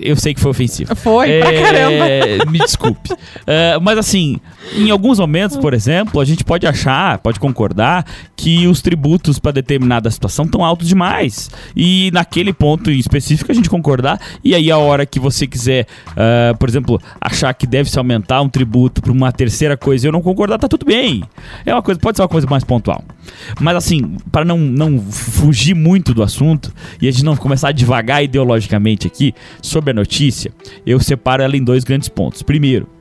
eu 0.00 0.16
sei 0.16 0.34
que 0.34 0.40
foi 0.40 0.50
ofensivo. 0.50 0.94
Foi, 0.96 1.38
pra 1.40 1.52
caramba. 1.52 2.08
É, 2.08 2.38
Me 2.46 2.58
desculpe. 2.58 3.10
Ah, 3.46 3.78
mas 3.80 3.98
assim, 3.98 4.40
em 4.74 4.90
alguns 4.90 5.18
momentos, 5.18 5.56
por 5.56 5.72
exemplo, 5.74 6.20
a 6.20 6.24
gente 6.24 6.44
pode 6.44 6.66
achar, 6.66 7.18
pode 7.18 7.38
concordar 7.38 8.04
que 8.34 8.66
os 8.66 8.80
tributos 8.80 9.38
para 9.38 9.52
determinada 9.52 10.10
situação 10.10 10.44
estão 10.44 10.64
altos 10.64 10.88
demais. 10.88 11.50
E 11.74 12.10
naquele 12.12 12.52
ponto 12.52 12.90
em 12.90 12.98
específico 12.98 13.50
a 13.52 13.54
gente 13.54 13.70
concordar. 13.70 14.20
E 14.42 14.54
aí 14.54 14.70
a 14.70 14.78
hora 14.78 15.06
que 15.06 15.20
você 15.20 15.46
quiser, 15.46 15.86
ah, 16.16 16.54
por 16.58 16.68
exemplo, 16.68 17.00
achar 17.20 17.52
que 17.54 17.66
deve 17.66 17.90
se 17.90 17.98
aumentar 17.98 18.40
um 18.42 18.48
tributo 18.48 19.00
para 19.00 19.12
uma 19.12 19.32
terceira 19.32 19.76
coisa 19.76 20.06
e 20.06 20.08
eu 20.08 20.12
não 20.12 20.22
concordar, 20.22 20.58
tá 20.58 20.68
tudo 20.68 20.84
bem. 20.84 21.22
É 21.64 21.72
uma 21.72 21.82
coisa, 21.82 22.00
pode 22.00 22.16
ser 22.16 22.22
uma 22.22 22.28
coisa 22.28 22.46
mais 22.46 22.64
pontual. 22.64 23.04
Mas 23.60 23.76
assim, 23.76 24.16
para 24.32 24.44
não, 24.44 24.58
não 24.58 25.00
fugir 25.00 25.74
muito 25.74 26.12
do 26.12 26.22
assunto 26.22 26.72
e 27.00 27.08
a 27.08 27.10
gente 27.10 27.24
não 27.24 27.36
começar 27.36 27.68
a 27.68 27.72
devagar 27.72 28.24
ideologicamente 28.24 29.06
aqui 29.06 29.34
sobre 29.62 29.90
a 29.90 29.94
notícia, 29.94 30.52
eu 30.86 30.98
separo 31.00 31.42
ela 31.42 31.56
em 31.56 31.62
dois 31.62 31.84
grandes 31.84 32.08
pontos. 32.08 32.42
Primeiro, 32.42 32.95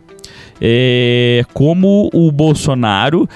é, 0.62 1.44
como 1.54 2.10
o 2.14 2.32
Bolsonaro 2.32 3.28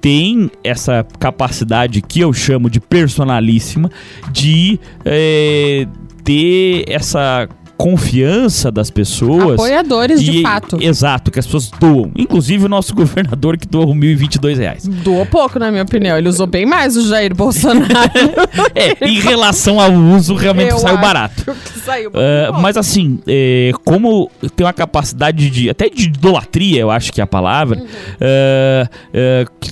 tem 0.00 0.50
essa 0.64 1.06
capacidade 1.18 2.02
que 2.02 2.20
eu 2.20 2.32
chamo 2.32 2.68
de 2.68 2.80
personalíssima 2.80 3.90
de 4.32 4.80
é, 5.04 5.86
ter 6.24 6.84
essa 6.88 7.48
confiança 7.76 8.70
das 8.70 8.90
pessoas. 8.90 9.54
Apoiadores, 9.54 10.22
de 10.22 10.38
E- 10.38 10.42
fato. 10.42 10.78
Exato, 10.80 11.30
que 11.30 11.38
as 11.38 11.46
pessoas 11.46 11.70
doam. 11.80 12.10
Inclusive 12.16 12.66
o 12.66 12.68
nosso 12.68 12.94
governador 12.96 13.56
que 13.56 13.66
doou 13.66 13.92
1.022 13.94 14.56
reais. 14.58 14.86
Doou 14.86 15.26
pouco, 15.26 15.58
na 15.58 15.70
minha 15.70 15.82
opinião. 15.82 16.16
Ele 16.16 16.28
usou 16.28 16.46
bem 16.46 16.64
mais 16.66 16.96
o 16.96 17.06
Jair 17.08 17.34
Bolsonaro. 17.34 17.92
É, 18.74 19.06
em 19.06 19.20
relação 19.20 19.78
ao 19.80 19.92
uso, 19.92 20.34
realmente 20.34 20.70
Eu 20.70 20.78
saiu 20.78 20.96
barato. 20.98 21.44
saiu 21.84 22.10
pouco. 22.10 22.60
mas 22.60 22.76
assim, 22.76 23.18
é, 23.26 23.70
como 23.84 24.30
tem 24.56 24.64
uma 24.66 24.72
capacidade 24.72 25.50
de. 25.50 25.68
até 25.68 25.88
de 25.88 26.04
idolatria, 26.04 26.80
eu 26.80 26.90
acho 26.90 27.12
que 27.12 27.20
é 27.20 27.24
a 27.24 27.26
palavra, 27.26 27.78
Uhum. 27.78 27.86
é, 28.20 28.88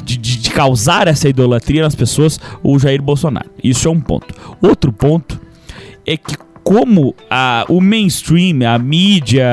de, 0.05 0.16
de- 0.18 0.36
de 0.38 0.51
causar 0.51 1.09
essa 1.09 1.28
idolatria 1.28 1.82
nas 1.82 1.94
pessoas, 1.94 2.38
o 2.62 2.78
Jair 2.78 3.01
Bolsonaro. 3.03 3.48
Isso 3.62 3.88
é 3.88 3.90
um 3.90 4.01
ponto. 4.01 4.34
Outro 4.61 4.92
ponto 4.92 5.40
é 6.07 6.16
que. 6.16 6.34
Como 6.63 7.15
a, 7.31 7.65
o 7.69 7.81
mainstream, 7.81 8.69
a 8.69 8.79
mídia, 8.79 9.47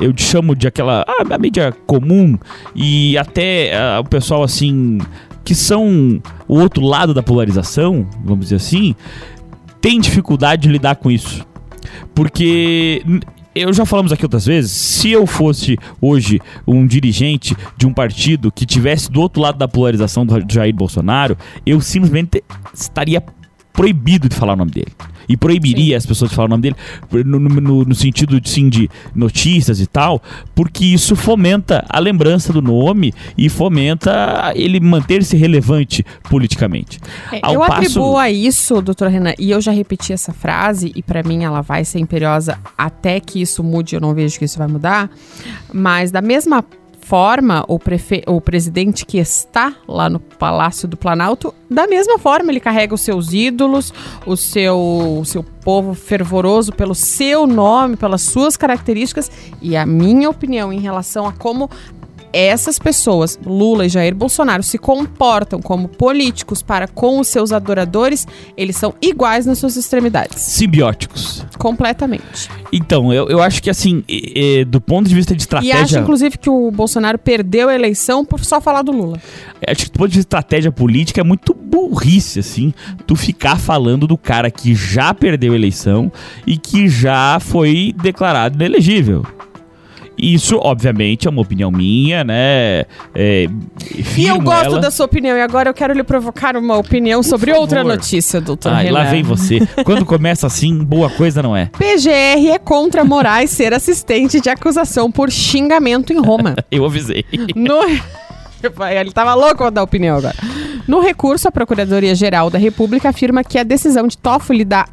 eu 0.00 0.12
te 0.12 0.22
chamo 0.22 0.54
de 0.54 0.68
aquela. 0.68 1.04
ah, 1.08 1.34
A, 1.34 1.38
mídia 1.38 1.72
comum 1.86 2.38
e 2.74 3.16
até 3.18 3.76
ah, 3.76 4.00
o 4.00 4.04
pessoal 4.04 4.42
assim. 4.42 4.98
que 5.44 5.54
são 5.54 6.22
o 6.46 6.58
outro 6.58 6.84
lado 6.84 7.12
da 7.14 7.22
polarização, 7.22 8.06
vamos 8.24 8.46
dizer 8.46 8.56
assim, 8.56 8.94
tem 9.80 9.98
dificuldade 10.00 10.62
de 10.62 10.68
lidar 10.68 10.96
com 10.96 11.10
isso. 11.10 11.44
Porque 12.14 13.02
eu 13.54 13.72
já 13.72 13.84
falamos 13.84 14.12
aqui 14.12 14.24
outras 14.24 14.46
vezes, 14.46 14.70
se 14.70 15.10
eu 15.10 15.26
fosse 15.26 15.76
hoje 16.00 16.38
um 16.66 16.86
dirigente 16.86 17.56
de 17.76 17.86
um 17.86 17.92
partido 17.92 18.52
que 18.52 18.64
tivesse 18.64 19.10
do 19.10 19.20
outro 19.20 19.40
lado 19.40 19.58
da 19.58 19.66
polarização 19.66 20.24
do 20.24 20.44
Jair 20.52 20.74
Bolsonaro, 20.74 21.36
eu 21.66 21.80
simplesmente 21.80 22.44
estaria 22.72 23.22
proibido 23.72 24.28
de 24.28 24.36
falar 24.36 24.52
o 24.52 24.56
nome 24.56 24.70
dele. 24.70 24.92
E 25.32 25.36
proibiria 25.36 25.96
as 25.96 26.04
pessoas 26.04 26.30
de 26.30 26.34
falar 26.36 26.46
o 26.46 26.50
nome 26.50 26.62
dele 26.62 26.76
no, 27.24 27.38
no- 27.38 27.84
no- 27.84 27.94
sentido 27.94 28.40
de, 28.40 28.48
sim, 28.50 28.68
de 28.68 28.90
notícias 29.14 29.80
e 29.80 29.86
tal, 29.86 30.20
porque 30.56 30.84
isso 30.84 31.14
fomenta 31.14 31.84
a 31.88 32.00
lembrança 32.00 32.52
do 32.52 32.60
nome 32.60 33.14
e 33.38 33.48
fomenta 33.48 34.52
ele 34.56 34.80
manter-se 34.80 35.36
relevante 35.36 36.04
politicamente. 36.28 36.98
É, 37.30 37.38
eu 37.54 37.60
passo- 37.60 37.72
atribuo 37.72 38.16
a 38.18 38.28
isso, 38.30 38.82
doutor 38.82 39.08
Renan, 39.08 39.34
e 39.38 39.50
eu 39.52 39.60
já 39.60 39.70
repeti 39.70 40.12
essa 40.12 40.32
frase, 40.32 40.90
e 40.96 41.02
pra 41.02 41.22
mim 41.22 41.44
ela 41.44 41.60
vai 41.60 41.84
ser 41.84 42.00
imperiosa 42.00 42.58
até 42.76 43.20
que 43.20 43.40
isso 43.40 43.62
mude, 43.62 43.94
eu 43.94 44.00
não 44.00 44.12
vejo 44.14 44.36
que 44.38 44.44
isso 44.44 44.58
vai 44.58 44.66
mudar, 44.66 45.08
mas 45.72 46.10
da 46.10 46.20
mesma 46.20 46.64
forma, 47.02 47.64
o, 47.68 47.78
prefe... 47.78 48.22
o 48.26 48.40
presidente 48.40 49.04
que 49.04 49.18
está 49.18 49.74
lá 49.86 50.08
no 50.08 50.20
Palácio 50.20 50.86
do 50.86 50.96
Planalto, 50.96 51.54
da 51.70 51.86
mesma 51.86 52.18
forma 52.18 52.50
ele 52.50 52.60
carrega 52.60 52.94
os 52.94 53.00
seus 53.00 53.32
ídolos, 53.32 53.92
o 54.26 54.36
seu, 54.36 54.78
o 55.20 55.24
seu 55.24 55.42
povo 55.42 55.94
fervoroso 55.94 56.72
pelo 56.72 56.94
seu 56.94 57.46
nome, 57.46 57.96
pelas 57.96 58.22
suas 58.22 58.56
características, 58.56 59.30
e 59.60 59.76
a 59.76 59.84
minha 59.84 60.30
opinião 60.30 60.72
em 60.72 60.80
relação 60.80 61.26
a 61.26 61.32
como 61.32 61.70
essas 62.32 62.78
pessoas, 62.78 63.38
Lula 63.44 63.86
e 63.86 63.88
Jair 63.88 64.14
Bolsonaro, 64.14 64.62
se 64.62 64.78
comportam 64.78 65.60
como 65.60 65.88
políticos 65.88 66.62
para 66.62 66.86
com 66.88 67.18
os 67.20 67.28
seus 67.28 67.52
adoradores, 67.52 68.26
eles 68.56 68.76
são 68.76 68.94
iguais 69.02 69.46
nas 69.46 69.58
suas 69.58 69.76
extremidades. 69.76 70.40
Simbióticos. 70.42 71.44
Completamente. 71.58 72.48
Então, 72.72 73.12
eu, 73.12 73.28
eu 73.28 73.42
acho 73.42 73.62
que 73.62 73.68
assim, 73.70 74.02
e- 74.08 74.60
e, 74.60 74.64
do 74.64 74.80
ponto 74.80 75.08
de 75.08 75.14
vista 75.14 75.34
de 75.34 75.40
E 75.40 75.44
estratégia. 75.44 75.80
acho, 75.82 75.98
inclusive, 75.98 76.38
que 76.38 76.48
o 76.50 76.70
Bolsonaro 76.70 77.18
perdeu 77.18 77.68
a 77.68 77.74
eleição 77.74 78.24
por 78.24 78.44
só 78.44 78.60
falar 78.60 78.82
do 78.82 78.92
Lula. 78.92 79.20
Acho 79.66 79.84
que 79.86 79.90
do 79.90 79.98
ponto 79.98 80.08
de 80.10 80.16
vista 80.16 80.20
de 80.20 80.26
estratégia 80.38 80.72
política 80.72 81.20
é 81.20 81.24
muito 81.24 81.52
burrice, 81.54 82.38
assim, 82.40 82.72
tu 83.06 83.14
ficar 83.16 83.58
falando 83.58 84.06
do 84.06 84.16
cara 84.16 84.50
que 84.50 84.74
já 84.74 85.12
perdeu 85.12 85.52
a 85.52 85.56
eleição 85.56 86.10
e 86.46 86.56
que 86.56 86.88
já 86.88 87.38
foi 87.40 87.94
declarado 88.00 88.56
inelegível. 88.56 89.24
Isso, 90.20 90.58
obviamente, 90.62 91.26
é 91.26 91.30
uma 91.30 91.40
opinião 91.42 91.70
minha, 91.70 92.22
né? 92.22 92.84
É, 93.14 93.48
E 94.16 94.26
eu 94.26 94.40
gosto 94.40 94.66
ela. 94.66 94.80
da 94.80 94.90
sua 94.90 95.06
opinião, 95.06 95.36
e 95.36 95.40
agora 95.40 95.68
eu 95.70 95.74
quero 95.74 95.94
lhe 95.94 96.02
provocar 96.02 96.56
uma 96.56 96.76
opinião 96.76 97.22
sobre 97.22 97.50
favor. 97.50 97.62
outra 97.62 97.82
notícia, 97.84 98.40
doutor 98.40 98.72
Ai, 98.72 98.90
lá 98.90 99.04
vem 99.04 99.22
você. 99.22 99.60
Quando 99.84 100.04
começa 100.04 100.46
assim, 100.46 100.84
boa 100.84 101.08
coisa 101.10 101.42
não 101.42 101.56
é. 101.56 101.66
PGR 101.78 102.50
é 102.52 102.58
contra 102.58 103.04
Moraes 103.04 103.50
ser 103.50 103.72
assistente 103.72 104.40
de 104.40 104.48
acusação 104.50 105.10
por 105.10 105.30
xingamento 105.30 106.12
em 106.12 106.20
Roma. 106.20 106.54
Eu 106.70 106.84
avisei. 106.84 107.24
No... 107.56 107.80
Ele 109.00 109.10
tava 109.10 109.32
louco 109.34 109.56
pra 109.56 109.70
dar 109.70 109.82
opinião 109.82 110.18
agora. 110.18 110.34
No 110.86 111.00
recurso, 111.00 111.48
a 111.48 111.52
Procuradoria-Geral 111.52 112.50
da 112.50 112.58
República 112.58 113.08
afirma 113.08 113.42
que 113.42 113.58
a 113.58 113.62
decisão 113.62 114.06
de 114.06 114.18
Toffoli 114.18 114.64
dá, 114.66 114.86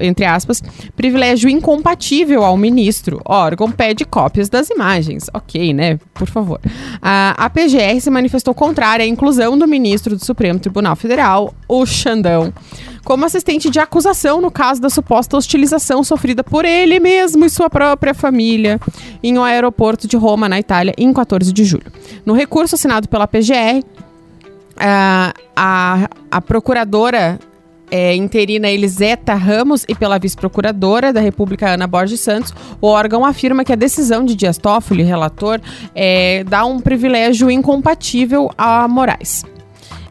entre 0.00 0.24
aspas, 0.24 0.62
privilégio 0.96 1.48
incompatível 1.48 2.44
ao 2.44 2.56
ministro. 2.56 3.20
Órgão 3.24 3.70
pede 3.70 4.04
cópias 4.04 4.48
das 4.48 4.70
imagens. 4.70 5.26
Ok, 5.32 5.72
né? 5.72 5.98
Por 6.14 6.28
favor. 6.28 6.60
A, 7.00 7.34
a 7.36 7.50
PGR 7.50 8.00
se 8.00 8.10
manifestou 8.10 8.54
contrária 8.54 9.04
à 9.04 9.08
inclusão 9.08 9.56
do 9.58 9.66
ministro 9.66 10.16
do 10.16 10.24
Supremo 10.24 10.58
Tribunal 10.58 10.96
Federal, 10.96 11.54
o 11.68 11.84
Xandão, 11.86 12.52
como 13.04 13.24
assistente 13.24 13.68
de 13.68 13.80
acusação 13.80 14.40
no 14.40 14.50
caso 14.50 14.80
da 14.80 14.88
suposta 14.88 15.36
hostilização 15.36 16.04
sofrida 16.04 16.44
por 16.44 16.64
ele 16.64 17.00
mesmo 17.00 17.44
e 17.44 17.50
sua 17.50 17.68
própria 17.68 18.14
família 18.14 18.80
em 19.22 19.36
um 19.38 19.42
aeroporto 19.42 20.06
de 20.06 20.16
Roma, 20.16 20.48
na 20.48 20.58
Itália, 20.58 20.94
em 20.96 21.12
14 21.12 21.52
de 21.52 21.64
julho. 21.64 21.92
No 22.24 22.34
recurso 22.34 22.74
assinado 22.74 23.08
pela 23.08 23.26
PGR, 23.26 23.82
a, 24.76 26.08
a 26.30 26.40
procuradora 26.40 27.38
é, 27.92 28.16
interina 28.16 28.70
Eliseta 28.70 29.34
Ramos 29.34 29.84
e 29.86 29.94
pela 29.94 30.18
vice-procuradora 30.18 31.12
da 31.12 31.20
República, 31.20 31.68
Ana 31.68 31.86
Borges 31.86 32.20
Santos, 32.20 32.54
o 32.80 32.86
órgão 32.86 33.22
afirma 33.22 33.64
que 33.64 33.72
a 33.72 33.76
decisão 33.76 34.24
de 34.24 34.34
Dias 34.34 34.56
Toffoli, 34.56 35.02
relator, 35.02 35.60
é, 35.94 36.42
dá 36.44 36.64
um 36.64 36.80
privilégio 36.80 37.50
incompatível 37.50 38.50
a 38.56 38.88
Moraes. 38.88 39.44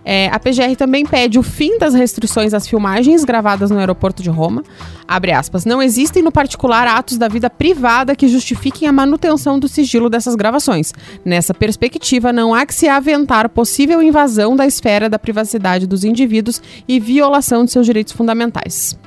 É, 0.04 0.28
a 0.30 0.40
PGR 0.40 0.76
também 0.76 1.06
pede 1.06 1.38
o 1.38 1.44
fim 1.44 1.78
das 1.78 1.94
restrições 1.94 2.54
às 2.56 2.68
filmagens 2.68 3.24
gravadas 3.24 3.70
no 3.70 3.78
aeroporto 3.78 4.24
de 4.24 4.30
Roma. 4.30 4.64
Abre 5.08 5.32
aspas. 5.32 5.64
Não 5.64 5.82
existem 5.82 6.24
no 6.24 6.32
particular 6.32 6.88
atos 6.88 7.18
da 7.18 7.28
vida 7.28 7.50
privada 7.50 8.16
que 8.16 8.28
justifiquem 8.28 8.88
a 8.88 8.92
manutenção 8.92 9.60
do 9.60 9.68
sigilo 9.68 10.10
dessas 10.10 10.36
gravações. 10.36 10.92
Nessa 11.24 11.54
perspectiva, 11.54 12.34
não 12.34 12.54
há 12.54 12.66
que 12.66 12.74
se 12.74 12.88
aventar 12.88 13.48
possível 13.50 14.02
invasão 14.02 14.56
da 14.56 14.66
esfera 14.66 15.08
da 15.08 15.20
privacidade 15.20 15.86
dos 15.86 16.04
indivíduos 16.04 16.62
e 16.88 17.00
violação 17.00 17.64
de 17.64 17.72
seus 17.72 17.86
direitos 17.86 18.14
fundamentais. 18.14 18.98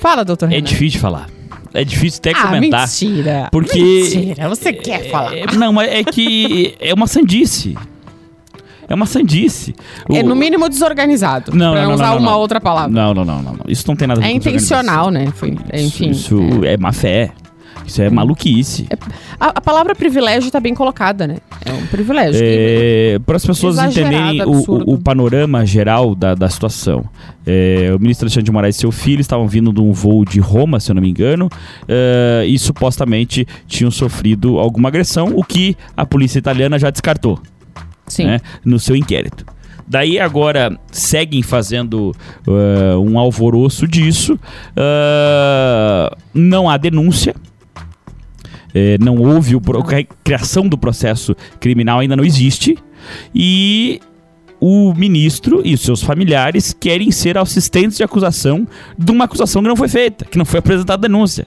Fala, 0.00 0.24
doutor. 0.24 0.46
É 0.46 0.56
Renan. 0.56 0.64
difícil 0.64 1.00
falar. 1.00 1.28
É 1.74 1.84
difícil 1.84 2.18
até 2.20 2.30
Ah, 2.32 2.46
comentar. 2.46 2.86
mentira. 2.86 3.48
Porque. 3.50 3.78
Mentira, 3.82 4.48
você 4.48 4.72
quer 4.72 5.10
falar. 5.10 5.36
É, 5.36 5.46
não, 5.56 5.72
mas 5.72 5.90
é 5.92 6.04
que 6.04 6.74
é 6.80 6.94
uma 6.94 7.06
sandice. 7.06 7.76
É 8.88 8.94
uma 8.94 9.06
sandice. 9.06 9.74
É 10.10 10.22
no 10.22 10.34
mínimo 10.34 10.68
desorganizado. 10.68 11.52
Não, 11.54 11.72
pra 11.72 11.82
não, 11.82 11.88
não, 11.88 11.94
usar 11.94 12.06
não, 12.12 12.18
uma 12.18 12.30
não. 12.32 12.38
outra 12.38 12.60
palavra. 12.60 12.90
Não, 12.90 13.12
não, 13.12 13.24
não, 13.24 13.42
não. 13.42 13.56
Isso 13.68 13.84
não 13.86 13.94
tem 13.94 14.08
nada 14.08 14.20
a 14.20 14.22
ver 14.22 14.28
É 14.28 14.32
com 14.32 14.36
intencional, 14.38 15.10
né? 15.10 15.30
Foi, 15.34 15.56
enfim. 15.74 16.10
Isso, 16.10 16.40
isso 16.40 16.64
é. 16.64 16.76
má 16.78 16.92
fé. 16.92 17.30
Isso 17.86 18.02
é 18.02 18.10
maluquice. 18.10 18.86
A, 19.40 19.46
a 19.48 19.60
palavra 19.62 19.94
privilégio 19.94 20.50
tá 20.50 20.60
bem 20.60 20.74
colocada, 20.74 21.26
né? 21.26 21.36
É 21.64 21.72
um 21.72 21.86
privilégio. 21.86 22.38
É, 22.44 23.18
para 23.24 23.36
as 23.36 23.46
pessoas 23.46 23.78
entenderem 23.78 24.42
o, 24.42 24.92
o- 24.94 24.98
panorama 24.98 25.64
geral 25.64 26.14
da, 26.14 26.34
da 26.34 26.50
situação. 26.50 27.04
É, 27.46 27.90
o 27.96 27.98
ministro 27.98 28.26
Alexandre 28.26 28.44
de 28.44 28.52
Moraes 28.52 28.76
e 28.76 28.80
seu 28.80 28.92
filho 28.92 29.22
estavam 29.22 29.48
vindo 29.48 29.72
de 29.72 29.80
um 29.80 29.92
voo 29.92 30.22
de 30.24 30.38
Roma, 30.38 30.80
se 30.80 30.90
eu 30.90 30.94
não 30.96 31.00
me 31.02 31.08
engano, 31.08 31.48
é, 31.88 32.44
e 32.46 32.58
supostamente 32.58 33.46
tinham 33.66 33.90
sofrido 33.90 34.58
alguma 34.58 34.88
agressão, 34.90 35.32
o 35.34 35.42
que 35.42 35.74
a 35.96 36.04
polícia 36.04 36.38
italiana 36.38 36.78
já 36.78 36.90
descartou. 36.90 37.40
Né, 38.26 38.40
no 38.64 38.78
seu 38.78 38.94
inquérito. 38.96 39.44
Daí 39.86 40.18
agora 40.20 40.78
seguem 40.92 41.42
fazendo 41.42 42.14
eh, 42.46 42.96
um 42.98 43.18
alvoroço 43.18 43.88
disso. 43.88 44.38
Ah, 44.76 46.14
não 46.34 46.68
há 46.68 46.76
denúncia. 46.76 47.34
Eh, 48.74 48.98
não 49.00 49.16
houve 49.16 49.56
o 49.56 49.60
pro- 49.60 49.80
a 49.80 50.04
criação 50.22 50.68
do 50.68 50.76
processo 50.76 51.34
criminal 51.58 52.00
ainda 52.00 52.14
não 52.16 52.24
existe 52.24 52.76
e 53.34 53.98
o 54.60 54.92
ministro 54.92 55.62
e 55.64 55.72
os 55.72 55.80
seus 55.80 56.02
familiares 56.02 56.76
querem 56.78 57.10
ser 57.10 57.38
assistentes 57.38 57.96
de 57.96 58.02
acusação 58.04 58.68
de 58.98 59.10
uma 59.10 59.24
acusação 59.24 59.62
que 59.62 59.68
não 59.68 59.76
foi 59.76 59.88
feita, 59.88 60.24
que 60.26 60.36
não 60.36 60.44
foi 60.44 60.58
apresentada 60.58 61.08
denúncia. 61.08 61.46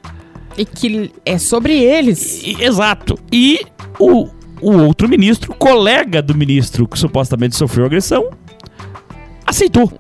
E 0.58 0.66
que 0.66 1.12
é 1.24 1.38
sobre 1.38 1.74
eles. 1.74 2.42
E- 2.44 2.58
Exato. 2.64 3.20
E 3.32 3.60
o, 4.00 4.28
o 4.62 4.72
outro 4.72 5.10
ministro, 5.10 5.54
colega 5.56 6.22
do 6.22 6.36
ministro 6.36 6.88
que 6.88 6.98
supostamente 6.98 7.56
sofreu 7.56 7.86
agressão, 7.86 8.30
aceitou. 9.46 9.92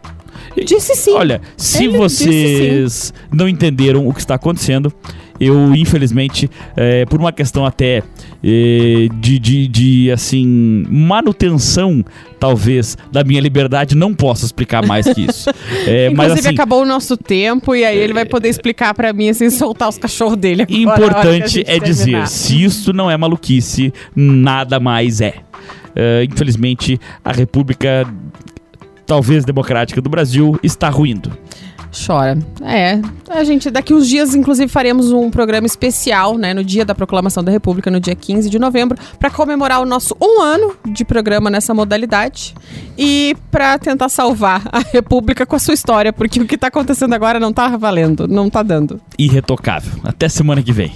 Disse 0.66 0.96
sim. 0.96 1.12
Olha, 1.12 1.42
se 1.56 1.86
Ele 1.86 1.98
vocês 1.98 3.14
não 3.32 3.48
entenderam 3.48 4.08
o 4.08 4.14
que 4.14 4.20
está 4.20 4.36
acontecendo, 4.36 4.94
eu, 5.42 5.74
infelizmente, 5.74 6.48
é, 6.78 7.04
por 7.08 7.20
uma 7.20 7.32
questão 7.32 7.66
até 7.66 8.04
é, 8.44 9.08
de, 9.20 9.40
de, 9.40 9.68
de, 9.68 10.12
assim, 10.12 10.86
manutenção, 10.88 12.06
talvez, 12.40 12.96
da 13.12 13.24
minha 13.24 13.42
liberdade, 13.42 13.96
não 13.96 14.14
posso 14.14 14.46
explicar 14.46 14.86
mais 14.86 15.12
que 15.12 15.22
isso. 15.22 15.50
É, 15.88 16.12
mas, 16.14 16.28
Inclusive, 16.28 16.40
assim, 16.48 16.50
acabou 16.50 16.84
o 16.84 16.86
nosso 16.86 17.18
tempo 17.18 17.74
e 17.76 17.84
aí 17.84 17.98
ele 17.98 18.14
vai 18.14 18.24
poder 18.24 18.50
explicar 18.50 18.94
pra 18.94 19.12
mim 19.12 19.34
sem 19.34 19.50
soltar 19.50 19.90
os 19.90 19.98
cachorros 19.98 20.38
dele. 20.38 20.62
agora, 20.62 20.80
Importante 20.80 21.64
é 21.66 21.80
dizer, 21.80 22.04
terminar. 22.04 22.28
se 22.28 22.64
isso 22.64 22.94
não 22.94 23.10
é 23.10 23.18
maluquice, 23.18 23.92
nada 24.16 24.80
mais 24.80 25.22
é. 25.22 25.34
É, 25.96 26.24
infelizmente, 26.24 27.00
a 27.26 27.32
República, 27.32 28.08
talvez 29.08 29.44
democrática 29.44 30.00
do 30.00 30.10
Brasil, 30.10 30.56
está 30.62 30.88
ruindo. 30.88 31.36
Chora. 31.92 32.38
É. 32.62 33.00
A 33.30 33.44
gente, 33.44 33.70
daqui 33.70 33.94
uns 33.94 34.08
dias, 34.08 34.36
inclusive, 34.36 34.68
faremos 34.68 35.12
um 35.12 35.30
programa 35.30 35.68
especial, 35.68 36.38
né, 36.38 36.54
no 36.54 36.64
dia 36.64 36.86
da 36.86 36.96
proclamação 36.96 37.44
da 37.44 37.52
República, 37.52 37.92
no 37.92 38.00
dia 38.00 38.16
15 38.16 38.50
de 38.50 38.60
novembro, 38.60 38.98
pra 39.20 39.30
comemorar 39.30 39.82
o 39.82 39.86
nosso 39.86 40.16
um 40.22 40.42
ano 40.42 40.76
de 40.86 41.06
programa 41.06 41.50
nessa 41.50 41.74
modalidade 41.74 42.54
e 42.98 43.36
pra 43.50 43.78
tentar 43.78 44.10
salvar 44.10 44.62
a 44.72 44.80
República 44.80 45.46
com 45.46 45.56
a 45.56 45.60
sua 45.60 45.74
história, 45.74 46.12
porque 46.12 46.40
o 46.40 46.46
que 46.46 46.58
tá 46.58 46.68
acontecendo 46.68 47.14
agora 47.14 47.40
não 47.40 47.54
tá 47.54 47.76
valendo, 47.78 48.28
não 48.28 48.50
tá 48.50 48.64
dando. 48.64 49.00
Irretocável. 49.18 49.92
Até 50.04 50.30
semana 50.30 50.62
que 50.62 50.72
vem. 50.72 50.92